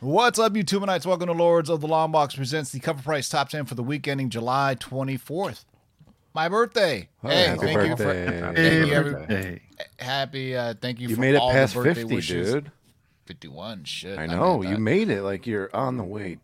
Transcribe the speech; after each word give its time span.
What's 0.00 0.38
up, 0.38 0.52
YouTubeites? 0.52 1.06
Welcome 1.06 1.28
to 1.28 1.32
Lords 1.32 1.70
of 1.70 1.80
the 1.80 1.86
Long 1.86 2.12
Box 2.12 2.34
presents 2.34 2.70
the 2.72 2.80
cover 2.80 3.02
price 3.02 3.28
top 3.28 3.48
10 3.48 3.64
for 3.64 3.74
the 3.74 3.82
week 3.82 4.06
ending 4.06 4.28
July 4.28 4.76
24th. 4.78 5.64
My 6.34 6.48
birthday. 6.48 7.08
hey, 7.22 7.46
happy 7.46 7.58
thank 7.60 7.88
you 7.88 7.96
for 7.96 8.04
birthday. 8.04 8.40
thank 8.54 8.86
you, 8.88 9.02
birthday. 9.02 9.60
happy. 9.98 10.56
Uh, 10.56 10.74
thank 10.80 11.00
you. 11.00 11.08
You 11.08 11.14
for 11.14 11.20
made 11.20 11.36
it 11.36 11.40
past 11.40 11.74
the 11.74 11.80
birthday 11.82 12.00
50, 12.02 12.14
wishes. 12.14 12.52
dude. 12.52 12.72
51. 13.26 13.84
Shit. 13.84 14.18
I 14.18 14.26
mean, 14.26 14.36
know. 14.36 14.62
You 14.62 14.70
that- 14.70 14.80
made 14.80 15.10
it. 15.10 15.22
Like 15.22 15.46
you're 15.46 15.74
on 15.74 15.96
the 15.96 16.04
way. 16.04 16.38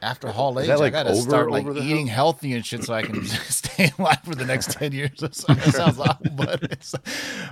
After 0.00 0.28
Hall 0.28 0.58
age, 0.60 0.68
like, 0.68 0.80
I 0.80 0.90
gotta 0.90 1.10
over- 1.10 1.20
start 1.20 1.50
like 1.50 1.66
eating 1.66 2.06
healthy 2.06 2.52
and 2.52 2.64
shit 2.64 2.84
so 2.84 2.94
I 2.94 3.02
can 3.02 3.24
stay 3.26 3.90
alive 3.98 4.20
for 4.24 4.34
the 4.34 4.44
next 4.44 4.70
ten 4.72 4.92
years. 4.92 5.22
Or 5.22 5.32
something. 5.32 5.64
That 5.64 5.74
sounds 5.74 5.98
awful, 6.00 6.30
but 6.34 6.62
it's, 6.64 6.94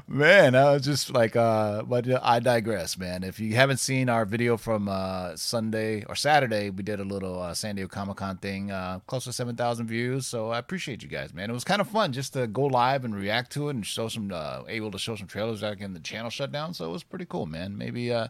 man, 0.07 0.55
I 0.55 0.73
was 0.73 0.83
just 0.85 1.13
like, 1.13 1.35
uh, 1.37 1.83
but 1.83 2.07
I 2.23 2.39
digress, 2.41 2.97
man. 2.99 3.25
If 3.25 3.41
you 3.41 3.55
haven't 3.55 3.79
seen 3.79 4.09
our 4.09 4.25
video 4.25 4.57
from 4.57 4.89
uh, 4.89 5.37
Sunday 5.37 6.05
or 6.05 6.15
Saturday, 6.15 6.71
we 6.71 6.83
did 6.83 7.01
a 7.01 7.05
little 7.05 7.41
uh, 7.43 7.55
San 7.55 7.75
Diego 7.77 7.89
Comic 7.89 8.17
Con 8.19 8.37
thing, 8.37 8.71
uh, 8.71 9.01
close 9.07 9.25
to 9.25 9.33
seven 9.33 9.57
thousand 9.57 9.87
views. 9.89 10.27
So 10.27 10.51
I 10.51 10.59
appreciate 10.59 11.03
you 11.03 11.09
guys, 11.09 11.35
man. 11.35 11.51
It 11.51 11.53
was 11.53 11.65
kind 11.65 11.81
of 11.81 11.89
fun 11.89 12.13
just 12.13 12.33
to 12.35 12.47
go 12.47 12.63
live 12.67 13.05
and 13.05 13.15
react 13.15 13.53
to 13.53 13.69
it 13.69 13.75
and 13.75 13.85
show 13.87 14.09
some, 14.09 14.31
uh, 14.33 14.63
able 14.69 14.91
to 14.93 14.99
show 14.99 15.17
some 15.17 15.27
trailers 15.27 15.61
back 15.63 15.81
in 15.81 15.95
the 15.95 16.01
channel 16.01 16.31
shut 16.31 16.53
down. 16.53 16.75
So 16.75 16.85
it 16.87 16.93
was 16.93 17.03
pretty 17.03 17.25
cool, 17.27 17.47
man. 17.47 17.77
Maybe 17.77 18.13
uh, 18.13 18.29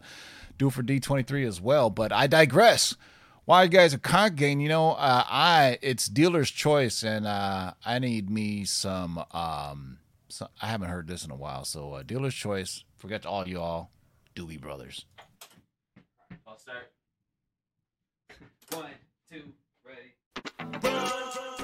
do 0.58 0.68
it 0.68 0.72
for 0.72 0.82
D 0.82 1.00
twenty 1.00 1.22
three 1.22 1.44
as 1.44 1.60
well. 1.60 1.90
But 1.90 2.12
I 2.12 2.26
digress 2.26 2.96
while 3.46 3.64
you 3.64 3.70
guys 3.70 3.94
are 3.94 3.98
congregating, 3.98 4.60
you 4.60 4.68
know, 4.68 4.90
uh, 4.90 5.24
I 5.26 5.78
it's 5.80 6.06
dealer's 6.06 6.50
choice, 6.50 7.02
and 7.02 7.26
uh, 7.26 7.72
I 7.84 7.98
need 7.98 8.28
me 8.28 8.64
some. 8.64 9.24
Um, 9.30 9.98
so, 10.28 10.48
I 10.60 10.66
haven't 10.66 10.90
heard 10.90 11.06
this 11.06 11.24
in 11.24 11.30
a 11.30 11.36
while, 11.36 11.64
so 11.64 11.94
uh, 11.94 12.02
dealer's 12.02 12.34
choice. 12.34 12.84
Forget 12.96 13.22
to 13.22 13.28
all 13.28 13.48
y'all, 13.48 13.90
Doobie 14.34 14.60
Brothers. 14.60 15.06
I'll 16.46 16.58
start. 16.58 16.90
One, 18.72 18.90
two, 19.30 19.42
ready. 19.84 20.80
Down 20.80 21.55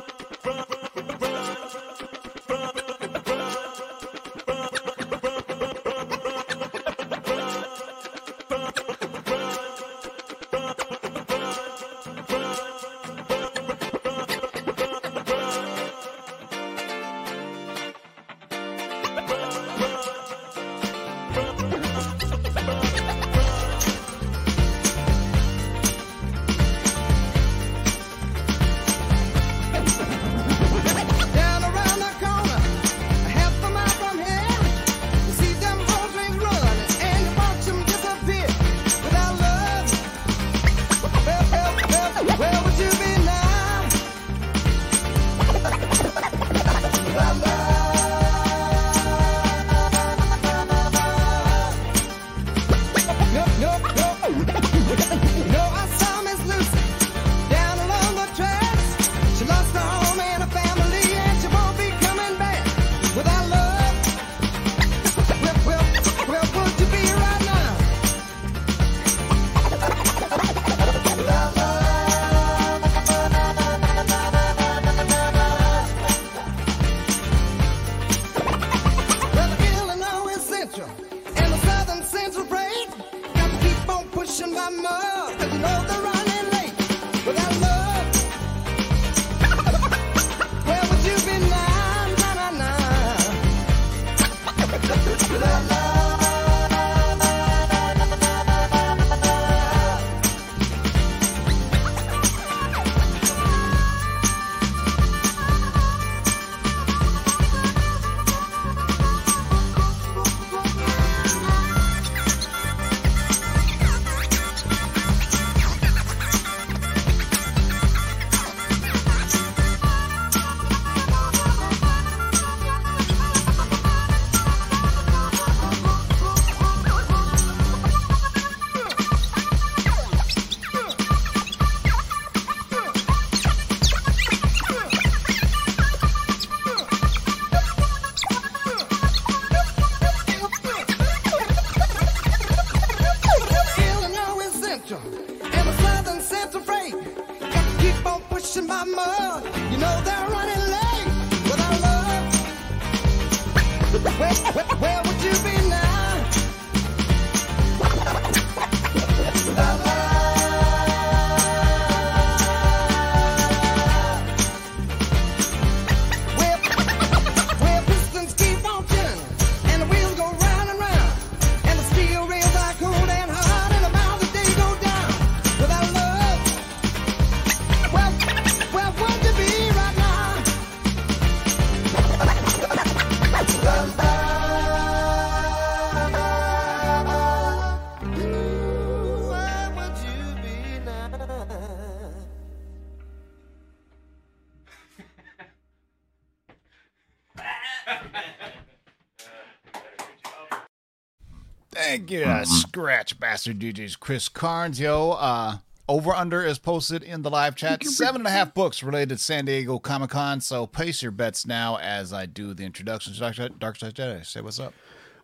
scratch 203.42 203.58
bastard 203.58 203.74
DJs. 203.74 203.98
Chris 203.98 204.28
Carnes, 204.28 204.78
yo. 204.78 205.12
Uh, 205.12 205.58
over 205.88 206.12
under 206.12 206.44
is 206.44 206.58
posted 206.58 207.02
in 207.02 207.22
the 207.22 207.30
live 207.30 207.56
chat. 207.56 207.84
Seven 207.84 208.20
and 208.20 208.28
a 208.28 208.30
half 208.30 208.54
books 208.54 208.82
related 208.82 209.10
to 209.10 209.18
San 209.18 209.46
Diego 209.46 209.78
Comic 209.80 210.10
Con. 210.10 210.40
So 210.40 210.66
place 210.66 211.02
your 211.02 211.10
bets 211.10 211.44
now 211.44 211.76
as 211.78 212.12
I 212.12 212.26
do 212.26 212.54
the 212.54 212.64
introductions. 212.64 213.18
Dark 213.18 213.34
Side, 213.34 213.58
Dark 213.58 213.76
Side 213.78 213.94
Jedi, 213.94 214.24
say 214.24 214.40
what's 214.40 214.60
up. 214.60 214.72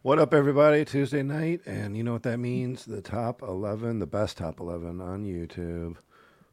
what 0.03 0.19
up, 0.19 0.35
everybody? 0.35 0.85
Tuesday 0.85 1.23
night, 1.23 1.61
and 1.65 1.97
you 1.97 2.03
know 2.03 2.13
what 2.13 2.25
that 2.25 2.39
means? 2.39 2.85
The 2.85 3.01
top 3.01 3.43
eleven, 3.43 4.01
the 4.01 4.07
best 4.07 4.37
top 4.37 4.59
eleven 4.59 5.01
on 5.01 5.25
YouTube. 5.25 5.97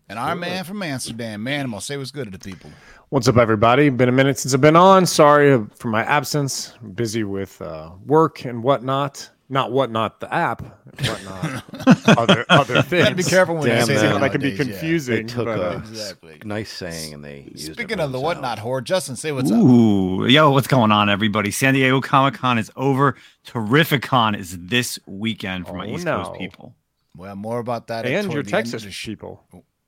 And 0.08 0.20
our 0.20 0.36
man 0.36 0.64
from 0.66 0.84
Amsterdam, 0.84 1.44
Manimal, 1.44 1.82
say 1.82 1.98
what's 1.98 2.12
good 2.12 2.32
to 2.32 2.38
the 2.38 2.38
people. 2.38 2.70
What's 3.10 3.28
up, 3.28 3.38
everybody? 3.38 3.90
Been 3.90 4.08
a 4.08 4.12
minute 4.12 4.38
since 4.38 4.54
I've 4.54 4.62
been 4.62 4.76
on. 4.76 5.08
Sorry 5.08 5.66
for 5.74 5.88
my 5.88 6.04
absence. 6.04 6.76
Busy 6.94 7.24
with 7.24 7.60
uh, 7.60 7.90
work 8.06 8.46
and 8.46 8.62
whatnot. 8.62 9.32
Not 9.48 9.72
whatnot 9.72 10.20
the 10.22 10.34
app, 10.34 10.64
whatnot 11.06 11.64
other 12.18 12.46
other 12.50 12.82
things. 12.82 13.04
Gotta 13.04 13.16
be 13.16 13.22
careful 13.24 13.54
when 13.56 13.66
you 13.68 13.70
Damn 13.74 13.86
say 13.86 13.94
that. 13.96 14.14
that. 14.14 14.20
That 14.22 14.32
can 14.32 14.42
be 14.42 14.50
nowadays, 14.50 14.68
yeah. 14.68 14.74
confusing. 14.74 15.16
They 15.28 15.34
took 15.34 15.46
but, 15.46 15.60
a 15.60 15.70
uh, 15.70 15.78
Exactly. 15.78 16.42
nice 16.44 16.72
saying 16.72 17.14
and 17.14 17.24
they 17.24 17.42
used 17.52 17.70
it 17.70 17.74
Speaking 17.76 18.00
of 18.00 18.12
the 18.12 18.20
whatnot 18.20 18.58
horde, 18.58 18.86
Justin, 18.86 19.16
say 19.16 19.32
what's 19.32 19.52
up. 19.52 19.58
Yo, 19.60 20.50
what's 20.50 20.66
going 20.68 20.92
on, 20.92 21.10
everybody? 21.10 21.52
San 21.52 21.76
Diego 21.76 22.02
Comic 22.02 22.34
Con 22.34 22.58
is 22.58 22.72
over. 22.76 23.16
Terrificon 23.46 24.36
is 24.36 24.58
this 24.60 24.98
weekend 25.06 25.68
for 25.68 25.74
my 25.74 25.86
Oh, 25.86 25.96
East 25.96 26.06
no. 26.06 26.24
Coast 26.24 26.40
people. 26.40 26.76
Well, 27.16 27.36
more 27.36 27.60
about 27.60 27.86
that. 27.88 28.06
and 28.08 28.26
toward 28.26 28.34
your 28.34 28.44
the 28.44 28.48
end 28.58 28.66
of 28.66 28.72
Texas 28.72 28.84
the 28.84 28.92
sh- 28.92 29.06
people. 29.06 29.44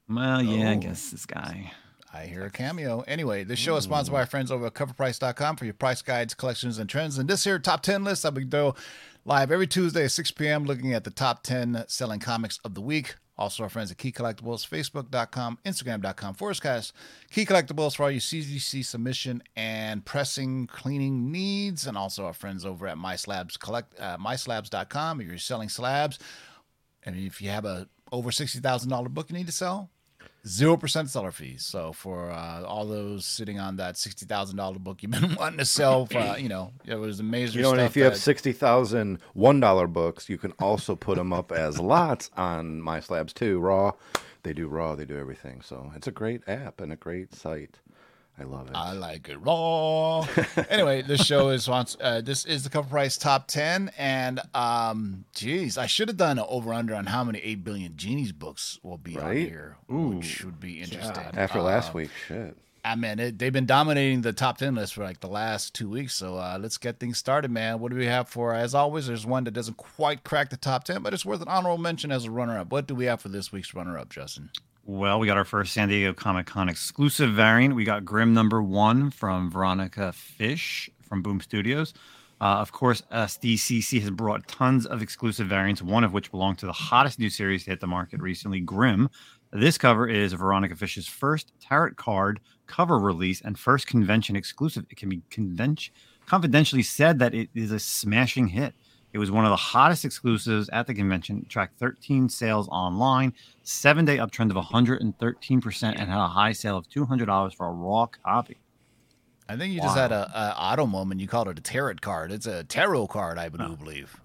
Well, 0.07 0.41
yeah, 0.43 0.69
I 0.69 0.75
Oh. 0.75 0.77
guess 0.77 1.09
this 1.09 1.25
guy. 1.25 1.71
I 2.13 2.25
hear 2.25 2.45
a 2.45 2.49
cameo. 2.49 3.01
Anyway, 3.01 3.43
this 3.43 3.59
show 3.59 3.75
is 3.75 3.83
sponsored 3.83 4.13
by 4.13 4.21
our 4.21 4.25
friends 4.25 4.49
over 4.51 4.65
at 4.67 4.73
coverprice.com 4.73 5.57
for 5.57 5.65
your 5.65 5.73
price 5.73 6.01
guides, 6.01 6.33
collections, 6.33 6.79
and 6.79 6.89
trends. 6.89 7.17
And 7.17 7.29
this 7.29 7.43
here 7.43 7.59
top 7.59 7.81
10 7.81 8.03
list 8.03 8.23
that 8.23 8.33
we 8.33 8.43
do 8.45 8.73
live 9.27 9.51
every 9.51 9.67
Tuesday 9.67 10.05
at 10.05 10.11
6 10.11 10.31
p.m. 10.31 10.63
looking 10.63 10.93
at 10.93 11.03
the 11.03 11.09
top 11.09 11.43
10 11.43 11.83
selling 11.89 12.21
comics 12.21 12.59
of 12.63 12.75
the 12.75 12.81
week. 12.81 13.15
Also, 13.37 13.61
our 13.61 13.69
friends 13.69 13.91
at 13.91 13.97
Key 13.97 14.13
Collectibles, 14.13 14.65
Facebook.com, 14.65 15.59
Instagram.com, 15.65 16.33
Forestcast, 16.33 16.93
Key 17.29 17.45
Collectibles 17.45 17.97
for 17.97 18.03
all 18.03 18.11
your 18.11 18.21
CGC 18.21 18.85
submission 18.85 19.43
and 19.57 20.05
pressing 20.05 20.65
cleaning 20.65 21.29
needs. 21.29 21.85
And 21.85 21.97
also 21.97 22.25
our 22.25 22.33
friends 22.33 22.65
over 22.65 22.87
at 22.87 22.95
MySlabs 22.95 23.59
Collect, 23.59 23.93
uh, 23.99 24.17
MySlabs.com 24.17 25.19
if 25.19 25.27
you're 25.27 25.37
selling 25.37 25.67
slabs. 25.67 26.19
And 27.03 27.17
if 27.17 27.41
you 27.41 27.49
have 27.49 27.65
a 27.65 27.89
over 28.13 28.31
$60,000 28.31 29.09
book 29.09 29.29
you 29.29 29.35
need 29.37 29.47
to 29.47 29.51
sell, 29.51 29.89
zero 30.45 30.77
percent 30.77 31.09
seller 31.09 31.31
fees. 31.31 31.63
So 31.63 31.93
for 31.93 32.31
uh, 32.31 32.63
all 32.63 32.85
those 32.85 33.25
sitting 33.25 33.59
on 33.59 33.77
that 33.77 33.97
sixty 33.97 34.25
thousand 34.25 34.57
dollar 34.57 34.79
book 34.79 35.01
you've 35.01 35.11
been 35.11 35.35
wanting 35.39 35.59
to 35.59 35.65
sell, 35.65 36.05
for, 36.05 36.17
uh, 36.17 36.35
you 36.37 36.49
know, 36.49 36.73
it 36.85 36.95
was 36.95 37.19
amazing. 37.19 37.57
You 37.57 37.63
know, 37.63 37.71
and 37.71 37.81
if 37.81 37.95
you 37.95 38.03
have 38.03 38.17
sixty 38.17 38.51
thousand 38.51 39.19
one 39.33 39.59
dollar 39.59 39.87
books, 39.87 40.29
you 40.29 40.37
can 40.37 40.51
also 40.59 40.95
put 40.95 41.17
them 41.17 41.33
up 41.33 41.51
as 41.51 41.79
lots 41.79 42.29
on 42.35 42.81
My 42.81 42.99
Slabs 42.99 43.33
too. 43.33 43.59
Raw, 43.59 43.93
they 44.43 44.53
do 44.53 44.67
raw, 44.67 44.95
they 44.95 45.05
do 45.05 45.17
everything. 45.17 45.61
So 45.61 45.91
it's 45.95 46.07
a 46.07 46.11
great 46.11 46.41
app 46.47 46.81
and 46.81 46.91
a 46.91 46.95
great 46.95 47.33
site. 47.33 47.79
I 48.39 48.43
love 48.43 48.67
it. 48.67 48.75
I 48.75 48.93
like 48.93 49.29
it 49.29 49.37
raw. 49.37 50.27
anyway, 50.69 51.01
this 51.01 51.25
show 51.25 51.49
is 51.49 51.67
on. 51.67 51.85
Uh, 51.99 52.21
this 52.21 52.45
is 52.45 52.63
the 52.63 52.69
cover 52.69 52.87
price 52.87 53.17
top 53.17 53.47
ten, 53.47 53.91
and 53.97 54.39
um, 54.53 55.25
geez, 55.33 55.77
I 55.77 55.87
should 55.87 56.07
have 56.07 56.17
done 56.17 56.37
an 56.37 56.45
over 56.47 56.71
under 56.73 56.93
on 56.93 57.07
how 57.07 57.23
many 57.23 57.39
eight 57.39 57.63
billion 57.63 57.97
genies 57.97 58.31
books 58.31 58.79
will 58.83 58.97
be 58.99 59.17
on 59.17 59.25
Right? 59.25 59.37
here, 59.47 59.77
which 59.87 60.43
would 60.45 60.59
be 60.59 60.81
interesting. 60.81 61.23
After 61.33 61.59
Uh, 61.59 61.63
last 61.63 61.93
week, 61.95 62.11
shit. 62.27 62.55
I 62.85 62.95
mean, 62.95 63.19
it, 63.19 63.37
they've 63.39 63.51
been 63.51 63.65
dominating 63.65 64.21
the 64.21 64.31
top 64.31 64.59
10 64.59 64.75
list 64.75 64.93
for 64.93 65.03
like 65.03 65.19
the 65.19 65.27
last 65.27 65.73
two 65.73 65.89
weeks. 65.89 66.13
So 66.13 66.37
uh, 66.37 66.57
let's 66.61 66.77
get 66.77 66.99
things 66.99 67.17
started, 67.17 67.51
man. 67.51 67.79
What 67.81 67.91
do 67.91 67.97
we 67.97 68.05
have 68.05 68.29
for, 68.29 68.53
as 68.53 68.73
always, 68.73 69.07
there's 69.07 69.25
one 69.25 69.43
that 69.43 69.51
doesn't 69.51 69.75
quite 69.75 70.23
crack 70.23 70.51
the 70.51 70.55
top 70.57 70.85
10, 70.85 71.01
but 71.01 71.13
it's 71.13 71.25
worth 71.25 71.41
an 71.41 71.49
honorable 71.49 71.79
mention 71.79 72.13
as 72.13 72.23
a 72.23 72.31
runner 72.31 72.57
up. 72.57 72.71
What 72.71 72.87
do 72.87 72.95
we 72.95 73.03
have 73.05 73.19
for 73.19 73.27
this 73.27 73.51
week's 73.51 73.73
runner 73.73 73.97
up, 73.97 74.07
Justin? 74.09 74.51
Well, 74.89 75.19
we 75.19 75.27
got 75.27 75.35
our 75.35 75.43
first 75.43 75.73
San 75.73 75.89
Diego 75.89 76.13
Comic 76.13 76.45
Con 76.45 76.69
exclusive 76.69 77.33
variant. 77.33 77.75
We 77.75 77.83
got 77.83 78.05
Grim 78.05 78.33
number 78.33 78.63
one 78.63 79.11
from 79.11 79.51
Veronica 79.51 80.13
Fish 80.13 80.89
from 81.01 81.21
Boom 81.21 81.41
Studios. 81.41 81.93
Uh, 82.39 82.59
of 82.59 82.71
course, 82.71 83.03
SDCC 83.11 83.99
has 83.99 84.11
brought 84.11 84.47
tons 84.47 84.85
of 84.85 85.01
exclusive 85.01 85.47
variants, 85.47 85.81
one 85.81 86.05
of 86.05 86.13
which 86.13 86.31
belonged 86.31 86.59
to 86.59 86.65
the 86.65 86.71
hottest 86.71 87.19
new 87.19 87.29
series 87.29 87.65
to 87.65 87.71
hit 87.71 87.81
the 87.81 87.85
market 87.87 88.21
recently, 88.21 88.61
Grim. 88.61 89.09
This 89.51 89.77
cover 89.77 90.07
is 90.07 90.31
Veronica 90.31 90.77
Fish's 90.77 91.05
first 91.05 91.51
tarot 91.59 91.95
card 91.95 92.39
cover 92.65 92.97
release 92.97 93.41
and 93.41 93.59
first 93.59 93.87
convention 93.87 94.37
exclusive. 94.37 94.85
It 94.89 94.95
can 94.95 95.09
be 95.09 95.21
convention 95.29 95.93
confidentially 96.27 96.83
said 96.83 97.19
that 97.19 97.33
it 97.33 97.49
is 97.55 97.71
a 97.71 97.79
smashing 97.79 98.47
hit. 98.47 98.75
It 99.13 99.19
was 99.19 99.31
one 99.31 99.45
of 99.45 99.49
the 99.49 99.55
hottest 99.55 100.05
exclusives 100.05 100.69
at 100.69 100.85
the 100.85 100.93
convention. 100.93 101.39
It 101.39 101.49
tracked 101.49 101.79
13 101.79 102.29
sales 102.29 102.67
online, 102.69 103.33
seven 103.63 104.05
day 104.05 104.17
uptrend 104.17 104.49
of 104.55 104.63
113%, 104.63 105.83
and 105.83 105.97
had 106.09 106.23
a 106.23 106.27
high 106.27 106.51
sale 106.51 106.77
of 106.77 106.87
$200 106.89 107.55
for 107.55 107.67
a 107.67 107.71
raw 107.71 108.05
copy. 108.23 108.57
I 109.49 109.55
think 109.55 109.73
you 109.73 109.79
just 109.79 109.95
had 109.97 110.11
a, 110.11 110.29
a 110.35 110.55
auto 110.59 110.85
moment. 110.85 111.21
You 111.21 111.27
called 111.27 111.47
it 111.47 111.57
a 111.57 111.61
tarot 111.61 111.95
card. 112.01 112.31
It's 112.33 112.45
a 112.45 112.65
tarot 112.65 113.07
card, 113.07 113.37
I 113.37 113.47
do 113.49 113.75
believe. 113.77 114.19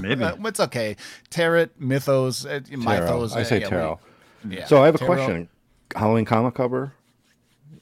Maybe. 0.00 0.24
It's 0.44 0.60
okay. 0.60 0.96
Tarot, 1.30 1.66
mythos, 1.78 2.46
uh, 2.46 2.60
Tarot. 2.60 2.76
mythos. 2.78 3.34
I 3.36 3.40
uh, 3.40 3.44
say 3.44 3.60
yeah, 3.60 3.68
tarot. 3.68 4.00
we- 4.44 4.56
yeah. 4.58 4.66
So 4.66 4.80
I 4.82 4.86
have 4.86 4.94
a 4.94 4.98
Tarot- 4.98 5.14
question. 5.14 5.48
Halloween 5.94 6.24
comic 6.24 6.54
cover? 6.54 6.92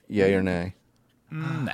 Yay 0.08 0.34
or 0.34 0.42
nay? 0.42 0.74
Nah, 1.30 1.72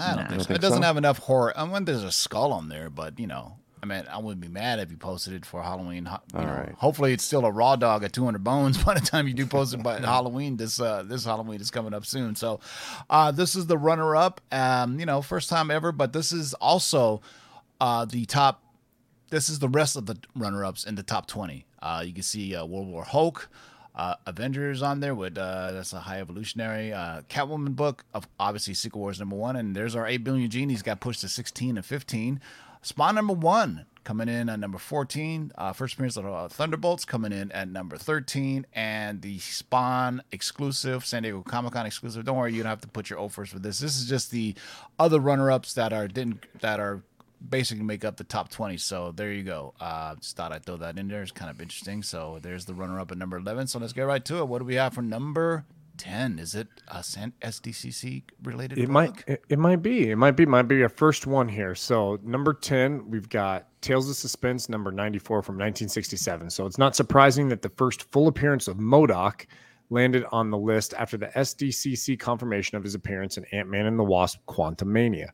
I 0.00 0.16
don't 0.16 0.28
think 0.28 0.40
so. 0.42 0.46
think 0.48 0.58
It 0.58 0.62
doesn't 0.62 0.82
so? 0.82 0.86
have 0.86 0.96
enough 0.96 1.18
horror. 1.18 1.52
I 1.56 1.64
mean, 1.64 1.84
there's 1.84 2.04
a 2.04 2.12
skull 2.12 2.52
on 2.52 2.68
there, 2.68 2.90
but 2.90 3.18
you 3.18 3.26
know, 3.26 3.56
I 3.82 3.86
mean, 3.86 4.04
I 4.10 4.18
wouldn't 4.18 4.40
be 4.40 4.48
mad 4.48 4.78
if 4.78 4.90
you 4.90 4.96
posted 4.96 5.32
it 5.32 5.46
for 5.46 5.62
Halloween. 5.62 6.04
You 6.32 6.38
All 6.38 6.44
know, 6.46 6.52
right. 6.52 6.74
Hopefully, 6.76 7.12
it's 7.12 7.24
still 7.24 7.46
a 7.46 7.50
raw 7.50 7.76
dog 7.76 8.04
at 8.04 8.12
200 8.12 8.44
bones 8.44 8.76
by 8.84 8.94
the 8.94 9.00
time 9.00 9.26
you 9.26 9.34
do 9.34 9.46
post 9.46 9.72
it 9.74 9.82
by 9.82 9.98
Halloween. 10.00 10.56
This 10.56 10.80
uh, 10.80 11.02
this 11.02 11.24
Halloween 11.24 11.60
is 11.60 11.70
coming 11.70 11.94
up 11.94 12.04
soon. 12.04 12.34
So, 12.34 12.60
uh, 13.08 13.30
this 13.32 13.54
is 13.56 13.66
the 13.66 13.78
runner 13.78 14.16
up. 14.16 14.40
Um, 14.52 15.00
you 15.00 15.06
know, 15.06 15.22
first 15.22 15.48
time 15.48 15.70
ever, 15.70 15.92
but 15.92 16.12
this 16.12 16.32
is 16.32 16.54
also 16.54 17.22
uh, 17.80 18.04
the 18.04 18.24
top 18.26 18.62
this 19.30 19.48
is 19.48 19.60
the 19.60 19.68
rest 19.68 19.96
of 19.96 20.06
the 20.06 20.16
runner 20.34 20.64
ups 20.64 20.84
in 20.84 20.96
the 20.96 21.02
top 21.04 21.26
20. 21.26 21.64
Uh, 21.80 22.02
you 22.04 22.12
can 22.12 22.22
see 22.22 22.54
uh, 22.54 22.64
World 22.64 22.88
War 22.88 23.04
Hulk, 23.04 23.48
uh, 24.00 24.14
Avengers 24.24 24.80
on 24.80 25.00
there 25.00 25.14
with 25.14 25.36
uh, 25.36 25.72
that's 25.72 25.92
a 25.92 26.00
high 26.00 26.20
evolutionary 26.20 26.90
uh, 26.90 27.20
Catwoman 27.28 27.76
book 27.76 28.06
of 28.14 28.26
obviously 28.38 28.72
Secret 28.72 28.98
Wars 28.98 29.20
number 29.20 29.36
one, 29.36 29.56
and 29.56 29.76
there's 29.76 29.94
our 29.94 30.06
8 30.06 30.24
billion 30.24 30.48
genies 30.48 30.80
got 30.80 31.00
pushed 31.00 31.20
to 31.20 31.28
16 31.28 31.76
and 31.76 31.84
15. 31.84 32.40
Spawn 32.80 33.14
number 33.14 33.34
one 33.34 33.84
coming 34.02 34.30
in 34.30 34.48
at 34.48 34.58
number 34.58 34.78
14. 34.78 35.52
Uh, 35.54 35.74
first 35.74 35.94
appearance 35.94 36.16
of 36.16 36.24
uh, 36.24 36.48
Thunderbolts 36.48 37.04
coming 37.04 37.30
in 37.30 37.52
at 37.52 37.68
number 37.68 37.98
13, 37.98 38.64
and 38.72 39.20
the 39.20 39.38
Spawn 39.38 40.22
exclusive 40.32 41.04
San 41.04 41.22
Diego 41.22 41.42
Comic 41.42 41.74
Con 41.74 41.84
exclusive. 41.84 42.24
Don't 42.24 42.38
worry, 42.38 42.54
you 42.54 42.62
don't 42.62 42.70
have 42.70 42.80
to 42.80 42.88
put 42.88 43.10
your 43.10 43.20
offers 43.20 43.50
for 43.50 43.58
this. 43.58 43.80
This 43.80 44.00
is 44.00 44.08
just 44.08 44.30
the 44.30 44.54
other 44.98 45.20
runner 45.20 45.50
ups 45.50 45.74
that 45.74 45.92
are 45.92 46.08
didn't 46.08 46.46
that 46.62 46.80
are 46.80 47.02
basically 47.46 47.84
make 47.84 48.04
up 48.04 48.16
the 48.16 48.24
top 48.24 48.50
20. 48.50 48.76
So 48.76 49.12
there 49.12 49.32
you 49.32 49.42
go. 49.42 49.74
Uh, 49.80 50.16
just 50.16 50.36
thought 50.36 50.52
I'd 50.52 50.64
throw 50.64 50.76
that 50.78 50.98
in 50.98 51.08
there. 51.08 51.22
It's 51.22 51.32
kind 51.32 51.50
of 51.50 51.60
interesting. 51.60 52.02
So 52.02 52.38
there's 52.42 52.64
the 52.64 52.74
runner 52.74 53.00
up 53.00 53.10
at 53.10 53.18
number 53.18 53.36
11. 53.36 53.68
So 53.68 53.78
let's 53.78 53.92
get 53.92 54.02
right 54.02 54.24
to 54.26 54.38
it. 54.38 54.48
What 54.48 54.58
do 54.58 54.64
we 54.64 54.74
have 54.74 54.94
for 54.94 55.02
number 55.02 55.64
10? 55.96 56.38
Is 56.38 56.54
it 56.54 56.68
a 56.88 56.98
SDCC 56.98 58.22
related? 58.42 58.78
It 58.78 58.88
might 58.88 59.24
it, 59.26 59.42
it 59.48 59.58
might 59.58 59.82
be. 59.82 60.10
It 60.10 60.16
might 60.16 60.32
be 60.32 60.46
might 60.46 60.62
be 60.62 60.82
our 60.82 60.88
first 60.88 61.26
one 61.26 61.48
here. 61.48 61.74
So 61.74 62.18
number 62.22 62.54
10, 62.54 63.10
we've 63.10 63.28
got 63.28 63.66
Tales 63.80 64.08
of 64.08 64.16
Suspense 64.16 64.68
number 64.68 64.90
94 64.90 65.42
from 65.42 65.54
1967. 65.56 66.50
So 66.50 66.66
it's 66.66 66.78
not 66.78 66.96
surprising 66.96 67.48
that 67.48 67.62
the 67.62 67.70
first 67.70 68.10
full 68.10 68.28
appearance 68.28 68.68
of 68.68 68.76
MODOK 68.76 69.46
landed 69.90 70.24
on 70.30 70.50
the 70.50 70.58
list 70.58 70.94
after 70.96 71.16
the 71.16 71.26
SDCC 71.26 72.18
confirmation 72.18 72.78
of 72.78 72.84
his 72.84 72.94
appearance 72.94 73.36
in 73.36 73.44
Ant-Man 73.46 73.86
and 73.86 73.98
the 73.98 74.04
Wasp 74.04 74.38
Quantum 74.46 74.88
Quantumania. 74.88 75.30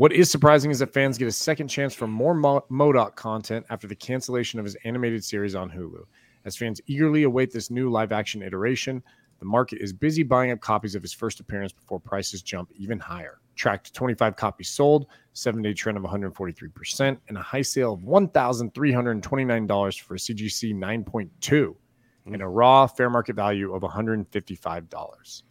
What 0.00 0.14
is 0.14 0.30
surprising 0.30 0.70
is 0.70 0.78
that 0.78 0.94
fans 0.94 1.18
get 1.18 1.28
a 1.28 1.32
second 1.32 1.68
chance 1.68 1.92
for 1.92 2.06
more 2.06 2.32
Mo- 2.32 2.64
MODOK 2.70 3.16
content 3.16 3.66
after 3.68 3.86
the 3.86 3.94
cancellation 3.94 4.58
of 4.58 4.64
his 4.64 4.74
animated 4.84 5.22
series 5.22 5.54
on 5.54 5.68
Hulu. 5.68 6.04
As 6.46 6.56
fans 6.56 6.80
eagerly 6.86 7.24
await 7.24 7.52
this 7.52 7.70
new 7.70 7.90
live 7.90 8.10
action 8.10 8.42
iteration, 8.42 9.02
the 9.40 9.44
market 9.44 9.82
is 9.82 9.92
busy 9.92 10.22
buying 10.22 10.52
up 10.52 10.60
copies 10.60 10.94
of 10.94 11.02
his 11.02 11.12
first 11.12 11.38
appearance 11.38 11.74
before 11.74 12.00
prices 12.00 12.40
jump 12.40 12.70
even 12.74 12.98
higher. 12.98 13.40
Tracked 13.56 13.92
25 13.92 14.36
copies 14.36 14.70
sold, 14.70 15.04
seven 15.34 15.60
day 15.60 15.74
trend 15.74 15.98
of 15.98 16.04
143%, 16.04 17.18
and 17.28 17.36
a 17.36 17.42
high 17.42 17.60
sale 17.60 17.92
of 17.92 18.00
$1,329 18.00 20.00
for 20.00 20.14
a 20.14 20.18
CGC 20.18 20.74
9.2 20.74 21.76
and 22.24 22.40
a 22.40 22.48
raw 22.48 22.86
fair 22.86 23.10
market 23.10 23.36
value 23.36 23.74
of 23.74 23.82
$155. 23.82 25.42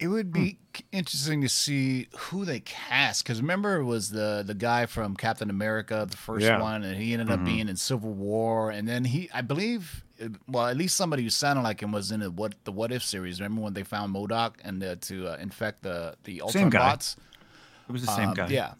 It 0.00 0.08
would 0.08 0.32
be 0.32 0.58
interesting 0.92 1.40
to 1.42 1.48
see 1.48 2.08
who 2.18 2.44
they 2.44 2.60
cast 2.60 3.22
because 3.24 3.40
remember 3.40 3.76
it 3.76 3.84
was 3.84 4.10
the 4.10 4.42
the 4.44 4.52
guy 4.54 4.86
from 4.86 5.16
Captain 5.16 5.48
America, 5.48 6.06
the 6.10 6.16
first 6.16 6.44
Yeah. 6.44 6.60
one, 6.60 6.82
and 6.82 7.00
he 7.00 7.12
ended 7.12 7.30
up 7.30 7.44
being 7.44 7.68
in 7.68 7.76
Civil 7.76 8.12
War, 8.12 8.70
and 8.70 8.86
then 8.88 9.04
he, 9.04 9.30
I 9.32 9.40
believe, 9.40 10.04
uh, 10.22 10.28
well, 10.48 10.66
at 10.66 10.76
least 10.76 10.96
somebody 10.96 11.22
who 11.22 11.30
sounded 11.30 11.62
like 11.62 11.80
him 11.80 11.92
was 11.92 12.10
in 12.10 12.20
the 12.20 12.30
what 12.30 12.54
the 12.64 12.72
What 12.72 12.90
If 12.92 13.02
series. 13.04 13.40
Remember 13.40 13.62
when 13.62 13.72
they 13.74 13.84
found 13.84 14.12
MODOK 14.14 14.54
and 14.64 14.82
uh, 14.82 14.96
to 15.02 15.28
uh, 15.28 15.36
infect 15.40 15.82
the 15.82 16.16
the 16.24 16.38
Same 16.38 16.42
Ultron 16.64 16.70
guy. 16.70 16.78
bots? 16.90 17.16
It 17.88 17.92
was 17.92 18.02
the 18.04 18.12
same 18.12 18.30
Um, 18.30 18.34
guy. 18.34 18.48
Yeah, 18.48 18.74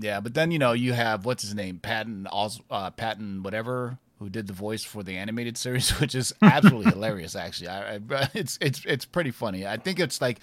yeah. 0.00 0.20
But 0.20 0.34
then 0.34 0.50
you 0.50 0.58
know 0.58 0.72
you 0.72 0.92
have 0.92 1.24
what's 1.24 1.42
his 1.44 1.54
name, 1.54 1.78
Patton, 1.78 2.26
Os- 2.30 2.60
uh, 2.68 2.90
Patton, 2.90 3.42
whatever, 3.44 3.98
who 4.18 4.28
did 4.28 4.46
the 4.46 4.52
voice 4.52 4.82
for 4.84 5.02
the 5.02 5.16
animated 5.16 5.56
series, 5.56 5.90
which 6.00 6.14
is 6.14 6.32
absolutely 6.42 6.90
hilarious. 6.92 7.34
Actually, 7.36 7.68
I, 7.68 7.94
I, 7.96 8.00
it's 8.34 8.58
it's 8.60 8.84
it's 8.84 9.04
pretty 9.04 9.30
funny. 9.30 9.66
I 9.66 9.76
think 9.76 10.00
it's 10.00 10.20
like 10.20 10.40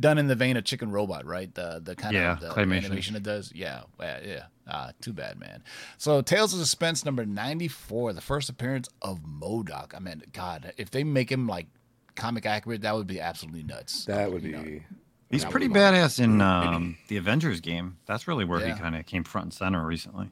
done 0.00 0.16
in 0.18 0.26
the 0.26 0.34
vein 0.34 0.56
of 0.56 0.64
Chicken 0.64 0.90
Robot, 0.90 1.26
right? 1.26 1.52
The 1.54 1.80
the 1.82 1.94
kind 1.94 2.14
Yeah, 2.14 2.32
of 2.32 2.40
the 2.40 2.48
claymation. 2.48 2.84
animation 2.84 3.16
it 3.16 3.22
does. 3.22 3.52
Yeah, 3.54 3.82
yeah, 4.00 4.18
yeah. 4.24 4.44
Uh, 4.66 4.92
too 5.00 5.12
bad, 5.12 5.38
man. 5.40 5.62
So 5.98 6.22
Tales 6.22 6.54
of 6.54 6.60
Suspense 6.60 7.04
number 7.04 7.26
ninety 7.26 7.68
four, 7.68 8.12
the 8.12 8.20
first 8.20 8.48
appearance 8.48 8.88
of 9.02 9.20
MODOK. 9.22 9.94
I 9.94 9.98
mean, 9.98 10.22
God, 10.32 10.72
if 10.76 10.90
they 10.90 11.04
make 11.04 11.30
him 11.30 11.46
like 11.46 11.66
comic 12.14 12.46
accurate, 12.46 12.82
that 12.82 12.94
would 12.94 13.06
be 13.06 13.20
absolutely 13.20 13.62
nuts. 13.64 14.04
That 14.06 14.32
would 14.32 14.42
You 14.42 14.52
know? 14.52 14.62
be. 14.62 14.82
He's 15.30 15.42
That 15.44 15.50
pretty 15.50 15.68
badass 15.68 16.22
in 16.22 16.42
um, 16.42 16.98
the 17.08 17.16
Avengers 17.16 17.60
game. 17.62 17.96
That's 18.04 18.28
really 18.28 18.44
where 18.44 18.60
Yeah. 18.60 18.74
he 18.74 18.80
kind 18.80 18.94
of 18.94 19.06
came 19.06 19.24
front 19.24 19.46
and 19.46 19.54
center 19.54 19.82
recently. 19.84 20.30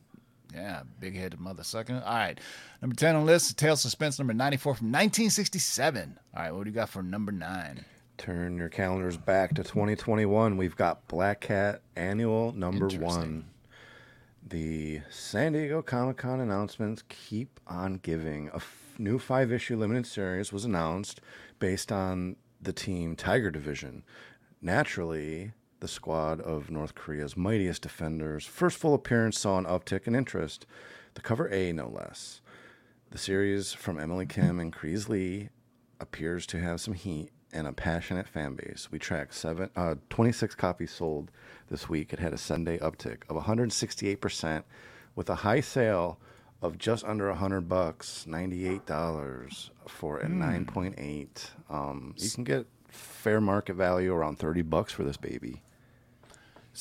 Yeah, 0.54 0.82
big 0.98 1.16
headed 1.16 1.38
mother 1.40 1.62
sucker. 1.62 2.02
All 2.04 2.14
right. 2.14 2.38
Number 2.82 2.96
10 2.96 3.14
on 3.16 3.24
the 3.24 3.32
list, 3.32 3.56
Tale 3.56 3.74
of 3.74 3.78
Suspense, 3.78 4.18
number 4.18 4.34
94 4.34 4.74
from 4.76 4.86
1967. 4.88 6.18
All 6.36 6.42
right, 6.42 6.50
what 6.52 6.64
do 6.64 6.70
you 6.70 6.74
got 6.74 6.88
for 6.88 7.02
number 7.02 7.30
nine? 7.32 7.84
Turn 8.18 8.58
your 8.58 8.68
calendars 8.68 9.16
back 9.16 9.54
to 9.54 9.62
2021. 9.62 10.56
We've 10.56 10.76
got 10.76 11.06
Black 11.08 11.40
Cat 11.40 11.82
Annual 11.96 12.52
number 12.52 12.88
one. 12.88 13.46
The 14.46 15.00
San 15.10 15.52
Diego 15.52 15.80
Comic 15.82 16.16
Con 16.16 16.40
announcements 16.40 17.02
keep 17.08 17.60
on 17.66 17.94
giving. 18.02 18.48
A 18.48 18.56
f- 18.56 18.94
new 18.98 19.18
five 19.18 19.52
issue 19.52 19.76
limited 19.76 20.06
series 20.06 20.52
was 20.52 20.64
announced 20.64 21.20
based 21.60 21.92
on 21.92 22.36
the 22.60 22.72
team 22.72 23.14
Tiger 23.16 23.50
Division. 23.50 24.02
Naturally, 24.60 25.52
the 25.80 25.88
squad 25.88 26.40
of 26.40 26.70
North 26.70 26.94
Korea's 26.94 27.36
mightiest 27.36 27.82
defenders' 27.82 28.44
first 28.44 28.78
full 28.78 28.94
appearance 28.94 29.38
saw 29.38 29.58
an 29.58 29.64
uptick 29.64 30.06
in 30.06 30.14
interest. 30.14 30.66
The 31.14 31.20
cover 31.20 31.48
A, 31.52 31.72
no 31.72 31.88
less. 31.88 32.40
The 33.10 33.18
series 33.18 33.72
from 33.72 33.98
Emily 33.98 34.26
Kim 34.26 34.60
and 34.60 34.72
Creees 34.72 35.08
Lee 35.08 35.48
appears 35.98 36.46
to 36.46 36.60
have 36.60 36.80
some 36.80 36.94
heat 36.94 37.30
and 37.52 37.66
a 37.66 37.72
passionate 37.72 38.28
fan 38.28 38.54
base. 38.54 38.88
We 38.90 38.98
tracked 38.98 39.34
seven, 39.34 39.70
uh, 39.74 39.96
26 40.10 40.54
copies 40.54 40.92
sold 40.92 41.30
this 41.68 41.88
week. 41.88 42.12
It 42.12 42.20
had 42.20 42.32
a 42.32 42.38
Sunday 42.38 42.78
uptick 42.78 43.22
of 43.28 43.36
168% 43.36 44.62
with 45.16 45.28
a 45.28 45.36
high 45.36 45.60
sale 45.60 46.18
of 46.62 46.78
just 46.78 47.04
under 47.04 47.28
100 47.28 47.62
bucks, 47.68 48.26
$98 48.28 49.70
for 49.88 50.18
a 50.18 50.26
9.8. 50.26 51.50
Um, 51.68 52.14
you 52.16 52.30
can 52.30 52.44
get 52.44 52.66
fair 52.88 53.40
market 53.40 53.74
value 53.74 54.12
around 54.12 54.38
30 54.38 54.62
bucks 54.62 54.92
for 54.92 55.02
this 55.02 55.16
baby. 55.16 55.62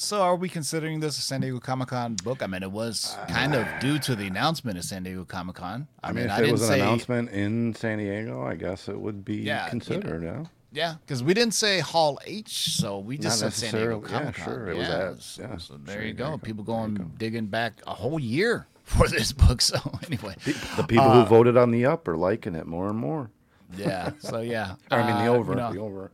So, 0.02 0.22
are 0.22 0.38
we 0.38 0.48
considering 0.48 1.02
this 1.02 1.18
a 1.20 1.22
San 1.22 1.42
Diego 1.42 1.60
Comic 1.60 1.90
Con 1.90 2.16
book? 2.24 2.42
I 2.42 2.48
mean, 2.48 2.64
it 2.64 2.72
was 2.72 3.18
kind 3.28 3.54
of 3.54 3.68
due 3.82 4.00
to 4.00 4.16
the 4.16 4.28
announcement 4.28 4.78
of 4.78 4.86
San 4.86 5.04
Diego 5.04 5.26
Comic 5.26 5.58
Con. 5.58 5.90
I, 6.02 6.08
I 6.08 6.12
mean, 6.14 6.24
mean, 6.24 6.32
if 6.32 6.40
I 6.40 6.44
it 6.46 6.52
was 6.54 6.62
an 6.62 6.68
say, 6.70 6.80
announcement 6.80 7.30
in 7.32 7.74
San 7.76 7.98
Diego, 7.98 8.42
I 8.48 8.56
guess 8.56 8.88
it 8.88 8.98
would 8.98 9.26
be 9.26 9.36
Yeah, 9.40 9.66
you 9.66 9.70
considered, 9.72 10.24
yeah. 10.24 10.46
yeah, 10.72 10.96
because 11.06 11.22
we 11.22 11.34
didn't 11.34 11.54
say 11.54 11.80
Hall 11.82 12.18
H, 12.26 12.78
so 12.78 12.98
we 13.00 13.18
just 13.18 13.44
Not 13.44 13.52
said 13.52 13.72
San 13.72 13.78
Diego 13.78 14.00
Comic 14.00 14.36
Con. 14.36 14.46
Yeah, 14.48 14.54
sure, 14.56 14.70
it 14.70 14.78
was 14.78 14.88
at- 14.90 15.22
so, 15.22 15.42
yeah, 15.42 15.58
so 15.58 15.74
there 15.84 15.98
San 15.98 16.08
you 16.08 16.14
go. 16.14 16.24
Diego. 16.28 16.38
People 16.38 16.64
going 16.64 16.94
go. 16.96 17.04
digging 17.18 17.48
back 17.48 17.82
a 17.86 17.94
whole 17.94 18.22
year 18.22 18.68
for 18.86 19.06
this 19.10 19.34
book. 19.34 19.60
So 19.62 19.78
anyway, 20.08 20.36
The 20.78 20.84
people 20.88 21.08
Uh, 21.08 21.24
who 21.24 21.30
voted 21.30 21.58
on 21.58 21.72
the 21.72 21.86
up 21.86 22.08
are 22.08 22.16
liking 22.16 22.56
it 22.56 22.66
more 22.68 22.88
and 22.88 22.98
more. 22.98 23.32
yeah. 23.76 24.12
So 24.20 24.40
yeah, 24.40 24.76
I 24.90 24.98
mean, 25.06 25.26
the 25.26 25.30
Uh, 25.34 25.36
over, 25.36 25.52
you 25.52 25.58
know, 25.58 25.74
the 25.74 25.80
over. 25.82 26.12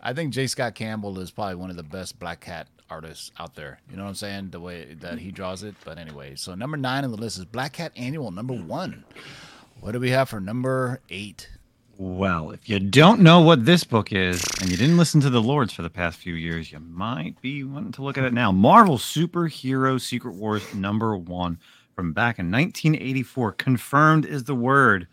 I 0.00 0.12
think 0.12 0.32
J. 0.32 0.46
Scott 0.46 0.76
Campbell 0.76 1.18
is 1.18 1.32
probably 1.32 1.56
one 1.56 1.70
of 1.70 1.76
the 1.76 1.82
best 1.82 2.20
Black 2.20 2.38
Cat 2.40 2.68
artists 2.94 3.32
out 3.40 3.56
there. 3.56 3.80
You 3.90 3.96
know 3.96 4.04
what 4.04 4.10
I'm 4.10 4.14
saying? 4.14 4.50
The 4.50 4.60
way 4.60 4.94
that 5.00 5.18
he 5.18 5.32
draws 5.32 5.64
it. 5.64 5.74
But 5.84 5.98
anyway, 5.98 6.36
so 6.36 6.54
number 6.54 6.76
nine 6.76 7.02
on 7.04 7.10
the 7.10 7.16
list 7.16 7.38
is 7.38 7.44
Black 7.44 7.72
Cat 7.72 7.90
Annual 7.96 8.30
number 8.30 8.54
one. 8.54 9.04
What 9.80 9.92
do 9.92 10.00
we 10.00 10.10
have 10.10 10.28
for 10.28 10.40
number 10.40 11.00
eight? 11.10 11.50
Well, 11.96 12.52
if 12.52 12.68
you 12.68 12.78
don't 12.78 13.20
know 13.20 13.40
what 13.40 13.64
this 13.64 13.82
book 13.82 14.12
is 14.12 14.44
and 14.60 14.70
you 14.70 14.76
didn't 14.76 14.96
listen 14.96 15.20
to 15.22 15.30
the 15.30 15.42
Lords 15.42 15.72
for 15.72 15.82
the 15.82 15.90
past 15.90 16.18
few 16.18 16.34
years, 16.34 16.70
you 16.70 16.78
might 16.78 17.40
be 17.40 17.64
wanting 17.64 17.92
to 17.92 18.02
look 18.02 18.16
at 18.16 18.24
it 18.24 18.32
now. 18.32 18.52
Marvel 18.52 18.98
Superhero 18.98 20.00
Secret 20.00 20.34
Wars 20.34 20.72
number 20.72 21.16
one 21.16 21.58
from 21.96 22.12
back 22.12 22.38
in 22.38 22.50
1984. 22.50 23.52
Confirmed 23.52 24.24
is 24.24 24.44
the 24.44 24.54
word. 24.54 25.08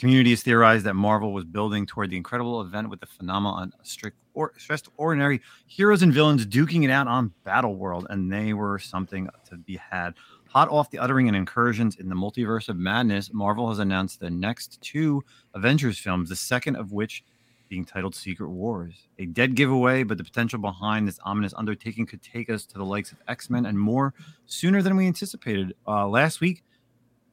Community 0.00 0.30
has 0.30 0.42
theorized 0.42 0.86
that 0.86 0.94
Marvel 0.94 1.34
was 1.34 1.44
building 1.44 1.84
toward 1.84 2.08
the 2.08 2.16
incredible 2.16 2.62
event 2.62 2.88
with 2.88 3.00
the 3.00 3.06
phenomenon 3.06 3.70
of 3.78 3.86
strict 3.86 4.16
or 4.32 4.54
stressed 4.56 4.88
ordinary 4.96 5.42
heroes 5.66 6.00
and 6.00 6.10
villains 6.10 6.46
duking 6.46 6.84
it 6.84 6.90
out 6.90 7.06
on 7.06 7.34
Battle 7.44 7.76
World, 7.76 8.06
and 8.08 8.32
they 8.32 8.54
were 8.54 8.78
something 8.78 9.28
to 9.50 9.58
be 9.58 9.76
had. 9.76 10.14
Hot 10.48 10.70
off 10.70 10.90
the 10.90 10.98
uttering 10.98 11.28
and 11.28 11.36
incursions 11.36 11.96
in 11.96 12.08
the 12.08 12.14
multiverse 12.14 12.70
of 12.70 12.78
madness, 12.78 13.30
Marvel 13.34 13.68
has 13.68 13.78
announced 13.78 14.20
the 14.20 14.30
next 14.30 14.80
two 14.80 15.22
Avengers 15.52 15.98
films, 15.98 16.30
the 16.30 16.36
second 16.36 16.76
of 16.76 16.92
which 16.92 17.22
being 17.68 17.84
titled 17.84 18.14
Secret 18.14 18.48
Wars. 18.48 19.06
A 19.18 19.26
dead 19.26 19.54
giveaway, 19.54 20.02
but 20.02 20.16
the 20.16 20.24
potential 20.24 20.58
behind 20.58 21.06
this 21.06 21.20
ominous 21.24 21.52
undertaking 21.58 22.06
could 22.06 22.22
take 22.22 22.48
us 22.48 22.64
to 22.64 22.78
the 22.78 22.86
likes 22.86 23.12
of 23.12 23.18
X 23.28 23.50
Men 23.50 23.66
and 23.66 23.78
more 23.78 24.14
sooner 24.46 24.80
than 24.80 24.96
we 24.96 25.06
anticipated. 25.06 25.74
Uh, 25.86 26.08
last 26.08 26.40
week, 26.40 26.64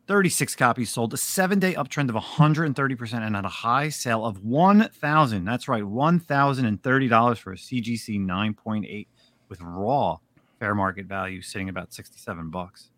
36 0.07 0.55
copies 0.55 0.89
sold, 0.89 1.13
a 1.13 1.17
seven 1.17 1.59
day 1.59 1.73
uptrend 1.73 2.09
of 2.09 2.15
130%, 2.15 3.13
and 3.13 3.35
at 3.35 3.45
a 3.45 3.49
high 3.49 3.89
sale 3.89 4.25
of 4.25 4.43
1000 4.43 5.45
That's 5.45 5.67
right, 5.67 5.83
$1,030 5.83 7.37
for 7.37 7.51
a 7.51 7.55
CGC 7.55 8.19
9.8 8.19 9.07
with 9.49 9.61
raw 9.61 10.17
fair 10.59 10.73
market 10.73 11.05
value 11.05 11.41
sitting 11.41 11.69
about 11.69 11.93
67 11.93 12.49
bucks. 12.49 12.89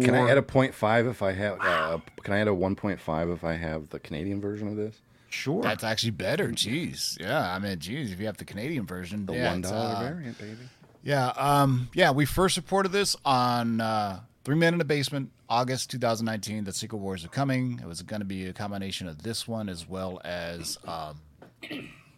Can 0.00 0.14
I 0.14 0.30
add 0.30 0.38
a 0.38 0.42
0.5 0.42 1.10
if 1.10 1.22
I 1.22 1.32
have? 1.32 1.58
Uh, 1.60 1.98
can 2.22 2.34
I 2.34 2.40
add 2.40 2.48
a 2.48 2.52
1.5 2.52 3.34
if 3.34 3.42
I 3.42 3.54
have 3.54 3.88
the 3.88 3.98
Canadian 3.98 4.40
version 4.40 4.68
of 4.68 4.76
this? 4.76 5.00
Sure. 5.30 5.62
That's 5.62 5.82
actually 5.82 6.12
better. 6.12 6.48
Jeez. 6.48 7.18
Yeah. 7.18 7.50
I 7.50 7.58
mean, 7.58 7.78
geez, 7.78 8.12
if 8.12 8.20
you 8.20 8.26
have 8.26 8.36
the 8.36 8.44
Canadian 8.44 8.86
version, 8.86 9.26
The 9.26 9.32
yeah, 9.32 9.50
one 9.50 9.64
uh, 9.64 10.00
variant, 10.00 10.38
baby. 10.38 10.56
Yeah, 11.02 11.28
um, 11.36 11.88
yeah. 11.94 12.10
We 12.10 12.26
first 12.26 12.56
reported 12.56 12.92
this 12.92 13.16
on 13.24 13.80
uh, 13.80 14.20
Three 14.48 14.56
Men 14.56 14.72
in 14.72 14.78
the 14.78 14.84
Basement, 14.86 15.30
August 15.50 15.90
2019. 15.90 16.64
The 16.64 16.72
Secret 16.72 16.96
Wars 16.96 17.22
are 17.22 17.28
coming. 17.28 17.78
It 17.82 17.86
was 17.86 18.00
going 18.00 18.20
to 18.20 18.24
be 18.24 18.46
a 18.46 18.54
combination 18.54 19.06
of 19.06 19.22
this 19.22 19.46
one 19.46 19.68
as 19.68 19.86
well 19.86 20.22
as 20.24 20.78
um, 20.86 21.20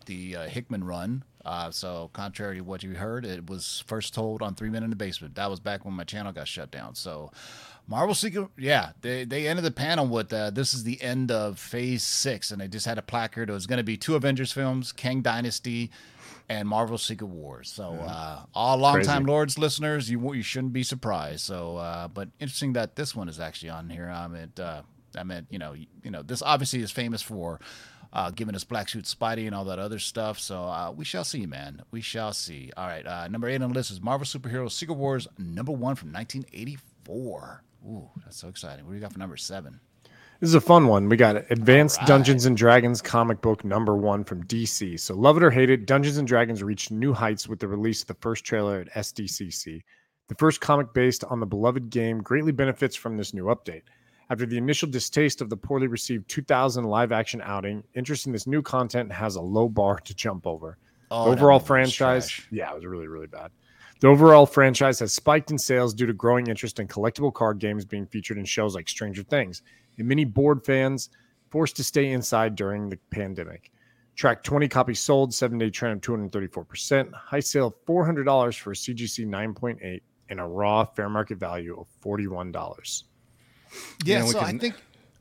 the 0.07 0.37
uh, 0.37 0.47
Hickman 0.47 0.85
run. 0.85 1.25
Uh, 1.45 1.73
so, 1.73 2.09
contrary 2.13 2.59
to 2.59 2.61
what 2.61 2.85
you 2.85 2.95
heard, 2.95 3.25
it 3.25 3.51
was 3.51 3.83
first 3.89 4.15
told 4.15 4.43
on 4.43 4.55
Three 4.55 4.71
Men 4.71 4.85
in 4.85 4.91
the 4.91 4.97
Basement. 4.97 5.35
That 5.35 5.51
was 5.51 5.59
back 5.59 5.85
when 5.85 5.95
my 5.95 6.05
channel 6.05 6.31
got 6.31 6.47
shut 6.47 6.71
down. 6.71 6.95
So, 6.95 7.33
Marvel 7.89 8.15
Secret, 8.15 8.47
yeah, 8.57 8.91
they 9.01 9.25
they 9.25 9.49
ended 9.49 9.65
the 9.65 9.73
panel 9.73 10.07
with 10.07 10.33
uh, 10.33 10.51
this 10.51 10.73
is 10.73 10.85
the 10.85 11.03
end 11.03 11.33
of 11.33 11.59
Phase 11.59 12.05
Six, 12.05 12.53
and 12.53 12.61
they 12.61 12.69
just 12.69 12.87
had 12.87 12.97
a 12.97 13.03
placard. 13.03 13.51
It 13.51 13.55
was 13.55 13.67
going 13.67 13.79
to 13.79 13.83
be 13.83 13.97
two 13.97 14.15
Avengers 14.15 14.53
films, 14.53 14.93
Kang 14.93 15.21
Dynasty, 15.21 15.91
and 16.51 16.69
Marvel 16.69 16.99
Secret 16.99 17.29
Wars. 17.29 17.71
So, 17.71 17.93
uh, 17.93 18.43
all 18.55 18.77
longtime 18.77 19.23
Crazy. 19.23 19.31
Lords 19.31 19.59
listeners, 19.59 20.11
you 20.11 20.35
you 20.35 20.43
shouldn't 20.43 20.73
be 20.73 20.83
surprised. 20.83 21.43
So, 21.43 21.77
uh, 21.77 22.09
but 22.09 22.29
interesting 22.41 22.73
that 22.73 22.97
this 22.97 23.15
one 23.15 23.29
is 23.29 23.39
actually 23.39 23.71
on 23.71 23.89
here. 23.89 24.11
I 24.11 24.27
mean, 24.27 24.53
uh, 24.59 24.83
I 25.17 25.23
mean, 25.23 25.47
you 25.49 25.61
know, 25.61 25.75
you, 25.75 26.11
know, 26.11 26.23
this 26.23 26.43
obviously 26.43 26.83
is 26.83 26.91
famous 26.91 27.23
for. 27.23 27.61
Uh, 28.13 28.29
giving 28.29 28.57
us 28.57 28.65
Black 28.65 28.89
Suit 28.89 29.05
Spidey 29.05 29.47
and 29.47 29.55
all 29.55 29.67
that 29.67 29.79
other 29.79 30.01
stuff. 30.01 30.37
So 30.41 30.65
uh, 30.65 30.91
we 30.91 31.05
shall 31.05 31.23
see, 31.23 31.47
man. 31.47 31.83
We 31.93 32.01
shall 32.01 32.33
see. 32.33 32.73
All 32.77 32.89
right. 32.89 33.07
Uh, 33.07 33.29
number 33.29 33.49
eight 33.49 33.63
on 33.63 33.69
the 33.69 33.75
list 33.77 33.93
is 33.93 34.01
Marvel 34.01 34.27
Superhero 34.27 34.69
Secret 34.69 34.97
Wars, 34.97 35.29
number 35.39 35.71
one 35.71 35.95
from 35.95 36.13
1984. 36.13 37.63
Ooh, 37.87 38.11
that's 38.25 38.37
so 38.37 38.49
exciting. 38.49 38.85
What 38.85 38.91
do 38.91 38.97
you 38.97 39.01
got 39.01 39.13
for 39.13 39.21
number 39.21 39.37
seven? 39.37 39.79
This 40.41 40.49
is 40.49 40.55
a 40.55 40.61
fun 40.63 40.87
one. 40.87 41.11
We 41.11 41.19
got 41.19 41.37
Advanced 41.51 41.99
right. 41.99 42.07
Dungeons 42.07 42.47
and 42.47 42.57
Dragons 42.57 43.03
comic 43.03 43.43
book 43.43 43.63
number 43.63 43.95
one 43.95 44.25
from 44.25 44.43
DC. 44.45 44.99
So, 44.99 45.15
love 45.15 45.37
it 45.37 45.43
or 45.43 45.51
hate 45.51 45.69
it, 45.69 45.85
Dungeons 45.85 46.17
and 46.17 46.27
Dragons 46.27 46.63
reached 46.63 46.91
new 46.91 47.13
heights 47.13 47.47
with 47.47 47.59
the 47.59 47.69
release 47.69 48.01
of 48.01 48.09
the 48.09 48.17
first 48.23 48.43
trailer 48.43 48.81
at 48.81 48.91
SDCC. 48.95 49.83
The 50.29 50.35
first 50.37 50.63
comic 50.63 50.95
based 50.95 51.25
on 51.25 51.41
the 51.41 51.47
beloved 51.47 51.91
game 51.91 52.23
greatly 52.23 52.53
benefits 52.53 52.97
from 52.97 53.19
this 53.19 53.35
new 53.35 53.45
update. 53.45 53.83
After 54.31 54.47
the 54.47 54.57
initial 54.57 54.89
distaste 54.89 55.43
of 55.43 55.51
the 55.51 55.59
poorly 55.59 55.89
received 55.89 56.31
2000 56.31 56.85
live 56.85 57.13
action 57.13 57.43
outing, 57.45 57.85
interest 57.93 58.25
in 58.25 58.33
this 58.33 58.47
new 58.47 58.63
content 58.63 59.13
has 59.13 59.37
a 59.37 59.43
low 59.43 59.69
bar 59.69 59.99
to 59.99 60.15
jump 60.15 60.47
over. 60.47 60.79
Oh, 61.11 61.33
overall 61.33 61.59
franchise, 61.59 62.31
trash. 62.31 62.49
yeah, 62.51 62.71
it 62.71 62.77
was 62.77 62.87
really, 62.87 63.09
really 63.09 63.27
bad. 63.27 63.51
The 64.01 64.09
overall 64.09 64.47
franchise 64.47 65.01
has 65.01 65.13
spiked 65.13 65.51
in 65.51 65.59
sales 65.59 65.93
due 65.93 66.07
to 66.07 66.15
growing 66.15 66.47
interest 66.47 66.81
in 66.81 66.89
collectible 66.89 67.35
card 67.35 67.59
games 67.59 67.85
being 67.85 68.07
featured 68.07 68.39
in 68.39 68.47
shows 68.47 68.75
like 68.75 68.89
Stranger 68.89 69.23
Things, 69.23 69.61
and 70.01 70.09
many 70.09 70.25
board 70.25 70.65
fans 70.65 71.11
forced 71.51 71.77
to 71.77 71.85
stay 71.85 72.11
inside 72.11 72.57
during 72.57 72.89
the 72.89 72.99
pandemic. 73.11 73.71
Track 74.17 74.43
20 74.43 74.69
copies 74.69 74.99
sold, 75.01 75.33
seven 75.33 75.59
day 75.59 75.71
trend 75.71 75.95
of 75.97 76.01
234%, 76.03 77.13
high 77.13 77.41
sale 77.41 77.69
of 77.69 77.75
$400 77.87 78.59
for 78.59 78.73
a 78.73 78.75
CGC 78.75 79.27
9.8, 79.27 80.01
and 80.29 80.41
a 80.41 80.45
raw 80.45 80.85
fair 80.85 81.09
market 81.09 81.39
value 81.39 81.79
of 81.79 81.87
$41. 82.05 83.03
Yeah, 84.05 84.19
know, 84.21 84.25
we 84.27 84.31
so 84.33 84.41
I 84.41 84.53
think 84.59 84.75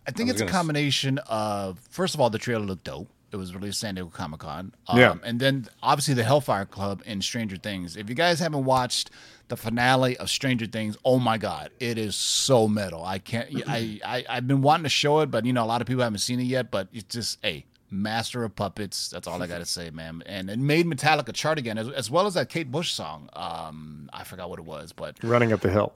I 0.07 0.11
think 0.11 0.27
was 0.27 0.33
it's 0.35 0.41
a 0.41 0.45
gonna 0.45 0.49
s- 0.49 0.55
combination 0.57 1.19
of 1.27 1.79
first 1.91 2.15
of 2.15 2.21
all 2.21 2.29
the 2.29 2.39
trailer 2.39 2.65
looked 2.65 2.85
dope. 2.85 3.07
It 3.31 3.35
was 3.37 3.53
released 3.55 3.79
San 3.79 3.95
Diego 3.95 4.09
Comic 4.09 4.39
Con. 4.39 4.73
Um, 4.87 4.97
Yeah. 4.99 5.15
and 5.23 5.39
then 5.39 5.67
obviously 5.83 6.13
the 6.15 6.23
Hellfire 6.23 6.65
Club 6.65 7.01
and 7.05 7.23
Stranger 7.23 7.57
Things. 7.57 7.95
If 7.95 8.09
you 8.09 8.15
guys 8.15 8.39
haven't 8.39 8.65
watched 8.65 9.11
the 9.49 9.57
finale 9.57 10.17
of 10.17 10.29
Stranger 10.29 10.65
Things, 10.65 10.97
oh 11.05 11.19
my 11.19 11.37
god, 11.37 11.69
it 11.79 11.97
is 11.97 12.15
so 12.15 12.67
metal. 12.67 13.03
I 13.03 13.19
can't. 13.19 13.49
I, 13.67 13.99
I 14.05 14.25
I've 14.29 14.47
been 14.47 14.61
wanting 14.61 14.83
to 14.83 14.89
show 14.89 15.19
it, 15.19 15.31
but 15.31 15.45
you 15.45 15.53
know 15.53 15.63
a 15.63 15.67
lot 15.67 15.81
of 15.81 15.87
people 15.87 16.03
haven't 16.03 16.19
seen 16.19 16.39
it 16.39 16.43
yet. 16.43 16.71
But 16.71 16.87
it's 16.93 17.13
just 17.13 17.37
a 17.43 17.65
master 17.91 18.43
of 18.43 18.55
puppets. 18.55 19.09
That's 19.09 19.27
all 19.27 19.41
I 19.41 19.47
got 19.47 19.57
to 19.59 19.65
say, 19.65 19.89
man. 19.89 20.21
And 20.27 20.49
it 20.49 20.59
made 20.59 20.85
Metallica 20.85 21.33
chart 21.33 21.57
again, 21.57 21.77
as, 21.79 21.89
as 21.89 22.11
well 22.11 22.27
as 22.27 22.35
that 22.35 22.47
Kate 22.49 22.69
Bush 22.71 22.91
song. 22.93 23.29
Um, 23.33 24.09
I 24.13 24.23
forgot 24.23 24.49
what 24.49 24.59
it 24.59 24.65
was, 24.65 24.91
but 24.93 25.17
Running 25.23 25.51
up 25.51 25.61
the 25.61 25.71
hill. 25.71 25.93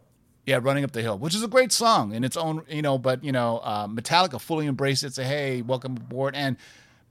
yeah, 0.48 0.60
running 0.60 0.84
up 0.84 0.92
the 0.92 1.04
hill, 1.04 1.20
which 1.20 1.36
is 1.36 1.44
a 1.44 1.48
great 1.48 1.72
song 1.72 2.14
in 2.16 2.24
its 2.24 2.36
own, 2.36 2.64
you 2.68 2.82
know. 2.82 2.98
But 2.98 3.24
you 3.24 3.32
know, 3.32 3.60
uh, 3.60 3.88
Metallica 3.88 4.42
fully 4.42 4.66
embraced 4.66 5.04
it. 5.04 5.14
Say, 5.14 5.24
hey, 5.26 5.62
welcome 5.62 5.96
aboard, 5.98 6.36
and 6.36 6.58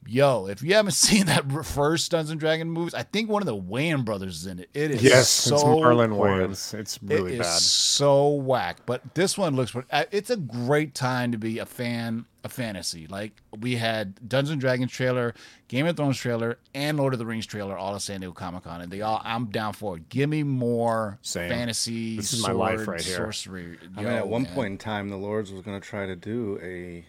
Yo, 0.06 0.47
if 0.47 0.62
you 0.62 0.75
haven't 0.75 0.92
seen 0.94 1.26
that 1.26 1.50
first 1.64 2.11
Dungeons 2.11 2.30
and 2.30 2.40
Dragon 2.40 2.68
movies, 2.71 2.92
I 2.94 3.02
think 3.04 3.30
one 3.30 3.40
of 3.42 3.47
the 3.47 3.56
Wayans 3.56 4.04
brothers 4.04 4.37
is 4.42 4.47
in 4.47 4.59
it. 4.59 4.68
It 4.75 4.90
is 4.92 5.02
Yes, 5.02 5.28
so 5.28 5.54
it's 5.54 5.64
Marlon 5.64 6.11
horrid. 6.14 6.50
Wayans. 6.50 6.75
It's 6.75 6.97
It 6.97 7.02
really 7.02 7.32
is 7.35 7.38
bad. 7.40 7.61
so 7.61 8.28
whack. 8.30 8.78
But 8.85 9.14
this 9.14 9.38
one 9.38 9.54
looks. 9.56 9.75
uh, 9.90 10.04
It's 10.11 10.30
a 10.30 10.37
great 10.37 10.94
time 10.94 11.32
to 11.32 11.38
be 11.38 11.59
a 11.61 11.66
fan 11.66 12.25
of 12.44 12.52
fantasy. 12.52 13.06
Like 13.06 13.40
we 13.61 13.76
had 13.76 14.16
Dungeons 14.28 14.50
and 14.50 14.61
Dragons 14.61 14.90
trailer, 14.90 15.35
Game 15.68 15.87
of 15.87 15.97
Thrones 15.97 16.18
trailer, 16.18 16.59
and 16.75 16.99
Lord 16.99 17.12
of 17.12 17.21
the 17.21 17.26
Rings 17.26 17.47
trailer 17.47 17.78
all 17.78 17.94
at 17.94 18.02
San 18.02 18.21
Diego 18.21 18.32
Comic 18.32 18.64
Con, 18.64 18.80
and 18.80 18.90
they 18.90 19.00
all. 19.02 19.21
I'm 19.25 19.47
down 19.47 19.73
for 19.73 19.97
it. 19.99 20.09
Give 20.09 20.28
me 20.28 20.42
more 20.42 21.18
Same. 21.23 21.49
fantasy. 21.49 22.16
This 22.16 22.32
is 22.32 22.42
my 22.42 22.50
life 22.52 22.88
right 22.88 23.00
here. 23.00 23.16
Sorcery. 23.16 23.78
I 23.97 24.00
mean, 24.00 24.09
at 24.09 24.26
one 24.26 24.42
man. 24.42 24.54
point 24.54 24.71
in 24.73 24.78
time, 24.78 25.09
the 25.11 25.16
Lords 25.16 25.52
was 25.52 25.62
going 25.62 25.80
to 25.80 25.87
try 25.87 26.06
to 26.06 26.16
do 26.16 26.59
a 26.61 27.04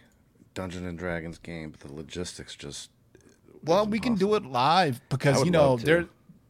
Dungeons 0.54 0.86
and 0.86 0.98
Dragons 0.98 1.38
game, 1.38 1.70
but 1.70 1.80
the 1.80 1.92
logistics 1.92 2.54
just. 2.54 2.90
Well, 3.62 3.86
we 3.86 3.98
can 3.98 4.14
do 4.14 4.34
it 4.34 4.44
live 4.44 5.00
because 5.08 5.44
you 5.44 5.50
know 5.50 5.76
to. 5.78 5.84
they're. 5.84 6.06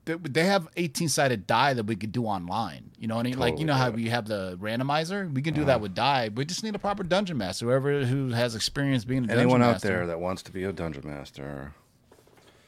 They 0.06 0.44
have 0.44 0.68
18 0.76 1.08
sided 1.08 1.46
die 1.46 1.72
that 1.72 1.86
we 1.86 1.96
could 1.96 2.12
do 2.12 2.26
online. 2.26 2.90
You 2.98 3.08
know 3.08 3.16
what 3.16 3.24
I 3.24 3.30
mean? 3.30 3.38
like, 3.38 3.58
you 3.58 3.64
know 3.64 3.72
how 3.72 3.86
yeah. 3.86 3.94
we 3.94 4.08
have 4.10 4.26
the 4.26 4.58
randomizer? 4.60 5.32
We 5.32 5.40
can 5.40 5.54
do 5.54 5.64
that 5.64 5.76
uh-huh. 5.76 5.78
with 5.78 5.94
die. 5.94 6.28
We 6.34 6.44
just 6.44 6.62
need 6.62 6.74
a 6.74 6.78
proper 6.78 7.02
dungeon 7.02 7.38
master, 7.38 7.64
whoever 7.64 8.04
who 8.04 8.28
has 8.32 8.54
experience 8.54 9.06
being 9.06 9.24
a 9.24 9.28
dungeon 9.28 9.46
master. 9.46 9.54
Anyone 9.56 9.74
out 9.74 9.80
there 9.80 10.06
that 10.08 10.20
wants 10.20 10.42
to 10.42 10.52
be 10.52 10.64
a 10.64 10.74
dungeon 10.74 11.06
master, 11.06 11.72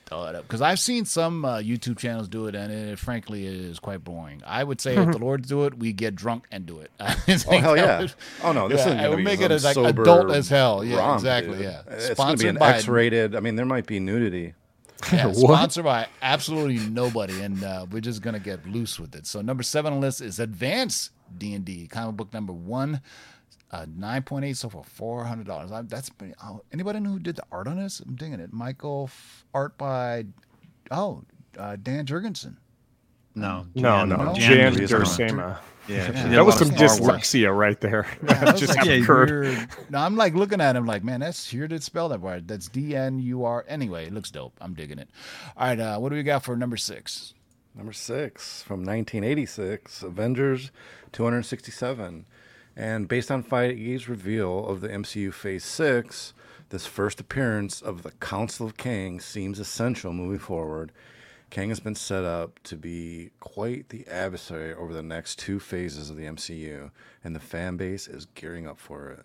throw 0.07 0.25
it 0.27 0.35
up 0.37 0.43
because 0.43 0.63
I've 0.63 0.79
seen 0.79 1.05
some 1.05 1.45
uh, 1.45 1.57
YouTube 1.59 1.99
channels 1.99 2.29
do 2.29 2.47
it, 2.47 2.55
and 2.55 2.73
it 2.73 2.99
frankly 2.99 3.45
is 3.47 3.79
quite 3.79 4.03
boring. 4.05 4.41
I 4.47 4.65
would 4.65 4.81
say 4.81 4.97
if 4.97 5.11
the 5.13 5.19
Lords 5.25 5.49
do 5.49 5.65
it, 5.65 5.77
we 5.79 5.93
get 5.93 6.15
drunk 6.15 6.47
and 6.51 6.65
do 6.65 6.79
it. 6.81 6.91
Oh 7.49 7.59
hell 7.59 7.77
yeah! 7.77 8.01
would- 8.01 8.15
Oh 8.43 8.53
no, 8.53 8.69
this 8.69 8.79
yeah, 8.79 8.87
isn't 8.87 8.99
I 8.99 9.03
going 9.03 9.05
to 9.05 9.11
would 9.11 9.17
be 9.19 9.23
make 9.25 9.41
it 9.41 9.51
as 9.51 9.65
like 9.65 9.77
adult 9.77 10.31
as 10.31 10.49
hell. 10.49 10.85
Yeah, 10.85 10.97
romp, 10.99 11.19
exactly. 11.21 11.55
dude. 11.57 11.63
Yeah, 11.65 11.83
it's 11.89 12.15
going 12.15 12.37
to 12.37 12.43
be 12.43 12.49
an 12.49 12.57
by 12.57 12.75
X-rated. 12.75 13.35
I 13.37 13.41
mean, 13.41 13.57
there 13.57 13.67
might 13.67 13.87
be 13.87 14.01
nudity. 14.01 14.55
Yeah, 15.13 15.31
sponsored 15.33 15.85
by 15.85 16.07
absolutely 16.23 16.79
nobody, 16.89 17.43
and 17.43 17.63
uh, 17.63 17.85
we're 17.91 18.01
just 18.01 18.23
gonna 18.23 18.39
get 18.41 18.67
loose 18.67 18.99
with 18.99 19.15
it. 19.15 19.27
So 19.27 19.43
number 19.43 19.63
seven 19.63 19.93
on 19.93 20.01
the 20.01 20.07
list 20.07 20.23
is 20.23 20.41
Advanced 20.41 21.11
D 21.37 21.53
and 21.53 21.67
D 21.67 21.87
comic 21.87 22.17
book 22.17 22.33
number 22.33 22.55
one, 22.55 23.03
uh, 23.73 23.87
nine 23.97 24.23
point 24.23 24.45
eight, 24.45 24.57
so 24.57 24.69
for 24.69 24.85
four 24.85 25.25
hundred 25.25 25.47
dollars. 25.47 25.71
That's 25.89 26.09
pretty, 26.11 26.35
oh, 26.45 26.63
anybody 26.73 27.01
know 27.01 27.11
who 27.11 27.19
did 27.19 27.37
the 27.37 27.45
art 27.51 27.67
on 27.67 27.79
this? 27.79 28.01
I'm 28.01 28.15
digging 28.15 28.41
it. 28.41 28.53
Michael 28.53 29.05
F- 29.09 29.45
art 29.55 29.77
by 29.79 30.27
oh 30.91 31.23
uh, 31.59 31.77
Dan 31.83 32.07
Jurgensen. 32.07 32.57
No, 33.35 33.67
No, 33.75 33.83
Jan- 33.83 34.09
no, 34.09 34.17
no. 34.17 34.35
Jan 34.35 34.75
Jan 34.75 34.87
Duursema. 34.89 35.59
Yeah, 35.89 36.11
Yeah. 36.11 36.29
That 36.29 36.47
was 36.47 36.57
some 36.59 36.69
Star 36.69 36.81
Wars. 36.99 37.01
dyslexia 37.01 37.57
right 37.57 37.81
there. 37.81 38.07
Yeah, 38.23 38.29
That 38.29 38.41
that 38.45 38.53
was 38.55 38.61
just 38.61 38.77
like 38.77 38.87
a 38.89 39.01
occurred. 39.03 39.31
weird- 39.31 39.69
No, 39.91 39.99
I'm 39.99 40.17
like 40.17 40.35
looking 40.35 40.61
at 40.61 40.75
him 40.75 40.87
like, 40.87 41.05
man, 41.05 41.21
that's 41.21 41.49
here 41.49 41.69
to 41.69 41.81
spell 41.81 42.09
that 42.09 42.21
word. 42.21 42.49
That's 42.49 42.69
D 42.69 42.97
N 42.97 43.19
U 43.21 43.45
R. 43.45 43.65
Anyway, 43.69 44.07
it 44.07 44.13
looks 44.15 44.31
dope. 44.31 44.55
I'm 44.61 44.75
digging 44.75 44.99
it. 44.99 45.09
All 45.57 45.67
right, 45.69 45.79
uh, 45.79 45.99
what 45.99 46.09
do 46.09 46.17
we 46.17 46.23
got 46.23 46.43
for 46.45 46.57
number 46.57 46.77
six? 46.77 47.35
Number 47.75 47.93
six 47.93 48.63
from 48.63 48.81
1986, 48.81 50.03
Avengers 50.03 50.71
267. 51.13 52.25
And 52.77 53.09
based 53.09 53.31
on 53.31 53.43
Feige's 53.43 54.09
reveal 54.09 54.67
of 54.67 54.83
the 54.83 54.89
MCU 54.89 55.33
Phase 55.33 55.65
6, 55.65 56.35
this 56.69 56.87
first 56.87 57.21
appearance 57.21 57.81
of 57.81 58.03
the 58.03 58.11
Council 58.13 58.67
of 58.67 58.77
Kang 58.77 59.19
seems 59.19 59.59
essential 59.59 60.13
moving 60.13 60.39
forward. 60.39 60.93
Kang 61.49 61.71
has 61.71 61.81
been 61.81 61.95
set 61.95 62.25
up 62.25 62.59
to 62.65 62.77
be 62.77 63.31
quite 63.41 63.89
the 63.89 64.07
adversary 64.09 64.75
over 64.75 64.93
the 64.93 65.03
next 65.03 65.39
two 65.39 65.59
phases 65.59 66.11
of 66.11 66.17
the 66.17 66.25
MCU, 66.25 66.91
and 67.25 67.35
the 67.35 67.41
fan 67.41 67.77
base 67.77 68.09
is 68.09 68.27
gearing 68.35 68.67
up 68.67 68.79
for 68.79 69.09
it. 69.11 69.25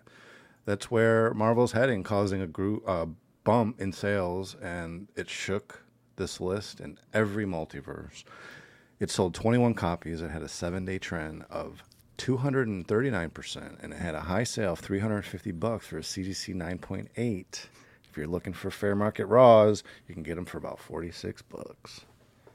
That's 0.64 0.90
where 0.90 1.34
Marvel's 1.34 1.72
heading, 1.72 2.04
causing 2.04 2.40
a 2.40 2.46
group, 2.46 2.88
uh, 2.88 3.06
bump 3.44 3.80
in 3.80 3.92
sales, 3.92 4.54
and 4.62 5.08
it 5.16 5.28
shook 5.28 5.82
this 6.16 6.40
list 6.40 6.80
in 6.80 6.98
every 7.12 7.44
multiverse. 7.44 8.24
It 9.00 9.10
sold 9.10 9.34
21 9.34 9.74
copies. 9.74 10.22
It 10.22 10.30
had 10.30 10.42
a 10.42 10.48
seven 10.48 10.84
day 10.84 10.98
trend 10.98 11.44
of 11.50 11.82
239%, 12.18 13.82
and 13.82 13.92
it 13.92 13.98
had 13.98 14.14
a 14.14 14.20
high 14.20 14.44
sale 14.44 14.72
of 14.72 14.78
350 14.80 15.52
bucks 15.52 15.86
for 15.86 15.98
a 15.98 16.02
CGC 16.02 16.54
9.8. 16.54 17.06
If 18.10 18.16
you're 18.16 18.26
looking 18.26 18.52
for 18.52 18.70
fair 18.70 18.94
market 18.94 19.26
raws, 19.26 19.82
you 20.06 20.14
can 20.14 20.22
get 20.22 20.34
them 20.36 20.44
for 20.44 20.58
about 20.58 20.78
46 20.78 21.42
bucks. 21.42 22.02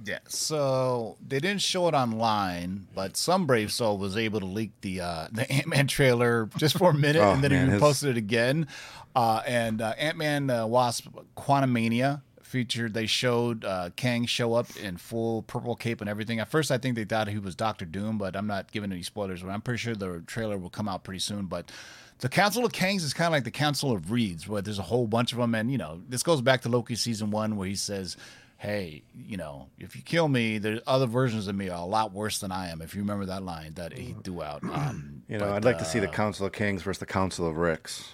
Yeah, 0.05 0.19
so 0.27 1.17
they 1.27 1.39
didn't 1.39 1.61
show 1.63 1.87
it 1.87 1.95
online, 1.95 2.85
but 2.93 3.17
some 3.17 3.47
brave 3.47 3.71
soul 3.71 3.97
was 3.97 4.15
able 4.15 4.39
to 4.39 4.45
leak 4.45 4.69
the 4.81 5.01
uh, 5.01 5.27
the 5.31 5.51
Ant 5.51 5.65
Man 5.65 5.87
trailer 5.87 6.47
just 6.57 6.77
for 6.77 6.91
a 6.91 6.93
minute, 6.97 7.19
Oh, 7.19 7.31
and 7.31 7.43
then 7.43 7.51
man, 7.51 7.65
he 7.65 7.71
his- 7.73 7.81
posted 7.81 8.11
it 8.11 8.17
again. 8.17 8.67
Uh, 9.15 9.41
and 9.47 9.81
uh, 9.81 9.95
Ant 9.97 10.17
Man 10.17 10.51
uh, 10.51 10.67
Wasp 10.67 11.07
Quantumania 11.35 12.21
featured. 12.47 12.93
They 12.93 13.05
showed 13.05 13.63
uh, 13.63 13.91
Kang 13.95 14.25
show 14.25 14.53
up 14.53 14.75
in 14.77 14.97
full 14.97 15.43
purple 15.43 15.75
cape 15.75 16.01
and 16.01 16.09
everything. 16.09 16.39
At 16.39 16.49
first, 16.49 16.71
I 16.71 16.77
think 16.77 16.95
they 16.95 17.03
thought 17.03 17.27
he 17.27 17.39
was 17.39 17.55
Doctor 17.55 17.85
Doom, 17.85 18.17
but 18.17 18.35
I'm 18.35 18.47
not 18.47 18.71
giving 18.71 18.91
any 18.91 19.03
spoilers. 19.03 19.43
But 19.43 19.49
I'm 19.49 19.61
pretty 19.61 19.79
sure 19.79 19.95
the 19.95 20.23
trailer 20.25 20.57
will 20.57 20.69
come 20.69 20.87
out 20.87 21.03
pretty 21.03 21.19
soon. 21.19 21.45
But 21.45 21.71
the 22.19 22.29
Council 22.29 22.65
of 22.65 22.71
Kangs 22.71 23.03
is 23.03 23.13
kind 23.13 23.27
of 23.27 23.33
like 23.33 23.43
the 23.43 23.51
Council 23.51 23.91
of 23.91 24.11
Reeds, 24.11 24.47
where 24.47 24.61
there's 24.61 24.79
a 24.79 24.83
whole 24.83 25.07
bunch 25.07 25.31
of 25.31 25.37
them, 25.37 25.53
and 25.53 25.71
you 25.71 25.77
know 25.77 26.01
this 26.09 26.23
goes 26.23 26.41
back 26.41 26.61
to 26.61 26.69
Loki 26.69 26.95
season 26.95 27.29
one, 27.29 27.57
where 27.57 27.67
he 27.67 27.75
says 27.75 28.17
hey, 28.57 29.03
you 29.15 29.37
know, 29.37 29.67
if 29.77 29.95
you 29.95 30.01
kill 30.01 30.27
me, 30.27 30.57
there's 30.57 30.79
other 30.87 31.05
versions 31.05 31.47
of 31.47 31.55
me 31.55 31.69
are 31.69 31.77
a 31.77 31.85
lot 31.85 32.11
worse 32.11 32.39
than 32.39 32.51
I 32.51 32.69
am. 32.69 32.81
If 32.81 32.95
you 32.95 33.01
remember 33.01 33.25
that 33.25 33.43
line 33.43 33.73
that 33.75 33.93
he 33.93 34.15
threw 34.23 34.41
out. 34.41 34.63
Um, 34.63 35.21
You 35.27 35.37
know, 35.37 35.45
but, 35.45 35.55
I'd 35.55 35.65
like 35.65 35.77
to 35.79 35.85
see 35.85 35.99
uh, 35.99 36.01
the 36.01 36.07
Council 36.07 36.45
of 36.45 36.53
Kings 36.53 36.81
versus 36.83 36.99
the 36.99 37.05
Council 37.05 37.47
of 37.47 37.57
Ricks. 37.57 38.13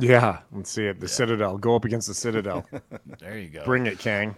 Yeah, 0.00 0.40
let's 0.52 0.70
see 0.70 0.86
it. 0.86 1.00
The 1.00 1.08
Citadel. 1.08 1.58
Go 1.58 1.76
up 1.76 1.84
against 1.84 2.08
the 2.08 2.14
Citadel. 2.14 2.66
There 3.18 3.38
you 3.38 3.48
go. 3.48 3.64
Bring 3.64 3.86
it, 3.86 3.98
Kang. 3.98 4.36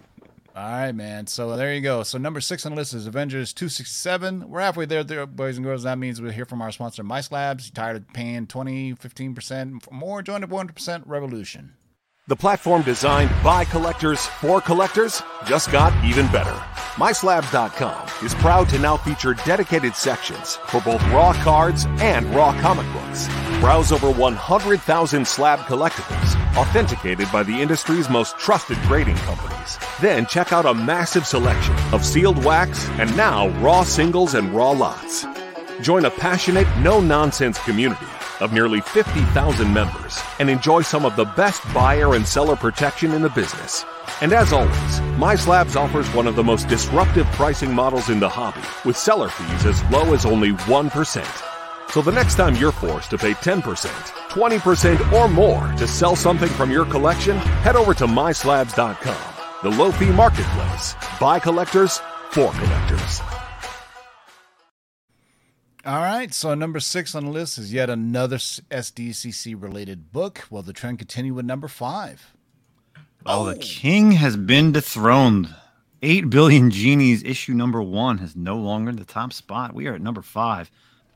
All 0.55 0.69
right, 0.69 0.91
man. 0.91 1.27
So 1.27 1.51
uh, 1.51 1.55
there 1.55 1.73
you 1.73 1.81
go. 1.81 2.03
So 2.03 2.17
number 2.17 2.41
six 2.41 2.65
on 2.65 2.73
the 2.73 2.75
list 2.75 2.93
is 2.93 3.07
Avengers 3.07 3.53
267. 3.53 4.49
We're 4.49 4.59
halfway 4.59 4.85
there, 4.85 5.03
there, 5.03 5.25
boys 5.25 5.57
and 5.57 5.65
girls. 5.65 5.83
That 5.83 5.97
means 5.97 6.19
we'll 6.19 6.31
hear 6.31 6.45
from 6.45 6.61
our 6.61 6.71
sponsor, 6.71 7.03
MySlabs. 7.03 7.67
You 7.67 7.71
tired 7.71 7.95
of 7.97 8.07
paying 8.13 8.47
20, 8.47 8.95
15% 8.95 9.83
for 9.83 9.93
more? 9.93 10.21
Join 10.21 10.41
the 10.41 10.47
100% 10.47 11.03
revolution. 11.05 11.75
The 12.27 12.35
platform 12.35 12.81
designed 12.81 13.31
by 13.43 13.65
collectors 13.65 14.25
for 14.25 14.61
collectors 14.61 15.21
just 15.45 15.71
got 15.71 15.93
even 16.03 16.27
better. 16.27 16.53
MySlabs.com 16.95 18.25
is 18.25 18.33
proud 18.35 18.67
to 18.69 18.79
now 18.79 18.97
feature 18.97 19.33
dedicated 19.45 19.95
sections 19.95 20.57
for 20.67 20.81
both 20.81 21.01
raw 21.09 21.33
cards 21.43 21.85
and 21.99 22.25
raw 22.35 22.51
comic 22.61 22.91
books. 22.93 23.27
Browse 23.61 23.91
over 23.91 24.09
100,000 24.09 25.27
slab 25.27 25.59
collectibles, 25.59 26.57
authenticated 26.57 27.31
by 27.31 27.43
the 27.43 27.61
industry's 27.61 28.09
most 28.09 28.35
trusted 28.39 28.81
grading 28.87 29.17
companies. 29.17 29.77
Then 30.01 30.25
check 30.25 30.51
out 30.51 30.65
a 30.65 30.73
massive 30.73 31.27
selection 31.27 31.75
of 31.93 32.03
sealed 32.03 32.43
wax 32.43 32.89
and 32.97 33.15
now 33.15 33.49
raw 33.59 33.83
singles 33.83 34.33
and 34.33 34.51
raw 34.51 34.71
lots. 34.71 35.27
Join 35.79 36.05
a 36.05 36.09
passionate, 36.09 36.65
no 36.79 36.99
nonsense 36.99 37.59
community 37.59 38.07
of 38.39 38.51
nearly 38.51 38.81
50,000 38.81 39.71
members 39.71 40.19
and 40.39 40.49
enjoy 40.49 40.81
some 40.81 41.05
of 41.05 41.15
the 41.15 41.25
best 41.25 41.61
buyer 41.71 42.15
and 42.15 42.27
seller 42.27 42.55
protection 42.55 43.11
in 43.11 43.21
the 43.21 43.29
business. 43.29 43.85
And 44.21 44.33
as 44.33 44.51
always, 44.51 44.99
MySlabs 45.19 45.75
offers 45.75 46.11
one 46.15 46.25
of 46.25 46.35
the 46.35 46.43
most 46.43 46.67
disruptive 46.67 47.27
pricing 47.33 47.75
models 47.75 48.09
in 48.09 48.19
the 48.19 48.27
hobby 48.27 48.65
with 48.85 48.97
seller 48.97 49.29
fees 49.29 49.67
as 49.67 49.83
low 49.91 50.15
as 50.15 50.25
only 50.25 50.53
1%. 50.53 51.50
So 51.91 52.01
the 52.01 52.11
next 52.11 52.35
time 52.35 52.55
you're 52.55 52.71
forced 52.71 53.09
to 53.09 53.17
pay 53.17 53.33
10%, 53.33 53.61
20%, 54.29 55.11
or 55.11 55.27
more 55.27 55.73
to 55.73 55.85
sell 55.85 56.15
something 56.15 56.47
from 56.47 56.71
your 56.71 56.85
collection, 56.85 57.37
head 57.37 57.75
over 57.75 57.93
to 57.95 58.05
MySlabs.com, 58.05 59.33
the 59.61 59.77
low 59.77 59.91
fee 59.91 60.09
marketplace 60.09 60.95
by 61.19 61.37
collectors 61.37 61.99
for 62.29 62.49
collectors. 62.53 63.21
All 65.83 65.99
right, 65.99 66.33
so 66.33 66.53
number 66.53 66.79
six 66.79 67.13
on 67.13 67.25
the 67.25 67.31
list 67.31 67.57
is 67.57 67.73
yet 67.73 67.89
another 67.89 68.37
SDCC 68.37 69.61
related 69.61 70.13
book. 70.13 70.45
Well, 70.49 70.61
the 70.61 70.71
trend 70.71 70.99
continue 70.99 71.33
with 71.33 71.45
number 71.45 71.67
five. 71.67 72.33
Oh, 73.25 73.45
the 73.45 73.57
king 73.57 74.13
has 74.13 74.37
been 74.37 74.71
dethroned. 74.71 75.53
8 76.03 76.29
billion 76.29 76.71
genies 76.71 77.21
issue 77.23 77.53
number 77.53 77.81
one 77.81 78.19
has 78.19 78.33
no 78.33 78.55
longer 78.55 78.93
the 78.93 79.03
top 79.03 79.33
spot. 79.33 79.73
We 79.75 79.87
are 79.87 79.95
at 79.95 80.01
number 80.01 80.21
five. 80.21 80.71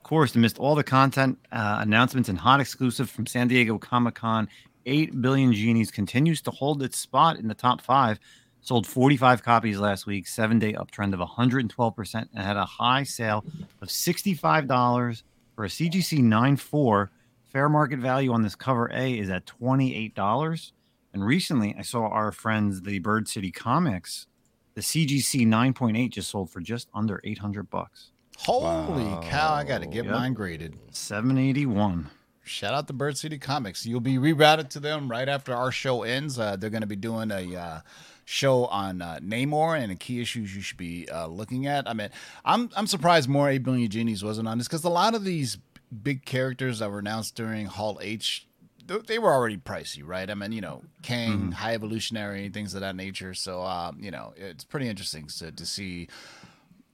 Course, 0.06 0.36
amidst 0.36 0.60
all 0.60 0.76
the 0.76 0.84
content 0.84 1.40
uh, 1.52 1.80
announcements 1.82 2.30
and 2.30 2.38
hot 2.38 2.60
exclusive 2.60 3.10
from 3.10 3.26
San 3.26 3.48
Diego 3.48 3.80
Comic 3.80 4.14
Con, 4.14 4.48
8 4.86 5.20
billion 5.20 5.52
genies 5.52 5.90
continues 5.90 6.44
to 6.44 6.52
hold 6.52 6.84
its 6.84 6.96
spot 6.96 7.40
in 7.40 7.48
the 7.48 7.56
top 7.56 7.82
five. 7.82 8.20
Sold 8.62 8.86
45 8.86 9.42
copies 9.42 9.80
last 9.80 10.06
week, 10.06 10.28
seven 10.28 10.60
day 10.60 10.74
uptrend 10.74 11.16
of 11.16 11.28
112%, 11.28 12.14
and 12.14 12.30
had 12.36 12.56
a 12.56 12.66
high 12.66 13.02
sale 13.02 13.44
of 13.82 13.88
$65 13.88 15.24
for 15.56 15.66
a 15.66 15.70
CGC 15.70 16.20
9.4. 16.20 17.10
Fair 17.52 17.68
market 17.68 17.98
value 17.98 18.32
on 18.32 18.44
this 18.44 18.54
cover 18.54 18.92
A 18.94 19.18
is 19.18 19.32
at 19.32 19.48
$28. 19.48 20.72
And 21.16 21.26
recently, 21.26 21.74
I 21.80 21.82
saw 21.82 22.10
our 22.10 22.32
friends, 22.32 22.84
the 22.84 23.00
Bird 23.00 23.28
City 23.28 23.50
Comics, 23.50 24.28
the 24.76 24.82
CGC 24.82 25.48
9.8 25.48 26.12
just 26.12 26.30
sold 26.30 26.52
for 26.52 26.62
just 26.62 26.90
under 26.94 27.22
800 27.24 27.72
bucks. 27.72 28.12
Holy 28.40 29.06
cow, 29.28 29.54
I 29.54 29.64
got 29.64 29.80
to 29.80 29.88
get 29.88 30.06
Yep. 30.06 30.14
mine 30.14 30.34
graded. 30.34 30.76
781. 30.92 32.10
shout 32.44 32.74
out 32.76 32.86
to 32.88 32.94
Bird 32.94 33.18
City 33.18 33.38
Comics. 33.40 33.86
You'll 33.86 34.02
be 34.02 34.18
rerouted 34.18 34.70
to 34.70 34.80
them 34.80 35.10
right 35.10 35.28
after 35.28 35.54
our 35.56 35.72
show 35.72 36.04
ends. 36.04 36.38
Uh, 36.38 36.56
they're 36.56 36.70
going 36.70 36.82
to 36.82 36.88
be 36.88 36.96
doing 36.96 37.32
a 37.32 37.56
uh, 37.56 37.80
show 38.24 38.66
on 38.66 39.02
uh, 39.02 39.20
Namor 39.24 39.80
and 39.80 39.92
the 39.92 39.96
key 39.96 40.22
issues 40.22 40.56
you 40.56 40.62
should 40.62 40.78
be 40.78 41.08
uh, 41.10 41.26
looking 41.28 41.66
at. 41.66 41.90
I 41.90 41.94
mean, 41.94 42.10
I'm 42.44 42.70
I'm 42.76 42.86
surprised 42.88 43.28
more 43.30 43.50
Eight 43.50 43.64
Billion 43.64 43.90
Genies 43.90 44.24
wasn't 44.24 44.48
on 44.48 44.58
this 44.60 44.68
because 44.68 44.84
a 44.84 44.90
lot 44.90 45.16
of 45.16 45.24
these 45.24 45.58
big 46.04 46.26
characters 46.26 46.80
that 46.80 46.92
were 46.92 47.00
announced 47.00 47.36
during 47.36 47.66
Hall 47.66 47.98
H. 48.02 48.46
th- 48.88 49.04
They 49.08 49.18
were 49.18 49.34
already 49.34 49.58
pricey, 49.58 50.04
right? 50.06 50.30
I 50.30 50.34
mean, 50.36 50.52
you 50.52 50.62
know, 50.62 50.84
Kang, 51.02 51.52
High 51.52 51.74
Evolutionary, 51.74 52.50
things 52.50 52.76
of 52.76 52.82
that 52.82 52.96
nature. 52.96 53.34
So, 53.34 53.64
um, 53.64 53.98
you 54.00 54.12
know, 54.12 54.34
it's 54.38 54.64
pretty 54.64 54.88
interesting 54.88 55.26
to, 55.40 55.52
to 55.52 55.66
see 55.66 56.10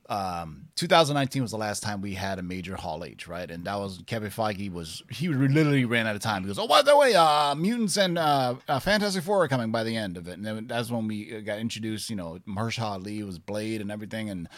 um 0.10 0.68
2019 0.76 1.42
was 1.42 1.52
the 1.52 1.58
last 1.58 1.84
time 1.84 2.02
we 2.02 2.14
had 2.16 2.40
a 2.40 2.42
major 2.42 2.76
Hall 2.76 3.04
H, 3.04 3.28
right? 3.28 3.50
And 3.50 3.66
that 3.66 3.76
was 3.76 4.02
Kevin 4.08 4.30
Feige 4.32 4.72
was 4.72 5.04
he 5.10 5.28
literally 5.28 5.86
ran 5.86 6.08
out 6.08 6.16
of 6.16 6.22
time. 6.22 6.42
He 6.42 6.48
goes, 6.48 6.60
"Oh, 6.60 6.68
by 6.68 6.82
the 6.82 6.98
way, 6.98 7.14
uh, 7.14 7.56
mutants 7.56 7.98
and 7.98 8.18
uh, 8.18 8.56
uh, 8.68 8.80
Fantastic 8.80 9.24
Four 9.24 9.44
are 9.44 9.48
coming 9.48 9.72
by 9.72 9.84
the 9.84 9.96
end 9.96 10.18
of 10.18 10.28
it." 10.28 10.34
And 10.34 10.46
then 10.46 10.68
that's 10.68 10.90
when 10.90 11.08
we 11.08 11.38
uh, 11.38 11.42
got 11.42 11.60
introduced. 11.60 12.10
You 12.10 12.16
know, 12.16 12.40
Mahershala 12.48 12.94
Ali 12.94 13.24
was 13.24 13.40
Blade 13.40 13.80
and 13.82 13.92
everything, 13.92 14.30
and 14.30 14.50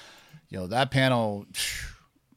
you 0.49 0.57
know 0.57 0.67
that 0.67 0.91
panel. 0.91 1.45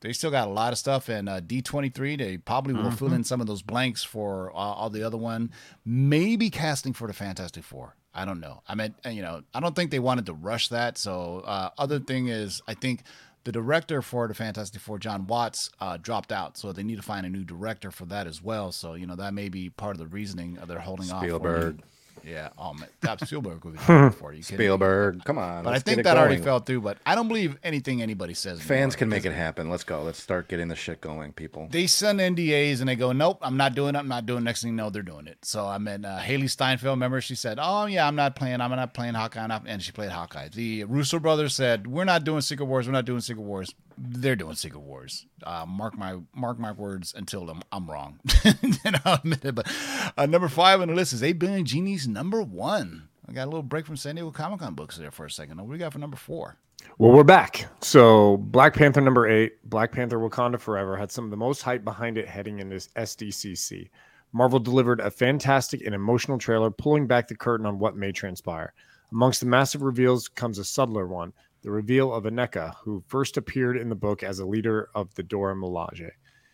They 0.03 0.13
still 0.13 0.31
got 0.31 0.47
a 0.47 0.51
lot 0.51 0.73
of 0.73 0.79
stuff, 0.79 1.09
and 1.09 1.29
uh, 1.29 1.41
D23. 1.41 2.19
They 2.19 2.37
probably 2.37 2.75
will 2.75 2.91
fill 2.91 3.13
in 3.15 3.25
some 3.25 3.41
of 3.41 3.47
those 3.47 3.63
blanks 3.63 4.05
for 4.05 4.51
uh, 4.51 4.55
all 4.55 4.91
the 4.91 5.03
other 5.03 5.17
one. 5.17 5.51
Maybe 5.85 6.51
casting 6.51 6.93
for 6.93 7.09
the 7.09 7.15
Fantastic 7.15 7.65
Four. 7.65 7.97
I 8.17 8.25
don't 8.25 8.41
know. 8.41 8.63
I 8.67 8.75
mean, 8.75 8.95
you 9.09 9.23
know, 9.23 9.43
I 9.55 9.61
don't 9.61 9.77
think 9.77 9.91
they 9.91 9.99
wanted 9.99 10.27
to 10.27 10.33
rush 10.33 10.69
that. 10.69 10.97
So, 10.97 11.43
uh, 11.45 11.71
other 11.77 12.01
thing 12.01 12.29
is, 12.29 12.63
I 12.67 12.75
think 12.75 13.03
the 13.45 13.53
director 13.53 14.01
for 14.01 14.27
the 14.27 14.35
Fantastic 14.35 14.81
Four, 14.81 14.99
John 14.99 15.27
Watts, 15.27 15.71
uh, 15.81 15.99
dropped 15.99 16.33
out. 16.33 16.57
So 16.57 16.73
they 16.73 16.83
need 16.83 16.97
to 16.97 17.03
find 17.03 17.27
a 17.27 17.29
new 17.29 17.45
director 17.45 17.91
for 17.91 18.07
that 18.07 18.27
as 18.27 18.43
well. 18.43 18.73
So, 18.73 18.95
you 18.95 19.07
know, 19.07 19.17
that 19.17 19.35
may 19.35 19.49
be 19.51 19.69
part 19.69 19.93
of 19.93 19.99
the 19.99 20.07
reasoning 20.07 20.59
of 20.59 20.67
they're 20.67 20.81
holding 20.81 21.11
off. 21.11 21.23
Spielberg. 21.23 21.83
Yeah. 22.25 22.51
Oh 22.59 22.75
man, 22.75 22.89
that 23.01 23.21
Spielberg 23.27 23.65
would 23.65 23.75
be 23.75 23.79
for 23.79 24.33
you. 24.33 24.43
Spielberg, 24.43 25.25
come 25.25 25.39
on. 25.39 25.65
But 25.65 25.75
I 25.75 25.79
think 25.79 26.03
that 26.05 26.17
already 26.17 26.39
fell 26.41 26.61
through. 26.61 26.81
But 26.81 26.99
I 27.07 27.15
don't 27.15 27.29
believe 27.29 27.57
anything 27.63 28.03
anybody 28.03 28.35
says. 28.35 28.61
Fans 28.61 28.71
anymore, 28.71 28.97
can 28.99 29.09
make 29.09 29.25
it 29.25 29.33
happen. 29.33 29.71
Let's 29.71 29.85
go. 29.85 30.03
Let's 30.03 30.23
start 30.23 30.49
getting 30.49 30.69
the 30.69 30.77
shit 30.77 31.01
going, 31.01 31.33
people. 31.33 31.69
They 31.71 31.87
send 31.87 32.21
NDAs 32.21 32.81
and 32.81 32.89
they 32.89 32.97
go, 32.97 33.13
nope, 33.13 33.39
I'm 33.43 33.57
not 33.57 33.75
doing 33.75 33.95
it. 33.95 33.99
I'm 33.99 34.09
not 34.09 34.27
doing. 34.27 34.39
it." 34.43 34.45
Next 34.45 34.63
thing 34.63 34.73
you 34.73 34.77
know, 34.77 34.91
they're 34.91 35.03
doing 35.03 35.27
it. 35.27 35.39
So 35.43 35.67
I 35.67 35.79
mean, 35.79 36.05
uh, 36.05 36.21
Hailee 36.25 36.51
Steinfeld. 36.51 36.97
Remember, 36.97 37.21
she 37.21 37.35
said, 37.35 37.59
"Oh 37.61 37.87
yeah, 37.87 38.07
I'm 38.07 38.17
not 38.17 38.37
playing. 38.37 38.61
I'm 38.61 38.71
not 38.71 38.95
playing 38.95 39.15
Hawkeye," 39.15 39.47
and 39.67 39.83
she 39.83 39.93
played 39.93 40.11
Hawkeye. 40.11 40.49
The 40.49 40.85
Russo 40.85 41.19
brothers 41.19 41.55
said, 41.55 41.87
"We're 41.87 42.05
not 42.05 42.25
doing 42.25 42.41
Secret 42.41 42.67
Wars. 42.67 42.87
We're 42.87 42.93
not 42.93 43.05
doing 43.05 43.21
Secret 43.21 43.43
Wars. 43.43 43.75
They're 43.99 44.37
doing 44.37 44.55
Secret 44.55 44.81
Wars. 44.81 45.27
Uh, 45.43 45.65
mark 45.67 45.97
my 45.97 46.19
mark 46.35 46.59
my 46.59 46.73
words 46.73 47.15
until 47.17 47.49
I'm, 47.49 47.63
I'm 47.73 47.91
wrong." 47.91 48.21
and 48.45 49.01
I'll 49.05 49.15
admit 49.15 49.45
it. 49.45 49.55
But 49.55 49.71
uh, 50.17 50.27
number 50.27 50.49
five 50.49 50.81
on 50.81 50.89
the 50.89 50.95
list 50.95 51.13
is 51.13 51.23
Eight 51.23 51.39
Billion 51.39 51.65
Genies. 51.65 52.07
Number 52.07 52.43
one. 52.43 53.09
I 53.29 53.33
got 53.33 53.45
a 53.45 53.51
little 53.51 53.65
break 53.65 53.87
from 53.87 53.97
San 53.97 54.15
Diego 54.15 54.31
Comic 54.31 54.61
Con 54.61 54.75
books 54.75 54.97
there 54.97 55.11
for 55.11 55.27
a 55.27 55.31
second. 55.31 55.57
What 55.57 55.67
do 55.67 55.73
we 55.73 55.79
got 55.79 55.93
for 55.93 55.99
number 55.99 56.17
four? 56.17 56.59
Well, 56.99 57.11
we're 57.11 57.25
back. 57.25 57.67
So, 57.81 58.37
Black 58.37 58.75
Panther 58.75 59.01
number 59.01 59.27
eight, 59.27 59.69
Black 59.69 59.91
Panther 59.91 60.19
Wakanda 60.19 60.61
Forever, 60.61 60.97
had 60.97 61.11
some 61.11 61.25
of 61.25 61.31
the 61.31 61.37
most 61.37 61.63
hype 61.63 61.83
behind 61.83 62.19
it 62.19 62.29
heading 62.29 62.61
in 62.61 62.69
this 62.69 62.89
SDCC. 62.97 63.91
Marvel 64.33 64.59
delivered 64.59 65.01
a 65.01 65.11
fantastic 65.11 65.85
and 65.85 65.95
emotional 65.95 66.39
trailer, 66.39 66.71
pulling 66.71 67.07
back 67.07 67.27
the 67.27 67.35
curtain 67.35 67.67
on 67.67 67.79
what 67.79 67.97
may 67.97 68.13
transpire. 68.13 68.73
Amongst 69.13 69.41
the 69.41 69.47
massive 69.47 69.83
reveals 69.83 70.29
comes 70.29 70.59
a 70.59 70.65
subtler 70.65 71.07
one 71.07 71.33
the 71.67 71.73
reveal 71.73 72.15
of 72.15 72.23
Aneka, 72.23 72.77
who 72.85 73.03
first 73.09 73.37
appeared 73.37 73.77
in 73.77 73.89
the 73.89 73.97
book 73.97 74.23
as 74.23 74.39
a 74.39 74.47
leader 74.47 74.89
of 74.95 75.13
the 75.17 75.23
Dora 75.25 75.57
Milaje. 75.57 76.11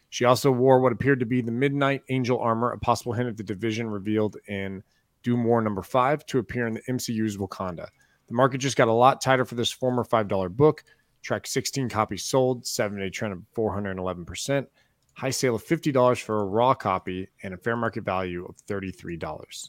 She 0.08 0.24
also 0.24 0.50
wore 0.50 0.80
what 0.80 0.90
appeared 0.90 1.20
to 1.20 1.26
be 1.26 1.42
the 1.42 1.52
Midnight 1.52 2.00
Angel 2.08 2.40
armor, 2.40 2.72
a 2.72 2.78
possible 2.78 3.12
hint 3.12 3.28
of 3.28 3.36
the 3.36 3.42
division 3.42 3.90
revealed 3.90 4.38
in 4.48 4.82
Doom 5.22 5.44
War 5.44 5.60
number 5.60 5.82
five 5.82 6.24
to 6.26 6.38
appear 6.38 6.66
in 6.66 6.72
the 6.72 6.80
MCU's 6.88 7.36
Wakanda. 7.36 7.88
The 8.28 8.34
market 8.34 8.56
just 8.56 8.78
got 8.78 8.88
a 8.88 8.92
lot 8.92 9.20
tighter 9.20 9.44
for 9.44 9.54
this 9.54 9.70
former 9.70 10.02
$5 10.02 10.56
book. 10.56 10.82
Track 11.20 11.46
16 11.46 11.90
copies 11.90 12.24
sold, 12.24 12.66
seven 12.66 12.98
day 12.98 13.10
trend 13.10 13.34
of 13.34 13.42
411%, 13.54 14.66
high 15.12 15.28
sale 15.28 15.56
of 15.56 15.62
$50 15.62 16.22
for 16.22 16.40
a 16.40 16.46
raw 16.46 16.72
copy, 16.72 17.28
and 17.42 17.52
a 17.52 17.58
fair 17.58 17.76
market 17.76 18.04
value 18.04 18.46
of 18.46 18.56
$33. 18.66 19.68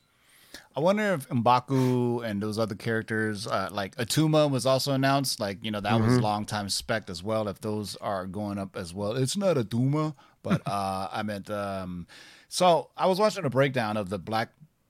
I 0.76 0.80
wonder 0.80 1.14
if 1.14 1.28
Mbaku 1.30 2.26
and 2.26 2.42
those 2.42 2.58
other 2.58 2.76
characters, 2.76 3.46
uh, 3.46 3.70
like 3.72 3.96
Attuma, 3.98 4.50
was 4.50 4.66
also 4.66 4.94
announced. 4.94 5.40
Like 5.40 5.64
you 5.64 5.72
know, 5.72 5.80
that 5.80 6.00
was 6.00 6.20
long 6.20 6.46
time 6.46 6.70
spec 6.70 7.10
as 7.10 7.22
well. 7.22 7.48
If 7.48 7.62
those 7.62 7.96
are 7.98 8.26
going 8.26 8.58
up 8.58 8.76
as 8.76 8.94
well, 8.94 9.14
it's 9.14 9.38
not 9.38 9.58
Attuma, 9.58 10.16
but 10.42 10.62
uh, 10.68 11.10
I 11.12 11.24
meant. 11.24 11.50
Um, 11.50 12.08
so 12.50 12.90
I 12.98 13.08
was 13.08 13.20
watching 13.20 13.46
a 13.46 13.50
breakdown 13.50 13.98
of 13.98 14.10
the 14.10 14.20
Black 14.20 14.50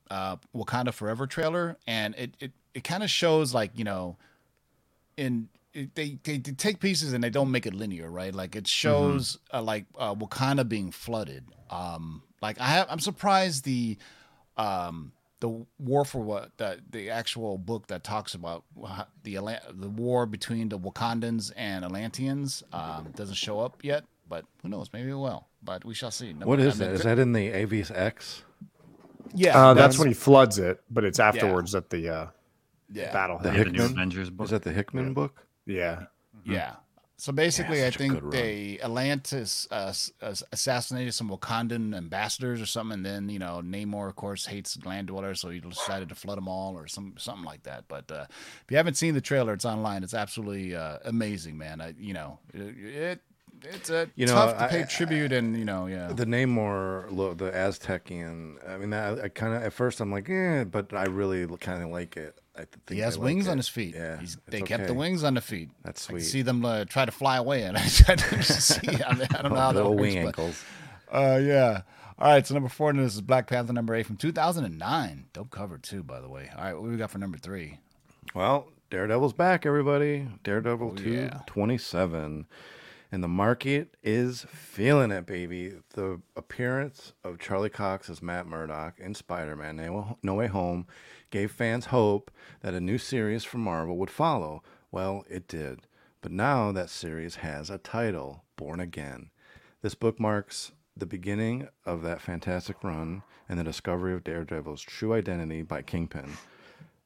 uh, 0.09 0.37
Wakanda 0.55 0.93
Forever 0.93 1.27
trailer, 1.27 1.77
and 1.85 2.15
it 2.15 2.35
it, 2.39 2.51
it 2.73 2.83
kind 2.83 3.03
of 3.03 3.09
shows 3.09 3.53
like 3.53 3.71
you 3.75 3.83
know, 3.83 4.17
in 5.17 5.49
it, 5.73 5.95
they, 5.95 6.17
they 6.23 6.37
they 6.37 6.51
take 6.51 6.79
pieces 6.79 7.13
and 7.13 7.23
they 7.23 7.29
don't 7.29 7.51
make 7.51 7.65
it 7.65 7.73
linear, 7.73 8.09
right? 8.09 8.33
Like 8.33 8.55
it 8.55 8.67
shows 8.67 9.37
uh, 9.53 9.61
like 9.61 9.85
uh, 9.97 10.15
Wakanda 10.15 10.67
being 10.67 10.91
flooded. 10.91 11.45
Um, 11.69 12.23
like 12.41 12.59
I 12.59 12.67
have, 12.67 12.87
I'm 12.89 12.99
surprised 12.99 13.65
the 13.65 13.97
um 14.55 15.11
the 15.43 15.65
war 15.77 16.05
for 16.05 16.21
what 16.21 16.55
the 16.55 16.79
the 16.89 17.09
actual 17.09 17.57
book 17.57 17.87
that 17.87 18.01
talks 18.01 18.33
about 18.33 18.63
the 19.23 19.33
the 19.73 19.89
war 19.89 20.25
between 20.25 20.69
the 20.69 20.79
Wakandans 20.79 21.51
and 21.57 21.83
Atlanteans 21.83 22.63
um, 22.71 23.11
doesn't 23.13 23.35
show 23.35 23.59
up 23.59 23.83
yet, 23.83 24.05
but 24.29 24.45
who 24.61 24.69
knows? 24.69 24.87
Maybe 24.93 25.09
it 25.09 25.15
will. 25.15 25.47
But 25.61 25.83
we 25.83 25.93
shall 25.95 26.11
see. 26.11 26.31
No- 26.31 26.45
What 26.45 26.61
is 26.61 26.79
I 26.79 26.85
mean, 26.85 26.91
that? 26.93 26.95
Is 26.95 27.03
that 27.03 27.19
in 27.19 27.33
the 27.33 27.49
Avius 27.51 27.91
X? 27.93 28.43
Yeah, 29.35 29.61
Uh, 29.61 29.73
that's 29.73 29.99
when 29.99 30.07
he 30.07 30.13
floods 30.13 30.59
it, 30.59 30.81
but 30.89 31.03
it's 31.03 31.19
afterwards 31.19 31.73
that 31.73 31.89
the 31.89 32.07
uh, 32.07 32.27
yeah, 32.89 33.11
battle 33.11 33.37
The 33.39 33.49
Yeah, 33.49 33.63
the 33.65 33.65
new 33.65 33.81
Hickman? 33.81 33.91
Avengers 33.91 34.29
book. 34.29 34.45
Is 34.45 34.51
that 34.51 34.63
the 34.63 34.71
Hickman 34.71 35.13
book? 35.13 35.45
Yeah. 35.65 36.05
Yeah. 36.45 36.75
So 37.23 37.31
basically, 37.31 37.79
Yeah, 37.79 37.85
I 37.85 37.89
such 37.91 37.95
a 38.01 38.09
good 38.09 38.19
think 38.21 38.31
they 38.33 38.79
Atlantis 38.83 39.65
uh, 39.71 39.93
uh, 40.21 40.35
assassinated 40.51 41.13
some 41.13 41.29
Wakandan 41.29 41.95
ambassadors 41.95 42.59
or 42.61 42.65
something, 42.65 42.95
and 42.95 43.05
then 43.05 43.29
you 43.29 43.39
know 43.39 43.61
Namor, 43.63 44.09
of 44.09 44.17
course, 44.17 44.45
hates 44.47 44.77
land 44.83 45.07
dwellers, 45.07 45.39
so 45.39 45.47
he 45.47 45.61
decided 45.61 46.09
to 46.09 46.15
flood 46.15 46.37
them 46.37 46.49
all 46.49 46.77
or 46.77 46.85
some 46.85 47.13
something 47.17 47.45
like 47.45 47.63
that. 47.63 47.85
But 47.87 48.11
uh, 48.11 48.25
if 48.29 48.65
you 48.69 48.75
haven't 48.75 48.95
seen 48.95 49.13
the 49.13 49.21
trailer, 49.21 49.53
it's 49.53 49.63
online. 49.63 50.03
It's 50.03 50.13
absolutely 50.13 50.75
uh, 50.75 50.97
amazing, 51.05 51.57
man. 51.57 51.79
I, 51.79 51.93
you 51.97 52.13
know, 52.13 52.39
it, 52.53 52.59
it 52.59 53.21
it's 53.63 53.89
a 53.89 54.09
You 54.15 54.25
know, 54.25 54.33
tough 54.33 54.57
to 54.57 54.63
I- 54.65 54.67
pay 54.67 54.83
tribute, 54.83 55.31
and 55.31 55.57
you 55.57 55.63
know, 55.63 55.85
yeah, 55.85 56.11
The 56.11 56.25
Namor, 56.25 57.07
the 57.37 57.51
Aztecian. 57.51 58.57
I 58.69 58.77
mean, 58.77 58.91
I, 58.91 59.23
I 59.23 59.29
kind 59.29 59.53
of 59.53 59.63
at 59.63 59.71
first 59.71 60.01
I'm 60.01 60.11
like, 60.11 60.29
eh, 60.29 60.65
but 60.65 60.93
I 60.93 61.05
really 61.05 61.47
kind 61.61 61.83
of 61.83 61.89
like 61.89 62.17
it. 62.17 62.37
I 62.55 62.59
think 62.65 62.89
he 62.89 62.99
has 62.99 63.15
I 63.15 63.19
like 63.19 63.25
wings 63.25 63.47
on 63.47 63.57
his 63.57 63.67
feet. 63.67 63.95
Yeah, 63.95 64.19
He's, 64.19 64.37
they 64.47 64.61
kept 64.61 64.87
the 64.87 64.93
wings 64.93 65.23
on 65.23 65.33
the 65.33 65.41
feet. 65.41 65.69
That's 65.83 66.07
I 66.07 66.13
sweet. 66.13 66.21
see 66.21 66.41
them 66.43 66.63
uh, 66.63 66.85
try 66.85 67.05
to 67.05 67.11
fly 67.11 67.37
away, 67.37 67.63
and 67.63 67.75
I 67.77 67.87
tried 67.87 68.19
to 68.19 68.43
see. 68.43 68.87
I, 68.87 69.13
mean, 69.15 69.27
I 69.35 69.41
don't 69.41 69.51
know 69.53 69.59
how 69.59 69.71
that 69.71 69.89
works, 69.89 70.01
wing 70.01 70.15
but- 70.23 70.27
ankles. 70.39 70.63
Uh, 71.11 71.39
yeah. 71.43 71.81
All 72.19 72.31
right. 72.31 72.45
So 72.45 72.53
number 72.53 72.69
four 72.69 72.89
in 72.91 72.97
this 72.97 73.13
is 73.15 73.21
Black 73.21 73.47
Panther 73.47 73.73
number 73.73 73.93
eight 73.95 74.05
from 74.07 74.17
2009. 74.17 75.25
Dope 75.33 75.49
cover 75.51 75.77
too, 75.77 76.03
by 76.03 76.19
the 76.21 76.29
way. 76.29 76.49
All 76.55 76.63
right. 76.63 76.73
What 76.73 76.83
we 76.83 76.95
got 76.97 77.11
for 77.11 77.17
number 77.19 77.37
three? 77.37 77.79
Well, 78.33 78.67
Daredevil's 78.89 79.33
back, 79.33 79.65
everybody. 79.65 80.27
Daredevil 80.43 80.91
Oh, 80.93 80.95
2 80.95 81.09
yeah. 81.11 81.39
27. 81.47 82.45
And 83.11 83.23
the 83.23 83.27
market 83.27 83.95
is 84.01 84.45
feeling 84.49 85.11
it, 85.11 85.25
baby. 85.27 85.73
The 85.93 86.19
appearance 86.35 87.13
of 87.23 87.37
Charlie 87.39 87.69
Cox 87.69 88.09
as 88.09 88.21
Matt 88.23 88.47
Murdock 88.47 88.99
in 88.99 89.13
Spider 89.13 89.55
Man 89.55 89.75
No 90.23 90.33
Way 90.33 90.47
Home 90.47 90.87
gave 91.33 91.51
fans 91.51 91.87
hope 91.87 92.29
that 92.61 92.75
a 92.75 92.79
new 92.79 92.99
series 92.99 93.43
from 93.43 93.61
Marvel 93.61 93.97
would 93.97 94.11
follow. 94.11 94.61
Well, 94.91 95.25
it 95.27 95.47
did. 95.47 95.87
But 96.21 96.31
now 96.31 96.71
that 96.71 96.91
series 96.91 97.37
has 97.37 97.71
a 97.71 97.79
title 97.79 98.43
Born 98.55 98.79
Again. 98.79 99.31
This 99.81 99.95
book 99.95 100.19
marks 100.19 100.73
the 100.95 101.07
beginning 101.07 101.69
of 101.87 102.03
that 102.03 102.21
fantastic 102.21 102.83
run 102.83 103.23
and 103.49 103.57
the 103.57 103.63
discovery 103.63 104.13
of 104.13 104.23
Daredevil's 104.23 104.83
true 104.83 105.11
identity 105.11 105.63
by 105.63 105.81
Kingpin. 105.81 106.37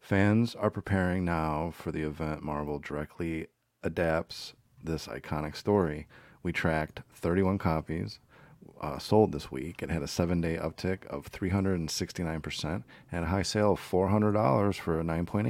Fans 0.02 0.56
are 0.56 0.70
preparing 0.70 1.24
now 1.24 1.72
for 1.74 1.94
the 1.94 2.02
event 2.02 2.44
Marvel 2.44 2.80
directly 2.80 3.48
adapts 3.82 4.56
this 4.84 5.08
iconic 5.08 5.56
story. 5.56 6.06
We 6.44 6.52
tracked 6.52 7.02
31 7.13 7.60
copies 7.60 8.20
uh, 8.82 8.99
sold 8.99 9.32
this 9.32 9.51
week. 9.51 9.82
It 9.82 9.89
had 9.89 10.01
a 10.03 10.08
seven 10.08 10.41
day 10.41 10.58
uptick 10.58 11.06
of 11.08 11.32
369% 11.32 12.84
and 13.12 13.23
a 13.23 13.27
high 13.27 13.41
sale 13.43 13.73
of 13.73 13.80
$400 13.80 14.75
for 14.75 14.99
a 14.99 15.03
9.8. 15.03 15.47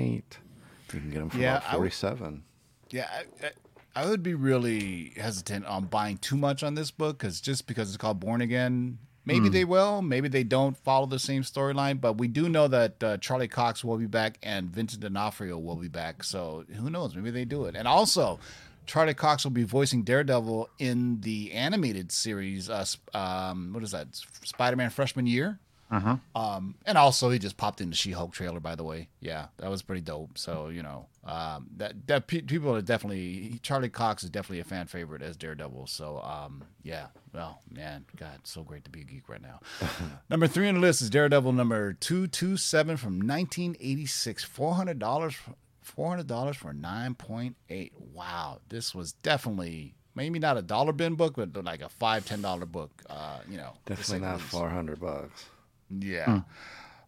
You 0.93 0.99
can 0.99 1.09
get 1.09 1.19
them 1.19 1.29
for 1.29 1.37
Yeah, 1.37 1.57
about 1.57 1.69
I 1.69 1.71
would- 1.73 1.93
47 1.93 2.43
Yeah. 2.91 3.07
I, 3.43 3.51
I, 3.95 4.09
would 4.09 4.23
be 4.23 4.33
really 4.33 5.13
hesitant 5.17 5.65
on 5.65 5.85
buying 5.85 6.17
too 6.17 6.37
much 6.37 6.63
on 6.63 6.75
this 6.75 6.91
book 6.91 7.17
because 7.17 7.41
just 7.41 7.67
because 7.67 7.89
it's 7.89 7.97
called 7.97 8.19
Born 8.19 8.41
Again, 8.41 8.99
maybe 9.25 9.49
they 9.49 9.65
will, 9.65 10.01
maybe 10.01 10.29
they 10.29 10.43
don't 10.43 10.77
follow 10.77 11.05
the 11.05 11.19
same 11.19 11.41
storyline. 11.41 11.99
But 11.99 12.13
we 12.13 12.27
do 12.29 12.47
know 12.47 12.67
that 12.69 13.03
uh, 13.03 13.17
Charlie 13.17 13.47
Cox 13.49 13.83
will 13.83 13.97
be 13.97 14.05
back 14.05 14.37
and 14.43 14.69
Vincent 14.69 15.01
D'Onofrio 15.01 15.57
will 15.57 15.75
be 15.75 15.89
back. 15.89 16.23
So 16.23 16.63
who 16.75 16.89
knows? 16.89 17.15
Maybe 17.15 17.31
they 17.31 17.43
do 17.43 17.65
it. 17.65 17.75
And 17.75 17.87
also, 17.87 18.39
Charlie 18.87 19.13
Cox 19.13 19.43
will 19.43 19.51
be 19.51 19.63
voicing 19.63 20.03
Daredevil 20.03 20.69
in 20.79 21.21
the 21.21 21.51
animated 21.51 22.11
series. 22.11 22.69
Uh, 22.69 22.85
um, 23.13 23.73
what 23.73 23.83
is 23.83 23.91
that? 23.91 24.07
Spider-Man 24.43 24.89
freshman 24.89 25.27
year. 25.27 25.59
Uh 25.89 25.99
huh. 25.99 26.17
Um, 26.35 26.75
and 26.85 26.97
also 26.97 27.29
he 27.29 27.39
just 27.39 27.55
popped 27.55 27.79
in 27.79 27.89
the 27.89 27.95
She-Hulk 27.95 28.33
trailer, 28.33 28.59
by 28.59 28.75
the 28.75 28.83
way. 28.83 29.07
Yeah, 29.21 29.47
that 29.57 29.69
was 29.69 29.81
pretty 29.81 30.01
dope. 30.01 30.37
So 30.37 30.67
you 30.67 30.83
know, 30.83 31.07
um, 31.23 31.67
that 31.77 32.07
that 32.07 32.27
pe- 32.27 32.41
people 32.41 32.75
are 32.75 32.81
definitely 32.81 33.59
Charlie 33.61 33.87
Cox 33.87 34.23
is 34.23 34.29
definitely 34.29 34.59
a 34.59 34.65
fan 34.65 34.87
favorite 34.87 35.21
as 35.21 35.37
Daredevil. 35.37 35.87
So 35.87 36.19
um, 36.19 36.63
yeah, 36.83 37.07
well, 37.33 37.61
man, 37.71 38.03
God, 38.17 38.39
so 38.43 38.63
great 38.63 38.83
to 38.83 38.89
be 38.89 39.01
a 39.01 39.03
geek 39.05 39.29
right 39.29 39.41
now. 39.41 39.61
number 40.29 40.47
three 40.47 40.67
on 40.67 40.75
the 40.75 40.81
list 40.81 41.01
is 41.01 41.09
Daredevil 41.09 41.53
number 41.53 41.93
two 41.93 42.27
two 42.27 42.57
seven 42.57 42.97
from 42.97 43.19
1986, 43.19 44.43
four 44.43 44.73
hundred 44.73 44.99
dollars, 44.99 45.35
four 45.35 45.45
hundred 45.45 45.49
dollars 45.49 45.63
for 45.87 46.73
nine 46.73 47.15
point 47.15 47.55
eight. 47.69 47.93
Wow, 48.13 48.59
this 48.69 48.93
was 48.93 49.13
definitely. 49.13 49.93
Maybe 50.15 50.39
not 50.39 50.57
a 50.57 50.63
dollar 50.63 50.93
bin 50.93 51.13
book, 51.13 51.35
but 51.35 51.63
like 51.63 51.83
a 51.83 51.89
five 51.89 52.25
ten 52.25 52.41
dollar 52.41 52.65
book. 52.65 53.03
Uh, 53.07 53.39
you 53.47 53.57
know, 53.57 53.73
Definitely 53.85 54.25
not 54.25 54.41
four 54.41 54.67
hundred 54.67 54.99
bucks. 54.99 55.45
Yeah. 55.91 56.41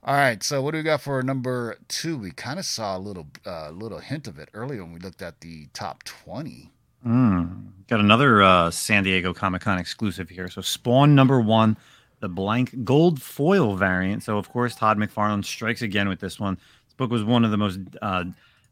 All 0.03 0.13
right. 0.15 0.43
So 0.43 0.61
what 0.61 0.71
do 0.71 0.77
we 0.77 0.83
got 0.83 1.01
for 1.01 1.23
number 1.23 1.77
two? 1.87 2.19
We 2.19 2.29
kind 2.29 2.59
of 2.59 2.65
saw 2.65 2.95
a 2.95 2.99
little, 2.99 3.27
uh, 3.47 3.71
little 3.71 3.97
hint 3.97 4.27
of 4.27 4.37
it 4.37 4.49
earlier 4.53 4.83
when 4.83 4.93
we 4.93 4.99
looked 4.99 5.23
at 5.23 5.41
the 5.41 5.69
top 5.73 6.03
twenty. 6.03 6.71
Mm. 7.03 7.71
Got 7.87 7.99
another 7.99 8.43
uh, 8.43 8.69
San 8.69 9.03
Diego 9.03 9.33
Comic 9.33 9.63
Con 9.63 9.79
exclusive 9.79 10.29
here. 10.29 10.47
So 10.47 10.61
Spawn 10.61 11.15
number 11.15 11.41
one, 11.41 11.77
the 12.19 12.29
blank 12.29 12.83
gold 12.83 13.21
foil 13.23 13.75
variant. 13.75 14.21
So 14.21 14.37
of 14.37 14.49
course 14.51 14.75
Todd 14.75 14.99
McFarlane 14.99 15.43
strikes 15.43 15.81
again 15.81 16.07
with 16.09 16.19
this 16.19 16.39
one. 16.39 16.59
This 16.85 16.93
book 16.95 17.09
was 17.09 17.23
one 17.23 17.43
of 17.43 17.49
the 17.49 17.57
most 17.57 17.79
uh, 18.03 18.25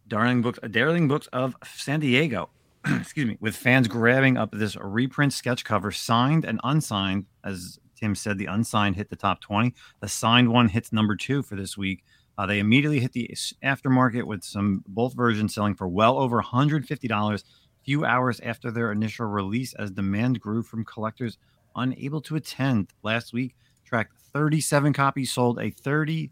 darling 0.08 0.42
books, 0.42 0.60
darling 0.72 1.08
books 1.08 1.28
of 1.34 1.56
San 1.64 2.00
Diego. 2.00 2.50
Excuse 2.86 3.28
me, 3.28 3.38
with 3.40 3.56
fans 3.56 3.88
grabbing 3.88 4.38
up 4.38 4.52
this 4.52 4.76
reprint 4.78 5.34
sketch 5.34 5.64
cover, 5.64 5.92
signed 5.92 6.46
and 6.46 6.60
unsigned. 6.64 7.26
As 7.44 7.80
Tim 7.96 8.16
said, 8.16 8.38
the 8.38 8.46
unsigned 8.46 8.96
hit 8.96 9.10
the 9.10 9.16
top 9.16 9.42
twenty. 9.42 9.74
The 10.00 10.08
signed 10.08 10.50
one 10.50 10.70
hits 10.70 10.94
number 10.94 11.16
two 11.16 11.44
for 11.44 11.56
this 11.56 11.78
week. 11.78 12.04
Uh, 12.38 12.46
they 12.46 12.60
immediately 12.60 13.00
hit 13.00 13.14
the 13.14 13.30
aftermarket 13.64 14.24
with 14.24 14.44
some 14.44 14.84
both 14.88 15.16
versions 15.16 15.56
selling 15.56 15.74
for 15.74 15.88
well 15.88 16.20
over 16.20 16.42
$150 16.42 17.44
few 17.84 18.06
hours 18.06 18.40
after 18.42 18.70
their 18.70 18.92
initial 18.92 19.26
release 19.26 19.74
as 19.76 19.90
demand 19.90 20.40
grew 20.40 20.62
from 20.62 20.86
collectors 20.86 21.38
unable 21.76 22.22
to 22.22 22.36
attend. 22.36 22.90
Last 23.02 23.34
week, 23.34 23.56
tracked 23.86 24.14
37 24.34 24.94
copies 24.94 25.32
sold, 25.32 25.60
a 25.60 25.72
30 25.72 26.30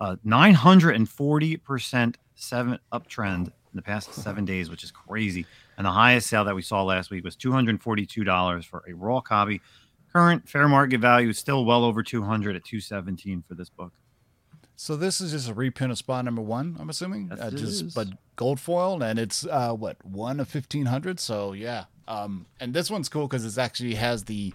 uh, 0.00 0.16
940% 0.26 2.14
seven 2.38 2.78
uptrend 2.92 3.46
in 3.48 3.74
the 3.74 3.82
past 3.82 4.14
seven 4.14 4.44
days, 4.44 4.70
which 4.70 4.84
is 4.84 4.90
crazy. 4.90 5.44
And 5.76 5.84
the 5.86 5.90
highest 5.90 6.28
sale 6.28 6.44
that 6.44 6.54
we 6.54 6.62
saw 6.62 6.82
last 6.84 7.10
week 7.10 7.24
was 7.24 7.36
$242 7.36 8.64
for 8.64 8.84
a 8.88 8.94
raw 8.94 9.20
copy. 9.20 9.60
Current 10.12 10.48
fair 10.48 10.68
market 10.68 11.00
value 11.00 11.28
is 11.28 11.38
still 11.38 11.64
well 11.64 11.84
over 11.84 12.02
200 12.02 12.56
at 12.56 12.64
217 12.64 13.44
for 13.46 13.54
this 13.54 13.68
book. 13.68 13.92
So 14.76 14.96
this 14.96 15.20
is 15.20 15.32
just 15.32 15.48
a 15.48 15.54
reprint 15.54 15.90
of 15.90 15.98
spot 15.98 16.24
number 16.24 16.40
one. 16.40 16.76
I'm 16.78 16.88
assuming, 16.88 17.28
Yes, 17.30 17.40
uh, 17.40 17.50
just 17.50 17.82
is. 17.84 17.94
but 17.94 18.06
gold 18.36 18.60
foil, 18.60 19.02
and 19.02 19.18
it's 19.18 19.44
uh, 19.44 19.72
what 19.72 19.96
one 20.06 20.38
of 20.38 20.46
fifteen 20.48 20.86
hundred. 20.86 21.18
So 21.18 21.52
yeah, 21.52 21.86
um, 22.06 22.46
and 22.60 22.72
this 22.72 22.88
one's 22.88 23.08
cool 23.08 23.26
because 23.26 23.44
it 23.44 23.60
actually 23.60 23.96
has 23.96 24.22
the 24.24 24.54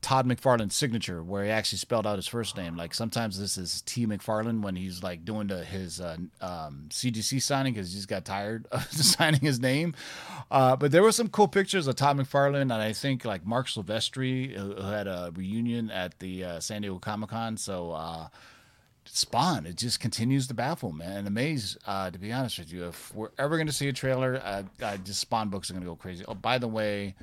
Todd 0.00 0.26
McFarlane 0.26 0.70
signature 0.70 1.22
where 1.22 1.44
he 1.44 1.50
actually 1.50 1.78
spelled 1.78 2.06
out 2.06 2.16
his 2.16 2.26
first 2.26 2.56
name. 2.56 2.76
Like 2.76 2.94
sometimes 2.94 3.38
this 3.38 3.58
is 3.58 3.82
T 3.82 4.06
McFarlane 4.06 4.62
when 4.62 4.76
he's 4.76 5.02
like 5.02 5.24
doing 5.24 5.48
the, 5.48 5.64
his 5.64 6.00
uh, 6.00 6.16
um, 6.40 6.86
CGC 6.88 7.42
signing 7.42 7.74
because 7.74 7.90
he 7.90 7.96
just 7.96 8.08
got 8.08 8.24
tired 8.24 8.66
of 8.72 8.84
signing 8.92 9.40
his 9.40 9.60
name. 9.60 9.94
Uh, 10.50 10.76
but 10.76 10.92
there 10.92 11.02
were 11.02 11.12
some 11.12 11.28
cool 11.28 11.48
pictures 11.48 11.86
of 11.86 11.96
Todd 11.96 12.16
McFarlane 12.16 12.62
and 12.62 12.72
I 12.72 12.92
think 12.92 13.24
like 13.24 13.44
Marc 13.44 13.66
Silvestri 13.66 14.56
who 14.56 14.74
who 14.74 14.88
had 14.88 15.06
a 15.06 15.32
reunion 15.34 15.90
at 15.90 16.18
the 16.20 16.44
uh, 16.44 16.60
San 16.60 16.82
Diego 16.82 16.98
Comic 16.98 17.30
Con. 17.30 17.56
So 17.56 17.92
uh, 17.92 18.28
Spawn, 19.04 19.66
it 19.66 19.76
just 19.76 20.00
continues 20.00 20.46
to 20.48 20.54
baffle, 20.54 20.92
man, 20.92 21.18
and 21.18 21.28
amaze. 21.28 21.76
Uh, 21.86 22.10
to 22.10 22.18
be 22.18 22.32
honest 22.32 22.58
with 22.58 22.72
you, 22.72 22.86
if 22.86 23.14
we're 23.14 23.30
ever 23.38 23.56
going 23.56 23.66
to 23.66 23.72
see 23.72 23.88
a 23.88 23.92
trailer, 23.92 24.40
uh, 24.44 24.62
uh, 24.82 24.96
just 24.98 25.20
Spawn 25.20 25.48
books 25.48 25.70
are 25.70 25.74
going 25.74 25.82
to 25.82 25.88
go 25.88 25.96
crazy. 25.96 26.24
Oh, 26.28 26.34
by 26.34 26.58
the 26.58 26.68
way, 26.68 27.14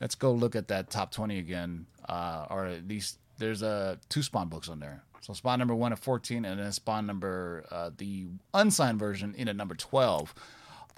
let's 0.00 0.14
go 0.14 0.32
look 0.32 0.56
at 0.56 0.68
that 0.68 0.90
top 0.90 1.10
20 1.12 1.38
again 1.38 1.86
uh, 2.08 2.46
or 2.50 2.66
at 2.66 2.86
least 2.88 3.18
there's 3.38 3.62
uh, 3.62 3.96
two 4.08 4.22
spawn 4.22 4.48
books 4.48 4.68
on 4.68 4.80
there 4.80 5.02
so 5.20 5.32
spawn 5.32 5.58
number 5.58 5.74
one 5.74 5.92
at 5.92 5.98
14 5.98 6.44
and 6.44 6.58
then 6.60 6.72
spawn 6.72 7.06
number 7.06 7.64
uh, 7.70 7.90
the 7.96 8.26
unsigned 8.54 8.98
version 8.98 9.34
in 9.36 9.48
at 9.48 9.56
number 9.56 9.74
12 9.74 10.34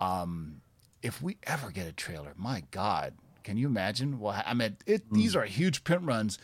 um, 0.00 0.60
if 1.02 1.20
we 1.22 1.36
ever 1.44 1.70
get 1.70 1.86
a 1.86 1.92
trailer 1.92 2.32
my 2.36 2.62
god 2.70 3.14
can 3.44 3.56
you 3.56 3.66
imagine 3.66 4.18
well 4.20 4.40
i 4.46 4.54
mean 4.54 4.76
it, 4.86 5.02
these 5.12 5.34
are 5.34 5.44
huge 5.44 5.82
print 5.84 6.02
runs 6.04 6.38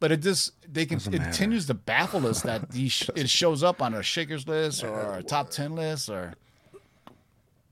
but 0.00 0.10
it 0.12 0.20
just 0.20 0.52
they 0.70 0.84
can 0.84 0.98
Doesn't 0.98 1.14
it 1.14 1.18
matter. 1.18 1.30
continues 1.30 1.66
to 1.66 1.74
baffle 1.74 2.26
us 2.26 2.42
that 2.42 2.70
these 2.72 3.08
it 3.14 3.30
shows 3.30 3.62
up 3.62 3.80
on 3.80 3.94
our 3.94 4.02
shakers 4.02 4.46
list 4.48 4.82
or 4.84 4.92
our 4.94 5.22
top 5.22 5.50
10 5.50 5.74
list 5.74 6.08
or 6.10 6.34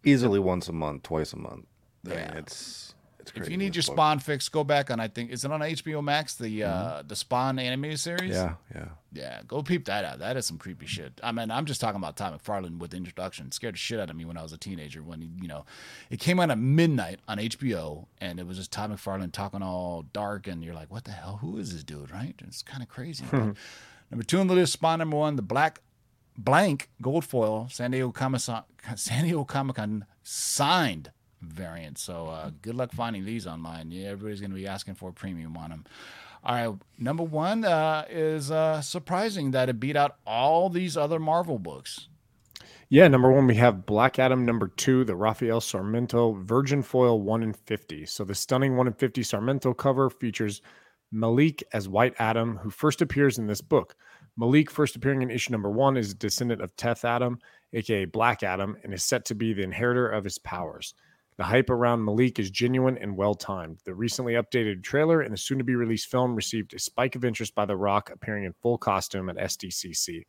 Easily 0.02 0.38
once 0.38 0.66
a 0.68 0.72
month, 0.72 1.02
twice 1.02 1.34
a 1.34 1.36
month. 1.38 1.66
I 2.06 2.08
mean, 2.08 2.18
Yeah. 2.18 2.34
it's 2.36 2.94
if 3.34 3.48
you 3.48 3.56
need 3.56 3.74
your 3.76 3.82
book. 3.82 3.94
spawn 3.94 4.18
fix 4.18 4.48
go 4.48 4.64
back 4.64 4.90
on 4.90 5.00
i 5.00 5.08
think 5.08 5.30
is 5.30 5.44
it 5.44 5.50
on 5.50 5.60
hbo 5.60 6.02
max 6.02 6.34
the 6.34 6.64
uh 6.64 7.02
the 7.06 7.16
spawn 7.16 7.58
animated 7.58 7.98
series 8.00 8.30
Yeah, 8.34 8.54
yeah. 8.74 8.88
Yeah, 9.12 9.40
go 9.48 9.60
peep 9.64 9.86
that 9.86 10.04
out. 10.04 10.20
That 10.20 10.36
is 10.36 10.46
some 10.46 10.56
creepy 10.56 10.86
shit. 10.86 11.18
I 11.20 11.32
mean, 11.32 11.50
I'm 11.50 11.64
just 11.64 11.80
talking 11.80 11.96
about 11.96 12.16
Tom 12.16 12.32
McFarlane 12.38 12.78
with 12.78 12.92
the 12.92 12.96
introduction. 12.96 13.48
It 13.48 13.54
scared 13.54 13.74
the 13.74 13.78
shit 13.78 13.98
out 13.98 14.08
of 14.08 14.14
me 14.14 14.24
when 14.24 14.36
I 14.36 14.42
was 14.44 14.52
a 14.52 14.56
teenager. 14.56 15.02
When 15.02 15.20
he, 15.20 15.30
you 15.42 15.48
know, 15.48 15.64
it 16.10 16.20
came 16.20 16.38
out 16.38 16.48
at 16.48 16.58
midnight 16.58 17.18
on 17.26 17.38
HBO, 17.38 18.06
and 18.18 18.38
it 18.38 18.46
was 18.46 18.56
just 18.56 18.70
Tom 18.70 18.92
McFarlane 18.94 19.32
talking 19.32 19.64
all 19.64 20.04
dark, 20.12 20.46
and 20.46 20.62
you're 20.62 20.74
like, 20.76 20.92
what 20.92 21.02
the 21.06 21.10
hell? 21.10 21.38
Who 21.42 21.58
is 21.58 21.72
this 21.72 21.82
dude? 21.82 22.12
Right? 22.12 22.36
It's 22.46 22.62
kind 22.62 22.84
of 22.84 22.88
crazy. 22.88 23.24
Number 23.32 24.22
two 24.24 24.38
on 24.38 24.46
the 24.46 24.54
list, 24.54 24.74
Spawn 24.74 25.00
number 25.00 25.16
one, 25.16 25.34
the 25.34 25.42
black 25.42 25.80
blank 26.38 26.88
gold 27.02 27.24
foil 27.24 27.66
San 27.68 27.90
Diego 27.90 28.12
Comic 28.12 28.42
San 28.94 29.24
Diego 29.24 29.42
Comic 29.44 29.74
Con 29.74 30.06
signed 30.22 31.10
variant. 31.40 31.98
So 31.98 32.26
uh, 32.26 32.50
good 32.62 32.74
luck 32.74 32.92
finding 32.92 33.24
these 33.24 33.46
online. 33.46 33.90
Yeah, 33.90 34.08
everybody's 34.08 34.40
gonna 34.40 34.54
be 34.54 34.66
asking 34.66 34.94
for 34.94 35.10
a 35.10 35.12
premium 35.12 35.56
on 35.56 35.70
them. 35.70 35.84
All 36.42 36.54
right, 36.54 36.78
number 36.98 37.22
one 37.22 37.64
uh, 37.64 38.06
is 38.08 38.50
uh, 38.50 38.80
surprising 38.80 39.50
that 39.50 39.68
it 39.68 39.78
beat 39.78 39.96
out 39.96 40.16
all 40.26 40.70
these 40.70 40.96
other 40.96 41.18
Marvel 41.18 41.58
books. 41.58 42.08
Yeah, 42.88 43.06
number 43.06 43.30
one, 43.30 43.46
we 43.46 43.54
have 43.54 43.86
Black 43.86 44.18
Adam. 44.18 44.44
Number 44.44 44.66
two, 44.66 45.04
the 45.04 45.14
Rafael 45.14 45.60
Sarmiento 45.60 46.32
Virgin 46.32 46.82
Foil 46.82 47.20
1 47.20 47.42
in 47.44 47.52
50. 47.52 48.04
So 48.06 48.24
the 48.24 48.34
stunning 48.34 48.76
1 48.76 48.88
in 48.88 48.92
50 48.94 49.22
Sarmiento 49.22 49.72
cover 49.74 50.10
features 50.10 50.60
Malik 51.12 51.62
as 51.72 51.88
White 51.88 52.14
Adam, 52.18 52.56
who 52.56 52.70
first 52.70 53.00
appears 53.00 53.38
in 53.38 53.46
this 53.46 53.60
book. 53.60 53.94
Malik, 54.36 54.70
first 54.70 54.96
appearing 54.96 55.22
in 55.22 55.30
issue 55.30 55.52
number 55.52 55.70
one, 55.70 55.96
is 55.96 56.10
a 56.10 56.16
descendant 56.16 56.62
of 56.62 56.74
Teth 56.74 57.04
Adam, 57.04 57.38
aka 57.72 58.06
Black 58.06 58.42
Adam, 58.42 58.76
and 58.82 58.92
is 58.92 59.04
set 59.04 59.24
to 59.26 59.34
be 59.34 59.52
the 59.52 59.62
inheritor 59.62 60.08
of 60.08 60.24
his 60.24 60.38
powers. 60.38 60.94
The 61.40 61.46
hype 61.46 61.70
around 61.70 62.04
Malik 62.04 62.38
is 62.38 62.50
genuine 62.50 62.98
and 62.98 63.16
well 63.16 63.34
timed. 63.34 63.78
The 63.86 63.94
recently 63.94 64.34
updated 64.34 64.82
trailer 64.82 65.22
and 65.22 65.32
the 65.32 65.38
soon 65.38 65.56
to 65.56 65.64
be 65.64 65.74
released 65.74 66.10
film 66.10 66.34
received 66.34 66.74
a 66.74 66.78
spike 66.78 67.16
of 67.16 67.24
interest 67.24 67.54
by 67.54 67.64
The 67.64 67.78
Rock 67.78 68.10
appearing 68.10 68.44
in 68.44 68.52
full 68.52 68.76
costume 68.76 69.30
at 69.30 69.38
SDCC. 69.38 70.26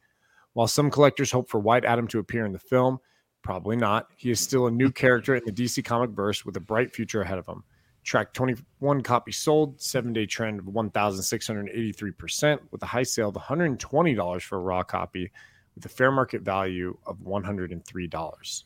While 0.54 0.68
some 0.68 0.90
collectors 0.90 1.30
hope 1.30 1.50
for 1.50 1.60
White 1.60 1.84
Adam 1.84 2.08
to 2.08 2.20
appear 2.20 2.46
in 2.46 2.54
the 2.54 2.60
film, 2.60 3.00
probably 3.42 3.76
not. 3.76 4.08
He 4.16 4.32
is 4.32 4.40
still 4.40 4.68
a 4.68 4.72
new 4.72 4.90
character 4.94 5.36
in 5.36 5.44
the 5.44 5.52
DC 5.52 5.84
comic 5.84 6.12
verse 6.12 6.46
with 6.46 6.56
a 6.56 6.62
bright 6.62 6.96
future 6.96 7.24
ahead 7.24 7.40
of 7.40 7.46
him. 7.46 7.66
Track 8.06 8.32
21 8.32 9.04
copies 9.04 9.38
sold, 9.38 9.82
seven 9.82 10.14
day 10.14 10.26
trend 10.26 10.60
of 10.60 10.68
1,683%, 10.68 12.60
with 12.72 12.84
a 12.84 12.86
high 12.86 13.04
sale 13.04 13.28
of 13.28 13.36
$120 13.36 14.42
for 14.44 14.58
a 14.58 14.62
raw 14.62 14.82
copy, 14.82 15.30
with 15.76 15.84
a 15.84 15.90
fair 15.90 16.10
market 16.10 16.44
value 16.44 16.98
of 17.06 17.18
$103. 17.18 18.64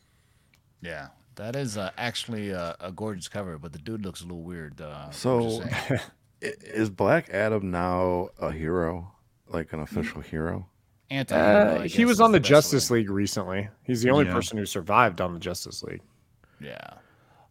Yeah, 0.80 1.08
that 1.36 1.56
is 1.56 1.76
uh, 1.76 1.90
actually 1.96 2.50
a, 2.50 2.76
a 2.80 2.92
gorgeous 2.92 3.28
cover, 3.28 3.58
but 3.58 3.72
the 3.72 3.78
dude 3.78 4.04
looks 4.04 4.20
a 4.20 4.24
little 4.24 4.42
weird. 4.42 4.80
Uh, 4.80 5.10
So- 5.10 5.40
just 5.60 5.62
saying. 5.88 6.00
I- 6.42 6.52
Is 6.60 6.90
Black 6.90 7.30
Adam 7.30 7.70
now 7.70 8.28
a 8.38 8.52
hero, 8.52 9.10
like 9.48 9.72
an 9.72 9.80
official 9.80 10.20
hero? 10.20 10.66
anti. 11.10 11.34
Uh, 11.34 11.82
he 11.82 12.04
was 12.04 12.20
on 12.20 12.32
the 12.32 12.40
Justice 12.40 12.90
League 12.90 13.08
recently. 13.08 13.68
He's 13.84 14.02
the 14.02 14.10
only 14.10 14.26
Yeah. 14.26 14.34
person 14.34 14.58
who 14.58 14.66
survived 14.66 15.20
on 15.20 15.32
the 15.32 15.40
Justice 15.40 15.82
League. 15.82 16.02
Yeah. 16.60 16.76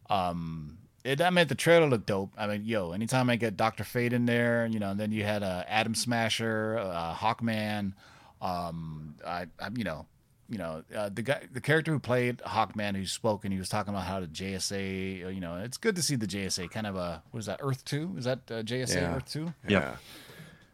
Um. 0.10 0.78
It, 1.04 1.22
I 1.22 1.30
mean, 1.30 1.48
the 1.48 1.54
trailer 1.56 1.88
looked 1.88 2.08
dope. 2.08 2.32
I 2.36 2.48
mean, 2.48 2.66
yo, 2.66 2.92
anytime 2.92 3.30
I 3.30 3.36
get 3.36 3.56
Doctor 3.56 3.84
Fate 3.84 4.12
in 4.12 4.26
there, 4.26 4.66
you 4.66 4.80
know, 4.80 4.90
and 4.90 5.00
then 5.00 5.12
you 5.12 5.24
had 5.24 5.44
uh, 5.44 5.64
Atom 5.68 5.94
Smasher, 5.94 6.80
uh, 6.80 7.14
Hawkman, 7.14 7.94
um, 8.42 9.14
I, 9.26 9.46
I, 9.60 9.70
you 9.76 9.84
know, 9.84 10.08
you 10.50 10.58
know, 10.58 10.84
uh, 10.96 11.10
the 11.14 11.22
guy, 11.24 11.42
the 11.52 11.62
character 11.62 11.92
who 11.92 12.00
played 12.00 12.38
Hawkman, 12.40 12.96
who 12.96 13.06
spoke, 13.06 13.46
and 13.46 13.54
he 13.54 13.60
was 13.60 13.68
talking 13.70 13.94
about 13.94 14.06
how 14.06 14.20
the 14.20 14.28
JSA, 14.28 15.26
uh, 15.26 15.30
you 15.30 15.40
know, 15.42 15.58
it's 15.58 15.78
good 15.78 15.96
to 15.96 16.02
see 16.04 16.16
the 16.16 16.28
JSA 16.28 16.70
kind 16.70 16.86
of 16.88 16.96
a, 16.96 17.24
what 17.32 17.40
is 17.40 17.46
that, 17.48 17.60
Earth 17.64 17.84
Two? 17.86 18.14
Is 18.18 18.26
that 18.26 18.40
uh, 18.52 18.62
JSA 18.62 18.96
Yeah. 19.02 19.16
Earth 19.16 19.32
Two? 19.32 19.54
Yeah, 19.68 19.96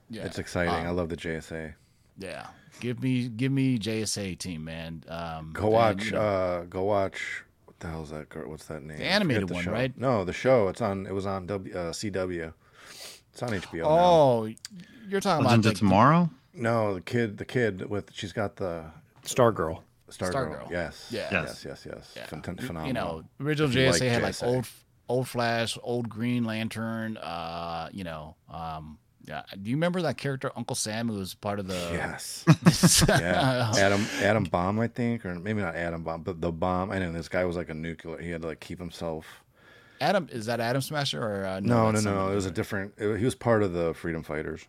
Yeah, 0.09 0.23
it's 0.25 0.39
exciting. 0.39 0.73
Um, 0.73 0.87
I 0.87 0.89
love 0.89 1.07
the 1.09 1.15
JSA. 1.17 1.73
Yeah, 2.17 2.47
give 2.81 3.01
me, 3.01 3.29
give 3.29 3.51
me 3.51 3.79
JSA 3.79 4.37
team, 4.37 4.65
man. 4.65 5.03
Um, 5.07 5.51
Go 5.53 5.63
and, 5.67 5.73
watch. 5.73 6.05
you 6.05 6.11
know, 6.11 6.21
uh 6.21 6.63
Go 6.65 6.83
watch 6.83 7.43
What 7.65 7.79
the 7.79 7.87
hell's 7.87 8.09
that 8.11 8.27
girl? 8.29 8.49
What's 8.49 8.65
that 8.65 8.83
name? 8.83 8.97
The 8.97 9.05
animated 9.05 9.47
the 9.47 9.53
one, 9.53 9.63
show. 9.63 9.71
right? 9.71 9.97
No, 9.97 10.25
the 10.25 10.33
show. 10.33 10.67
It's 10.67 10.81
on. 10.81 11.05
It 11.07 11.13
was 11.13 11.25
on 11.25 11.47
w, 11.47 11.73
uh, 11.73 11.91
CW. 11.91 12.53
It's 13.31 13.41
on 13.41 13.49
HBO. 13.49 13.83
now. 13.83 13.85
Oh, 13.87 14.49
you're 15.07 15.21
talking 15.21 15.45
Legends 15.45 15.45
about 15.45 15.55
of 15.57 15.65
like, 15.65 15.77
Tomorrow. 15.77 16.29
No, 16.53 16.93
the 16.95 17.01
kid. 17.01 17.37
The 17.37 17.45
kid 17.45 17.89
with. 17.89 18.11
She's 18.13 18.33
got 18.33 18.57
the 18.57 18.91
Stargirl. 19.23 19.79
Star, 20.09 20.31
Stargirl. 20.31 20.51
Girl. 20.59 20.67
Yes. 20.71 21.07
Yeah. 21.09 21.29
Yes. 21.31 21.63
Yes. 21.65 21.87
Yes. 21.89 22.13
Yeah. 22.17 22.25
Phenomenal. 22.25 22.87
You 22.87 22.93
know, 22.93 23.23
original 23.39 23.69
you 23.71 23.79
JSA 23.89 23.91
like 23.91 24.01
had 24.01 24.21
like 24.23 24.33
JSA. 24.33 24.47
old, 24.47 24.67
old 25.07 25.27
Flash, 25.27 25.77
old 25.83 26.09
Green 26.09 26.43
Lantern. 26.43 27.15
Uh, 27.17 27.87
you 27.93 28.03
know, 28.03 28.35
um, 28.49 28.97
yeah. 29.25 29.43
Do 29.61 29.69
you 29.69 29.77
remember 29.77 30.01
that 30.01 30.17
character 30.17 30.51
Uncle 30.55 30.75
Sam 30.75 31.07
who 31.07 31.17
was 31.17 31.33
part 31.33 31.59
of 31.59 31.67
the? 31.67 31.75
Yes. 31.93 32.43
yeah. 33.07 33.71
Adam 33.77 34.05
Adam 34.21 34.43
Bomb, 34.43 34.79
I 34.81 34.87
think, 34.87 35.25
or 35.25 35.33
maybe 35.35 35.61
not 35.61 35.75
Adam 35.75 36.03
Bomb, 36.03 36.23
but 36.23 36.41
the 36.41 36.51
bomb. 36.51 36.91
I 36.91 36.99
know 36.99 37.11
this 37.13 37.29
guy 37.29 37.45
was 37.45 37.55
like 37.55 37.69
a 37.69 37.73
nuclear. 37.73 38.17
He 38.19 38.31
had 38.31 38.41
to 38.41 38.49
like 38.49 38.59
keep 38.59 38.79
himself. 38.79 39.25
Adam 40.01 40.27
is 40.31 40.47
that 40.47 40.59
Atom 40.59 40.81
Smasher 40.81 41.21
or 41.23 41.45
uh, 41.45 41.59
No, 41.59 41.85
no, 41.85 41.91
that's 41.93 42.03
no. 42.05 42.31
It 42.31 42.35
was 42.35 42.47
a 42.47 42.51
different. 42.51 42.93
it- 42.97 43.17
he 43.17 43.23
was 43.23 43.35
part 43.35 43.61
of 43.63 43.71
the 43.73 43.93
Freedom 43.93 44.23
Fighters. 44.23 44.65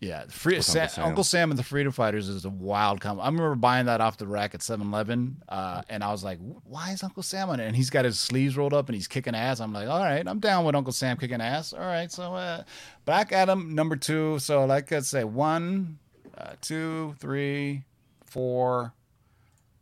Yeah, 0.00 0.24
the 0.24 0.32
free, 0.32 0.62
Sa- 0.62 0.80
Uncle 0.80 1.04
Uncle, 1.04 1.24
Sam. 1.24 1.40
Sam. 1.40 1.50
and 1.50 1.58
the 1.58 1.62
Freedom 1.62 1.92
Fighters 1.92 2.26
is 2.30 2.46
a 2.46 2.48
wild 2.48 3.02
combo. 3.02 3.22
I 3.22 3.26
remember 3.26 3.54
buying 3.54 3.84
that 3.84 4.00
off 4.00 4.16
the 4.16 4.26
rack 4.26 4.54
at 4.54 4.60
7-Eleven, 4.62 5.42
uh, 5.46 5.82
and 5.90 6.02
I 6.02 6.10
was 6.10 6.24
like, 6.24 6.38
"Why 6.64 6.92
is 6.92 7.02
Uncle 7.02 7.22
Sam 7.22 7.50
on 7.50 7.60
it?" 7.60 7.66
And 7.66 7.76
he's 7.76 7.90
got 7.90 8.06
his 8.06 8.18
sleeves 8.18 8.56
rolled 8.56 8.72
up 8.72 8.88
and 8.88 8.96
he's 8.96 9.06
kicking 9.06 9.34
ass. 9.34 9.60
I'm 9.60 9.74
like, 9.74 9.88
"All 9.88 9.98
right, 9.98 10.26
I'm 10.26 10.38
down 10.38 10.64
with 10.64 10.74
Uncle 10.74 10.94
Sam 10.94 11.18
kicking 11.18 11.42
ass." 11.42 11.74
All 11.74 11.80
right, 11.80 12.10
so 12.10 12.34
uh, 12.34 12.62
Black 13.04 13.30
Adam 13.30 13.74
number 13.74 13.94
two. 13.94 14.38
So 14.38 14.64
like 14.64 14.90
I 14.90 15.00
say, 15.00 15.22
one, 15.24 15.98
uh, 16.38 16.52
two, 16.62 17.14
three, 17.18 17.84
four. 18.24 18.94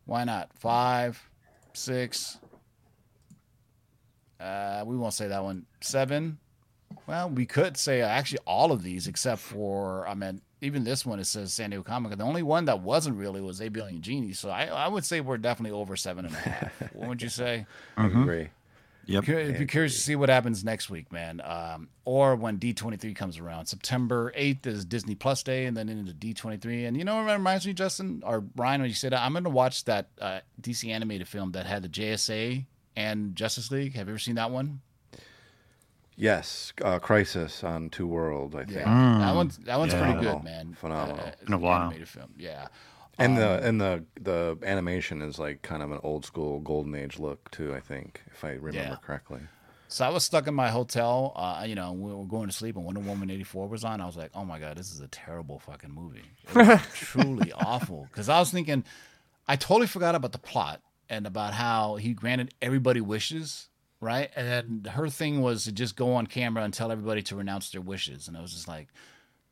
Why 0.04 0.24
not 0.24 0.50
five, 0.58 1.22
six? 1.74 2.38
Uh, 4.40 4.82
we 4.84 4.96
won't 4.96 5.14
say 5.14 5.28
that 5.28 5.44
one. 5.44 5.66
Seven. 5.80 6.38
Well, 7.08 7.30
we 7.30 7.46
could 7.46 7.78
say 7.78 8.02
uh, 8.02 8.06
actually 8.06 8.40
all 8.44 8.70
of 8.70 8.82
these 8.82 9.08
except 9.08 9.40
for 9.40 10.06
I 10.06 10.12
mean 10.12 10.42
even 10.60 10.84
this 10.84 11.06
one 11.06 11.18
it 11.18 11.24
says 11.24 11.54
San 11.54 11.70
Diego 11.70 11.82
Comic. 11.82 12.16
The 12.16 12.22
only 12.22 12.42
one 12.42 12.66
that 12.66 12.80
wasn't 12.80 13.16
really 13.16 13.40
was 13.40 13.62
A 13.62 13.68
Billion 13.70 14.02
Genie. 14.02 14.34
So 14.34 14.50
I, 14.50 14.66
I 14.66 14.88
would 14.88 15.06
say 15.06 15.20
we're 15.20 15.38
definitely 15.38 15.78
over 15.78 15.96
seven 15.96 16.26
and 16.26 16.34
a 16.34 16.38
half. 16.38 16.72
what 16.92 17.08
would 17.08 17.22
you 17.22 17.30
say? 17.30 17.64
I 17.96 18.06
agree. 18.06 18.50
Yep. 19.06 19.24
Cur- 19.24 19.52
Be 19.58 19.64
curious 19.64 19.94
to 19.94 20.00
see 20.02 20.16
what 20.16 20.28
happens 20.28 20.62
next 20.62 20.90
week, 20.90 21.10
man. 21.10 21.40
Um, 21.42 21.88
or 22.04 22.36
when 22.36 22.58
D23 22.58 23.16
comes 23.16 23.38
around. 23.38 23.64
September 23.64 24.34
8th 24.36 24.66
is 24.66 24.84
Disney 24.84 25.14
Plus 25.14 25.42
Day, 25.42 25.64
and 25.64 25.74
then 25.74 25.88
into 25.88 26.12
D23. 26.12 26.86
And 26.86 26.94
you 26.94 27.04
know 27.04 27.16
what 27.16 27.32
reminds 27.32 27.66
me, 27.66 27.72
Justin 27.72 28.22
or 28.26 28.42
Brian, 28.42 28.82
when 28.82 28.90
you 28.90 28.94
said 28.94 29.12
that, 29.12 29.22
I'm 29.22 29.32
going 29.32 29.44
to 29.44 29.50
watch 29.50 29.84
that 29.84 30.10
uh, 30.20 30.40
DC 30.60 30.90
animated 30.90 31.26
film 31.26 31.52
that 31.52 31.64
had 31.64 31.82
the 31.82 31.88
JSA 31.88 32.66
and 32.96 33.34
Justice 33.34 33.70
League. 33.70 33.94
Have 33.94 34.08
you 34.08 34.12
ever 34.12 34.18
seen 34.18 34.34
that 34.34 34.50
one? 34.50 34.80
Yes, 36.20 36.72
uh, 36.84 36.98
Crisis 36.98 37.62
on 37.62 37.90
Two 37.90 38.06
Worlds, 38.08 38.54
I 38.54 38.64
think. 38.64 38.78
Yeah, 38.80 39.18
that 39.20 39.34
one's 39.34 39.56
that 39.58 39.78
one's 39.78 39.92
Yeah. 39.92 39.98
pretty 40.00 40.12
Phenomenal. 40.18 40.38
good, 40.40 40.44
man. 40.44 40.74
Phenomenal. 40.74 41.26
Uh, 41.26 41.44
Been 41.44 41.54
a 41.54 41.58
while. 41.58 41.82
Animated 41.82 42.08
film, 42.08 42.34
yeah. 42.36 42.66
And 43.18 43.32
Um, 43.32 43.38
the 43.38 43.66
and 43.68 43.80
the 43.80 44.04
the 44.20 44.58
animation 44.64 45.22
is 45.22 45.38
like 45.38 45.62
kind 45.62 45.82
of 45.82 45.92
an 45.92 46.00
old 46.02 46.24
school 46.24 46.60
golden 46.60 46.94
age 46.94 47.18
look 47.18 47.50
too. 47.52 47.74
I 47.74 47.80
think 47.80 48.22
if 48.32 48.44
I 48.44 48.50
remember 48.52 48.78
Yeah. 48.92 48.96
correctly. 48.96 49.40
So 49.90 50.04
I 50.04 50.10
was 50.10 50.22
stuck 50.22 50.46
in 50.46 50.54
my 50.54 50.68
hotel. 50.70 51.32
Uh, 51.34 51.64
you 51.66 51.74
know, 51.74 51.92
we 51.92 52.12
were 52.12 52.26
going 52.26 52.46
to 52.48 52.52
sleep, 52.52 52.76
and 52.76 52.84
Wonder 52.84 53.00
Woman 53.00 53.30
eighty 53.30 53.44
four 53.44 53.68
was 53.68 53.84
on. 53.84 54.00
I 54.00 54.06
was 54.06 54.16
like, 54.16 54.30
"Oh 54.34 54.44
my 54.44 54.58
god, 54.58 54.76
this 54.76 54.92
is 54.92 55.00
a 55.00 55.08
terrible 55.08 55.58
fucking 55.60 55.90
movie. 55.92 56.24
It 56.48 56.54
was 56.54 56.80
truly 56.94 57.52
awful." 57.52 58.06
Because 58.10 58.28
I 58.28 58.38
was 58.40 58.50
thinking, 58.50 58.84
I 59.46 59.56
totally 59.56 59.86
forgot 59.86 60.14
about 60.14 60.32
the 60.32 60.38
plot 60.38 60.82
and 61.08 61.26
about 61.26 61.54
how 61.54 61.96
he 61.96 62.12
granted 62.12 62.52
everybody 62.60 63.00
wishes, 63.00 63.68
right? 64.00 64.30
And 64.36 64.46
then 64.84 64.92
her 64.92 65.08
thing 65.08 65.40
was 65.40 65.64
to 65.64 65.72
just 65.72 65.96
go 65.96 66.14
on 66.14 66.26
camera 66.26 66.62
and 66.64 66.72
tell 66.72 66.90
everybody 66.92 67.22
to 67.22 67.36
renounce 67.36 67.70
their 67.70 67.80
wishes. 67.80 68.28
And 68.28 68.36
I 68.36 68.40
was 68.40 68.52
just 68.52 68.68
like, 68.68 68.88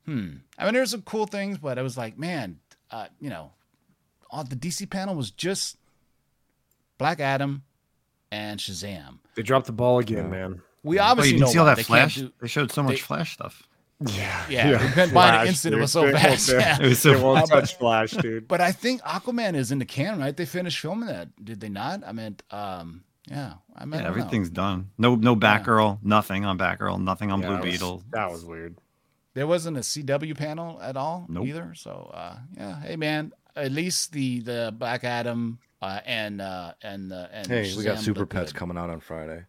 hmm. 0.05 0.29
I 0.59 0.65
mean, 0.65 0.75
there's 0.75 0.91
some 0.91 1.03
cool 1.03 1.27
things, 1.27 1.59
but 1.59 1.79
I 1.79 1.83
was 1.83 1.97
like, 1.97 2.19
man, 2.19 2.59
uh, 2.91 3.07
you 3.21 3.31
know, 3.31 3.53
all 4.31 4.45
the 4.45 4.57
DC 4.57 4.89
panel 4.91 5.15
was 5.15 5.31
just 5.31 5.77
Black 6.99 7.21
Adam 7.21 7.63
and 8.31 8.59
Shazam. 8.61 9.19
They 9.35 9.43
dropped 9.43 9.67
the 9.67 9.73
ball 9.73 9.99
again, 9.99 10.31
man. 10.31 10.63
We 10.83 10.99
Oh, 11.01 11.05
obviously 11.05 11.33
you 11.33 11.39
didn't 11.39 11.47
know 11.49 11.53
see 11.53 11.59
all 11.59 11.67
that 11.67 11.77
They 11.77 11.83
flash? 11.83 12.15
do- 12.17 12.33
they 12.41 12.49
showed 12.49 12.71
so 12.73 12.83
much 12.83 12.93
they- 12.95 12.99
flash 13.01 13.33
stuff. 13.35 13.63
Yeah, 13.99 14.45
Yeah, 14.51 14.85
we 14.85 14.93
couldn't 14.93 15.15
buy 15.15 15.43
the 15.45 15.49
instant, 15.49 15.75
it 15.75 15.79
was 15.81 15.91
so 15.93 16.05
dude. 16.05 16.17
They 16.17 16.21
fast, 16.21 16.51
yeah. 16.51 16.77
It 16.83 16.87
was 16.89 16.99
so 16.99 17.15
they 17.17 17.23
won't 17.23 17.49
touch 17.49 17.77
Flash, 17.79 18.11
dude. 18.11 18.47
But 18.47 18.61
I 18.61 18.71
think 18.71 19.01
Aquaman 19.01 19.55
is 19.57 19.73
in 19.73 19.79
the 19.79 19.87
can, 19.87 20.19
right? 20.19 20.37
They 20.37 20.45
finished 20.45 20.79
filming 20.81 21.09
that, 21.09 21.29
did 21.43 21.61
they 21.61 21.71
not? 21.71 22.03
I 22.07 22.13
meant, 22.13 22.43
um, 22.51 23.05
yeah, 23.31 23.55
I 23.75 23.85
mean, 23.85 24.01
Yeah, 24.01 24.07
everything's 24.09 24.51
done. 24.51 24.91
No, 24.99 25.15
no 25.15 25.35
Batgirl. 25.37 25.99
Nothing 26.03 26.45
on 26.45 26.59
Batgirl. 26.59 27.01
Nothing 27.01 27.31
on 27.33 27.41
Yeah, 27.41 27.47
Blue 27.49 27.57
that 27.57 27.65
was- 27.65 27.73
Beetle. 27.73 28.03
That 28.11 28.31
was 28.31 28.45
weird. 28.45 28.77
There 29.35 29.47
wasn't 29.47 29.77
a 29.77 29.81
CW 29.81 30.35
panel 30.37 30.81
at 30.81 30.97
all 30.97 31.27
Nope. 31.29 31.47
either. 31.47 31.75
So, 31.75 32.11
uh, 32.15 32.37
yeah, 32.57 32.81
hey 32.81 32.97
man, 32.97 33.33
at 33.55 33.71
least 33.71 34.13
the 34.13 34.41
the 34.41 34.75
Black 34.77 35.05
Adam 35.05 35.59
uh, 35.83 36.01
and 36.07 36.41
uh, 36.41 36.73
and 36.83 37.13
uh, 37.13 37.27
and 37.33 37.47
Hey, 37.47 37.75
we 37.77 37.85
got 37.85 37.99
Super 37.99 38.25
Pets 38.25 38.53
good. 38.53 38.59
coming 38.59 38.79
out 38.79 38.89
on 38.89 39.01
Friday. 39.01 39.45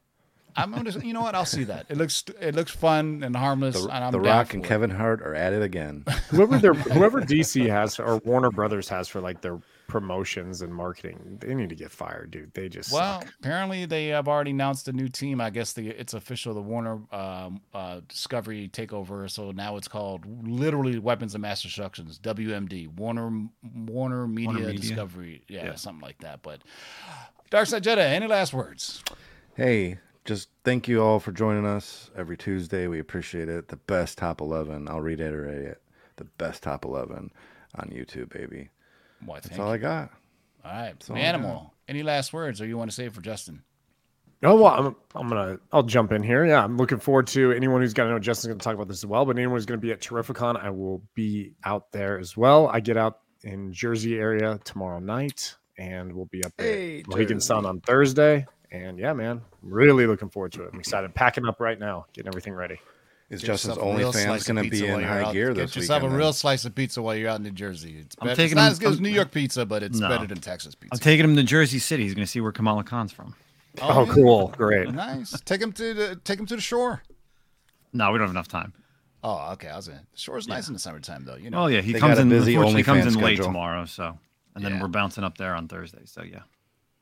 I'm 0.57 0.71
gonna, 0.73 0.89
you 0.89 1.13
know 1.13 1.21
what? 1.21 1.35
I'll 1.35 1.45
see 1.45 1.63
that. 1.65 1.85
It 1.87 1.97
looks 1.97 2.23
it 2.41 2.53
looks 2.55 2.71
fun 2.71 3.21
and 3.23 3.33
harmless. 3.35 3.75
The, 3.81 3.87
and 3.89 4.03
I'm 4.03 4.11
the 4.11 4.19
Rock 4.19 4.55
and 4.55 4.65
it. 4.65 4.67
Kevin 4.67 4.89
Hart 4.89 5.21
are 5.21 5.35
at 5.35 5.53
it 5.53 5.61
again. 5.61 6.03
Whoever 6.31 6.57
their 6.57 6.73
whoever 6.73 7.21
DC 7.21 7.69
has 7.69 7.97
or 7.99 8.17
Warner 8.25 8.49
Brothers 8.49 8.89
has 8.89 9.07
for 9.07 9.21
like 9.21 9.39
their 9.41 9.59
promotions 9.87 10.61
and 10.61 10.73
marketing, 10.73 11.37
they 11.41 11.53
need 11.55 11.69
to 11.69 11.75
get 11.75 11.91
fired, 11.91 12.31
dude. 12.31 12.53
They 12.53 12.69
just 12.69 12.91
Well, 12.91 13.21
suck. 13.21 13.33
apparently 13.39 13.85
they 13.85 14.07
have 14.07 14.27
already 14.27 14.51
announced 14.51 14.87
a 14.87 14.93
new 14.93 15.07
team. 15.07 15.39
I 15.41 15.49
guess 15.49 15.73
the, 15.73 15.87
it's 15.89 16.13
official, 16.13 16.53
the 16.53 16.61
Warner 16.61 16.99
um, 17.11 17.61
uh, 17.73 18.01
Discovery 18.07 18.69
takeover. 18.71 19.29
So 19.29 19.51
now 19.51 19.77
it's 19.77 19.87
called 19.87 20.25
literally 20.47 20.99
Weapons 20.99 21.33
of 21.35 21.41
Mass 21.41 21.61
Destructions, 21.61 22.19
WMD, 22.19 22.87
Warner 22.89 23.47
Warner 23.73 24.27
Media, 24.27 24.53
Media. 24.67 24.73
Discovery, 24.79 25.43
yeah, 25.47 25.65
Yeah. 25.65 25.75
something 25.75 26.01
like 26.01 26.19
that. 26.19 26.41
But 26.43 26.61
Darkside 27.51 27.81
Jedi, 27.81 27.97
any 27.99 28.27
last 28.27 28.53
words? 28.53 29.01
Hey, 29.55 29.99
just 30.25 30.49
thank 30.65 30.87
you 30.89 31.01
all 31.01 31.19
for 31.19 31.31
joining 31.31 31.65
us 31.65 32.11
every 32.15 32.35
Tuesday. 32.37 32.87
We 32.87 32.99
appreciate 32.99 33.47
it. 33.49 33.69
The 33.69 33.77
best 33.77 34.17
top 34.17 34.41
11. 34.41 34.87
I'll 34.89 34.99
reiterate 35.01 35.65
it. 35.65 35.81
The 36.17 36.25
best 36.25 36.63
top 36.63 36.83
11 36.83 37.31
on 37.75 37.89
YouTube, 37.89 38.29
baby. 38.29 38.69
Why, 39.25 39.39
That's 39.39 39.57
all 39.59 39.67
you. 39.67 39.73
I 39.73 39.77
got. 39.77 40.11
All 40.63 40.71
right, 40.71 41.09
all 41.09 41.15
I 41.15 41.19
Animal. 41.19 41.73
Any 41.87 42.03
last 42.03 42.33
words, 42.33 42.61
or 42.61 42.65
you 42.65 42.77
want 42.77 42.89
to 42.91 42.95
say 42.95 43.07
for 43.09 43.21
Justin? 43.21 43.63
Oh 44.43 44.55
well, 44.61 44.67
I'm, 44.67 44.95
I'm 45.15 45.29
gonna 45.29 45.57
I'll 45.71 45.83
jump 45.83 46.11
in 46.11 46.21
here. 46.21 46.45
Yeah, 46.45 46.63
I'm 46.63 46.77
looking 46.77 46.99
forward 46.99 47.27
to 47.27 47.51
anyone 47.53 47.81
who's 47.81 47.93
got 47.93 48.03
to 48.03 48.11
know 48.11 48.19
Justin's 48.19 48.49
gonna 48.49 48.59
talk 48.59 48.75
about 48.75 48.87
this 48.87 48.99
as 48.99 49.05
well. 49.05 49.25
But 49.25 49.37
anyone 49.37 49.55
who's 49.55 49.65
gonna 49.65 49.79
be 49.79 49.91
at 49.91 50.01
Terrificon, 50.01 50.61
I 50.61 50.69
will 50.69 51.01
be 51.15 51.53
out 51.63 51.91
there 51.91 52.19
as 52.19 52.37
well. 52.37 52.67
I 52.67 52.79
get 52.79 52.97
out 52.97 53.19
in 53.43 53.73
Jersey 53.73 54.19
area 54.19 54.59
tomorrow 54.63 54.99
night, 54.99 55.55
and 55.77 56.13
we'll 56.13 56.25
be 56.25 56.43
up 56.43 56.51
Hey, 56.57 56.99
at 56.99 57.07
Mohegan 57.07 57.39
Sun 57.39 57.65
on 57.65 57.81
Thursday. 57.81 58.45
And 58.71 58.99
yeah, 58.99 59.13
man, 59.13 59.41
really 59.61 60.05
looking 60.05 60.29
forward 60.29 60.51
to 60.53 60.63
it. 60.63 60.71
I'm 60.73 60.79
excited. 60.79 61.15
Packing 61.15 61.47
up 61.47 61.59
right 61.59 61.79
now, 61.79 62.05
getting 62.13 62.27
everything 62.27 62.53
ready. 62.53 62.79
Is 63.29 63.41
Get 63.41 63.47
Justin's 63.47 63.75
yourself 63.75 63.93
a 63.95 63.97
real 63.97 64.13
OnlyFans 64.13 64.47
going 64.47 64.63
to 64.63 64.69
be 64.69 64.81
while 64.83 64.93
in 64.95 64.99
you're 65.01 65.09
high 65.09 65.21
out- 65.23 65.33
gear 65.33 65.47
Get 65.53 65.67
this 65.67 65.75
yourself 65.75 66.01
weekend? 66.03 66.15
a 66.15 66.17
real 66.17 66.31
slice 66.33 66.63
of 66.63 66.73
pizza 66.73 67.01
while 67.01 67.13
you're 67.13 67.29
out 67.29 67.37
in 67.37 67.43
New 67.43 67.51
Jersey. 67.51 67.97
It's, 67.99 68.15
I'm 68.21 68.27
better, 68.27 68.35
taking 68.37 68.51
it's 68.51 68.55
not 68.55 68.65
him- 68.67 68.71
as 68.71 68.79
good 68.79 68.89
as 68.89 68.95
I'm- 68.95 69.03
New 69.03 69.09
York 69.09 69.31
pizza, 69.31 69.65
but 69.65 69.83
it's 69.83 69.99
No. 69.99 70.07
better 70.07 70.27
than 70.27 70.39
Texas 70.39 70.75
pizza. 70.75 70.93
I'm 70.95 70.99
taking 70.99 71.25
him 71.25 71.35
to 71.35 71.43
Jersey 71.43 71.79
City. 71.79 72.03
He's 72.03 72.13
going 72.13 72.25
to 72.25 72.31
see 72.31 72.39
where 72.39 72.53
Kamala 72.53 72.85
Khan's 72.85 73.11
from. 73.11 73.35
Oh, 73.81 73.89
oh 73.89 74.05
yeah. 74.05 74.13
cool, 74.13 74.47
great. 74.57 74.93
Nice. 74.93 75.39
Take 75.41 75.61
him 75.61 75.73
to 75.73 75.93
the 75.93 76.15
take 76.23 76.39
him 76.39 76.45
to 76.45 76.55
the 76.55 76.61
shore. 76.61 77.03
No, 77.93 78.11
we 78.11 78.17
don't 78.17 78.27
have 78.27 78.33
enough 78.33 78.47
time. 78.47 78.73
Oh, 79.23 79.51
okay. 79.53 79.67
I 79.67 79.75
was 79.75 79.87
in. 79.89 79.95
The 79.95 80.17
shore's 80.17 80.47
nice 80.47 80.67
in 80.67 80.73
the 80.73 80.79
summertime, 80.79 81.25
though. 81.25 81.35
You 81.35 81.49
know. 81.49 81.63
Oh 81.63 81.67
yeah, 81.67 81.81
he 81.81 81.91
They 81.91 81.99
comes 81.99 82.11
got 82.15 82.19
a 82.19 82.21
in. 82.21 82.29
busy 82.29 82.55
Unfortunately, 82.55 82.83
comes 82.83 83.05
in 83.05 83.13
OnlyFans 83.19 83.23
late 83.23 83.35
schedule. 83.35 83.45
tomorrow. 83.45 83.85
So, 83.85 84.17
and 84.55 84.63
then 84.63 84.73
Yeah. 84.75 84.81
we're 84.81 84.87
bouncing 84.87 85.23
up 85.25 85.37
there 85.37 85.53
on 85.53 85.67
Thursday. 85.67 86.01
So 86.05 86.23
yeah. 86.23 86.39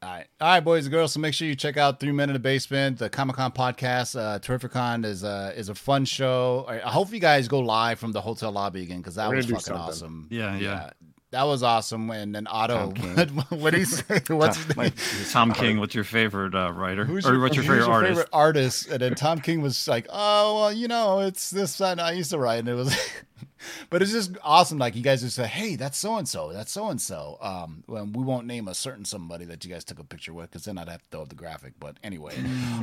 All 0.06 0.12
right, 0.12 0.28
all 0.40 0.48
right, 0.50 0.60
boys 0.60 0.86
and 0.86 0.92
girls. 0.94 1.14
So 1.14 1.20
make 1.20 1.34
sure 1.34 1.48
you 1.48 1.56
check 1.56 1.78
out 1.78 2.00
Three 2.00 2.12
Men 2.12 2.30
in 2.30 2.34
the 2.34 2.40
Basement, 2.40 3.00
the 3.00 3.10
Comic 3.10 3.38
Con 3.38 3.52
podcast. 3.52 4.16
Uh, 4.16 4.38
Terrificon 4.38 5.04
is 5.04 5.24
a 5.24 5.52
is 5.58 5.70
a 5.70 5.74
fun 5.74 6.06
show. 6.06 6.64
I 6.70 6.76
I 6.76 6.92
hope 6.92 7.12
you 7.12 7.20
guys 7.20 7.48
go 7.48 7.60
live 7.60 7.98
from 7.98 8.12
the 8.12 8.22
hotel 8.22 8.52
lobby 8.52 8.84
again 8.84 8.98
because 8.98 9.16
that 9.16 9.30
We're 9.30 9.38
was 9.38 9.48
fucking 9.48 9.62
something. 9.62 9.82
awesome. 9.82 10.28
Yeah, 10.30 10.58
yeah. 10.58 10.92
that 11.32 11.42
was 11.46 11.64
awesome. 11.64 12.12
And 12.12 12.36
then 12.36 12.46
Otto, 12.46 12.90
what 13.50 13.74
do 13.74 13.80
you 13.80 13.86
say? 13.86 14.22
What's 14.28 14.64
his 14.64 14.78
name? 14.78 14.94
Tom 15.32 15.52
King, 15.52 15.80
what's 15.80 15.96
your 15.96 16.04
favorite 16.04 16.54
uh, 16.54 16.72
writer? 16.72 17.04
Who's 17.06 17.26
or 17.26 17.40
what's 17.40 17.56
your 17.56 17.66
who's 17.66 17.80
favorite 17.80 17.92
artist? 17.92 18.28
artist? 18.32 18.90
And 18.90 19.00
then 19.00 19.16
Tom 19.16 19.40
King 19.42 19.64
was 19.64 19.88
like, 19.88 20.06
"Oh, 20.12 20.60
well, 20.60 20.72
you 20.72 20.88
know, 20.88 21.22
it's 21.22 21.50
this 21.50 21.80
that 21.80 22.00
I 22.00 22.12
used 22.12 22.30
to 22.30 22.38
write," 22.38 22.60
and 22.60 22.70
it 22.70 22.76
was, 22.76 22.96
but 23.90 24.02
it's 24.02 24.12
just 24.12 24.32
awesome. 24.44 24.78
Like 24.78 24.96
you 24.96 25.02
guys 25.02 25.22
just 25.22 25.36
say, 25.36 25.48
"Hey, 25.48 25.76
that's 25.76 25.98
so 25.98 26.16
and 26.16 26.28
so. 26.28 26.52
That's 26.54 26.72
so 26.72 26.90
and 26.90 27.02
so." 27.02 27.38
Um, 27.42 27.84
well, 27.88 28.06
we 28.06 28.24
won't 28.24 28.48
name 28.48 28.68
a 28.68 28.74
certain 28.74 29.06
somebody 29.06 29.46
that 29.46 29.64
you 29.64 29.72
guys 29.72 29.84
took 29.84 30.00
a 30.00 30.04
picture 30.04 30.34
with 30.34 30.52
because 30.52 30.66
then 30.66 30.78
I'd 30.78 30.90
have 30.90 31.02
to 31.02 31.10
throw 31.10 31.22
up 31.22 31.30
the 31.30 31.36
graphic. 31.36 31.74
But 31.80 31.98
anyway, 32.04 32.36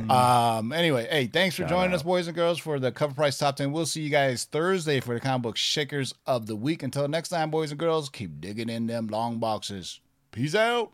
um, 0.09 0.71
anyway, 0.71 1.07
hey, 1.09 1.27
thanks 1.27 1.55
for 1.55 1.65
joining 1.65 1.93
us, 1.93 2.03
boys 2.03 2.27
and 2.27 2.35
girls, 2.35 2.59
for 2.59 2.79
the 2.79 2.91
cover 2.91 3.13
price 3.13 3.37
top 3.37 3.55
ten. 3.55 3.71
We'll 3.71 3.85
see 3.85 4.01
you 4.01 4.09
guys 4.09 4.45
Thursday 4.45 4.99
for 4.99 5.13
the 5.13 5.19
comic 5.19 5.43
book 5.43 5.57
shakers 5.57 6.13
of 6.25 6.47
the 6.47 6.55
week. 6.55 6.83
Until 6.83 7.07
next 7.07 7.29
time, 7.29 7.51
boys 7.51 7.71
and 7.71 7.79
girls, 7.79 8.09
keep 8.09 8.39
digging 8.41 8.69
in 8.69 8.87
them 8.87 9.07
long 9.07 9.39
boxes. 9.39 9.99
Peace 10.31 10.55
out. 10.55 10.93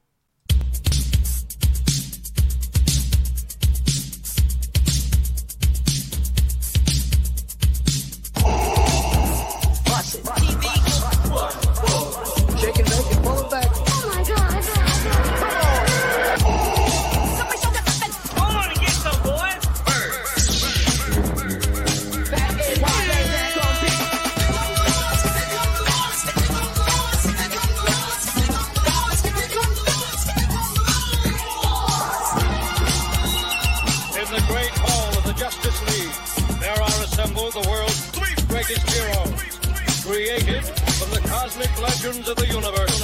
Created 40.29 40.63
from 40.63 41.09
the 41.09 41.21
cosmic 41.27 41.81
legends 41.81 42.29
of 42.29 42.35
the 42.35 42.45
universe. 42.45 42.99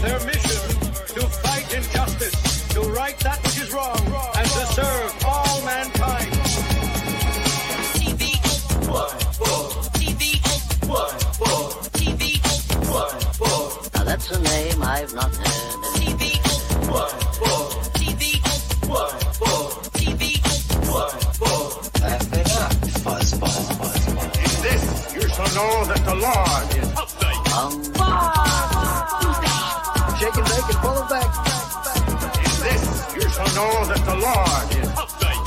Their 0.00 0.18
mission, 0.26 0.80
to 1.14 1.28
fight 1.44 1.72
injustice, 1.72 2.68
to 2.70 2.80
right 2.90 3.16
that 3.20 3.40
which 3.44 3.60
is 3.60 3.72
wrong, 3.72 3.96
and 4.36 4.48
to 4.48 4.66
serve 4.74 5.24
all 5.24 5.62
mankind. 5.62 6.32
Now 13.94 14.04
that's 14.04 14.30
a 14.30 14.40
name 14.42 14.82
I've 14.82 15.14
not 15.14 15.34
heard. 15.36 15.66
In 16.02 16.16
know 25.56 25.84
that 25.86 26.04
the 26.04 26.14
Lord 26.14 26.68
is 26.76 26.88
upright. 27.00 27.40
Shake 30.20 30.36
and 30.36 30.46
bake 30.52 30.68
and 30.68 30.80
pull 30.84 30.98
it 31.00 31.08
back. 31.08 31.30
In 32.44 32.52
this, 32.64 32.84
you 33.16 33.24
shall 33.34 33.50
know 33.56 33.72
that 33.88 34.02
the 34.04 34.16
Lord 34.26 34.66
is 34.76 34.90
upright. 35.02 35.40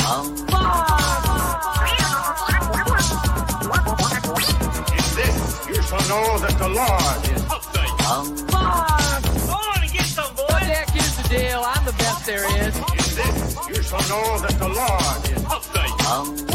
In 4.97 5.05
this, 5.17 5.37
you 5.69 5.79
shall 5.87 6.05
know 6.09 6.25
that 6.43 6.55
the 6.57 6.69
Lord 6.79 7.19
is 7.29 7.43
upright. 7.55 7.93
Come 8.09 8.29
on 9.53 9.79
and 9.83 9.91
get 9.93 10.07
some, 10.07 10.33
boys. 10.33 10.69
Heck, 10.73 10.89
here's 10.89 11.15
the 11.17 11.25
deal. 11.29 11.61
I'm 11.63 11.85
the 11.85 11.93
best 11.93 12.25
there 12.25 12.45
is. 12.65 12.75
In 12.75 12.83
this, 13.19 13.37
you 13.69 13.83
shall 13.83 14.05
know 14.09 14.39
that 14.41 14.57
the 14.57 14.69
Lord 14.69 15.29
is 15.29 15.43
upright. 15.45 15.89
What's 16.09 16.17
in 16.25 16.33
the 16.33 16.45
box? 16.45 16.48